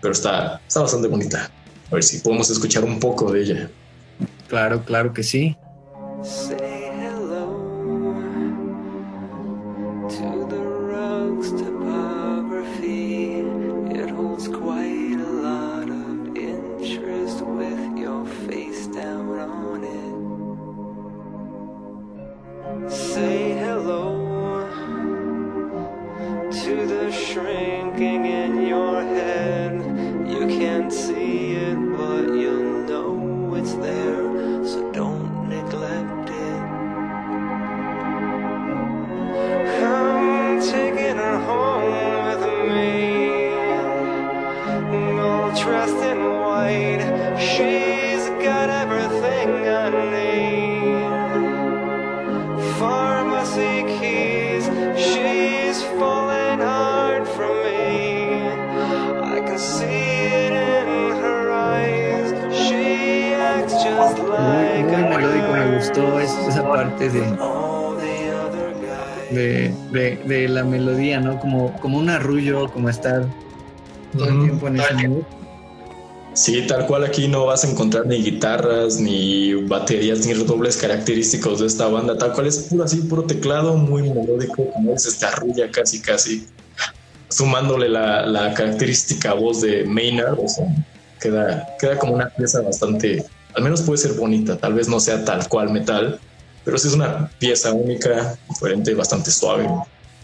[0.02, 1.50] pero está, está bastante bonita.
[1.92, 3.70] A ver si podemos escuchar un poco de ella.
[4.48, 5.56] Claro, claro que sí.
[6.24, 6.69] Say
[72.80, 73.26] como estar
[74.14, 74.44] todo el Ujú.
[74.46, 75.24] tiempo en ese mood.
[76.34, 81.60] Sí, tal cual aquí no vas a encontrar ni guitarras, ni baterías, ni redobles característicos
[81.60, 82.18] de esta banda.
[82.18, 86.48] Tal cual es puro así, puro teclado, muy melódico, como dices, te arrulla casi, casi.
[87.30, 90.66] Sumándole la, la característica voz de Maynard, o sea,
[91.20, 93.26] queda, queda como una pieza bastante,
[93.56, 96.20] al menos puede ser bonita, tal vez no sea tal cual metal,
[96.64, 99.68] pero sí es una pieza única, diferente, bastante suave.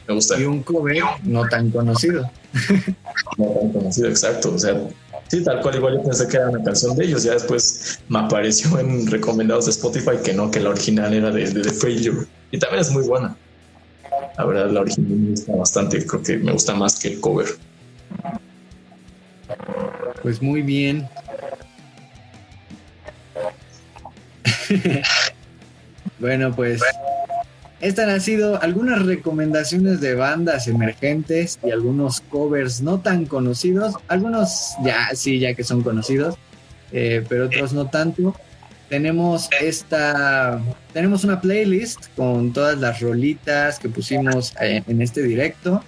[0.07, 0.39] Me gusta.
[0.39, 2.29] Y un cover no tan conocido.
[3.37, 4.53] no tan conocido, exacto.
[4.53, 4.79] O sea,
[5.27, 7.23] sí, tal cual, igual yo pensé que era una canción de ellos.
[7.23, 11.49] Ya después me apareció en recomendados de Spotify que no, que la original era de,
[11.49, 12.27] de The Failure.
[12.51, 13.35] Y también es muy buena.
[14.37, 16.05] La verdad, la original me gusta bastante.
[16.05, 17.47] Creo que me gusta más que el cover.
[20.21, 21.07] Pues muy bien.
[26.19, 26.81] bueno, pues
[27.85, 33.93] estas han sido algunas recomendaciones de bandas emergentes y algunos covers no tan conocidos.
[34.07, 36.35] Algunos ya, sí, ya que son conocidos,
[36.91, 38.35] eh, pero otros no tanto.
[38.89, 40.59] Tenemos esta,
[40.93, 45.83] tenemos una playlist con todas las rolitas que pusimos eh, en este directo.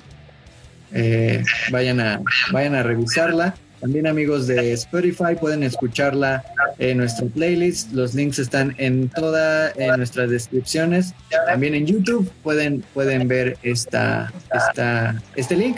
[0.94, 2.22] Eh, vayan a,
[2.52, 3.56] vayan a revisarla.
[3.79, 6.43] También amigos de Spotify pueden escucharla
[6.79, 7.91] en nuestra playlist.
[7.93, 11.13] Los links están en todas nuestras descripciones.
[11.45, 15.77] También en YouTube pueden, pueden ver esta, esta, este link,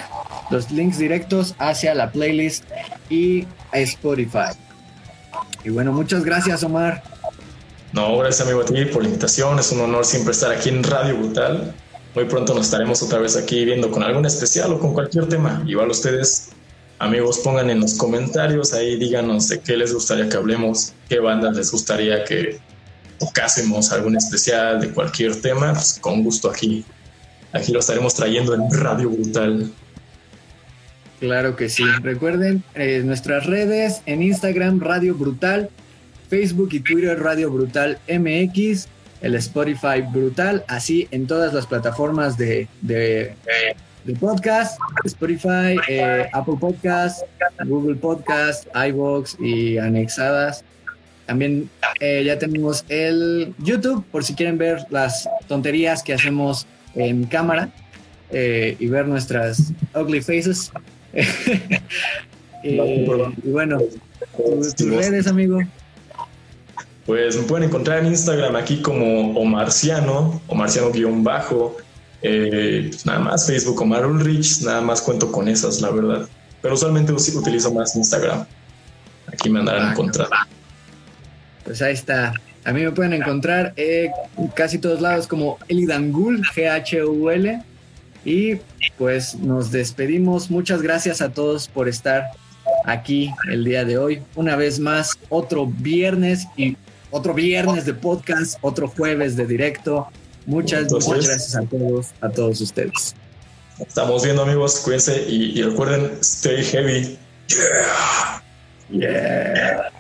[0.49, 2.63] los links directos hacia la playlist
[3.09, 4.57] y Spotify.
[5.63, 7.03] Y bueno, muchas gracias Omar.
[7.91, 9.59] No, gracias amigo a ti por la invitación.
[9.59, 11.73] Es un honor siempre estar aquí en Radio Brutal.
[12.15, 15.63] Muy pronto nos estaremos otra vez aquí viendo con algún especial o con cualquier tema.
[15.65, 16.49] Igual ustedes,
[16.99, 21.55] amigos, pongan en los comentarios ahí, díganos de qué les gustaría que hablemos, qué bandas
[21.55, 22.59] les gustaría que
[23.17, 25.73] tocásemos algún especial de cualquier tema.
[25.73, 26.85] Pues con gusto aquí.
[27.51, 29.71] Aquí lo estaremos trayendo en Radio Brutal.
[31.19, 31.83] Claro que sí.
[32.01, 35.69] Recuerden eh, nuestras redes en Instagram Radio Brutal,
[36.29, 38.87] Facebook y Twitter Radio Brutal MX,
[39.21, 43.75] el Spotify Brutal, así en todas las plataformas de, de, de
[44.19, 47.23] podcast, Spotify, eh, Apple Podcast,
[47.65, 50.63] Google Podcast, iVoox y anexadas.
[51.25, 51.69] También
[51.99, 56.65] eh, ya tenemos el YouTube por si quieren ver las tonterías que hacemos
[56.95, 57.69] en cámara
[58.31, 60.71] eh, y ver nuestras ugly faces.
[62.63, 63.79] y, y bueno,
[64.35, 65.59] tus, tus redes, amigo.
[67.05, 71.77] Pues me pueden encontrar en Instagram aquí como Omarciano, Omarciano guion bajo.
[72.21, 76.27] Eh, nada más Facebook Omar Ulrich, nada más cuento con esas, la verdad.
[76.61, 78.45] Pero usualmente us- utilizo más Instagram.
[79.31, 80.27] Aquí me andarán a encontrar.
[81.63, 82.33] Pues ahí está.
[82.65, 84.09] A mí me pueden encontrar eh,
[84.55, 87.61] casi todos lados como Elidangul, G-H-U-L.
[88.25, 88.55] Y
[88.97, 90.51] pues nos despedimos.
[90.51, 92.25] Muchas gracias a todos por estar
[92.85, 94.21] aquí el día de hoy.
[94.35, 96.75] Una vez más, otro viernes y
[97.11, 100.07] otro viernes de podcast, otro jueves de directo.
[100.49, 103.15] Muchas, Entonces- muchas gracias a todos, a todos ustedes.
[103.79, 107.17] Estamos viendo amigos, cuídense y, y recuerden, stay heavy.
[108.89, 109.91] Yeah.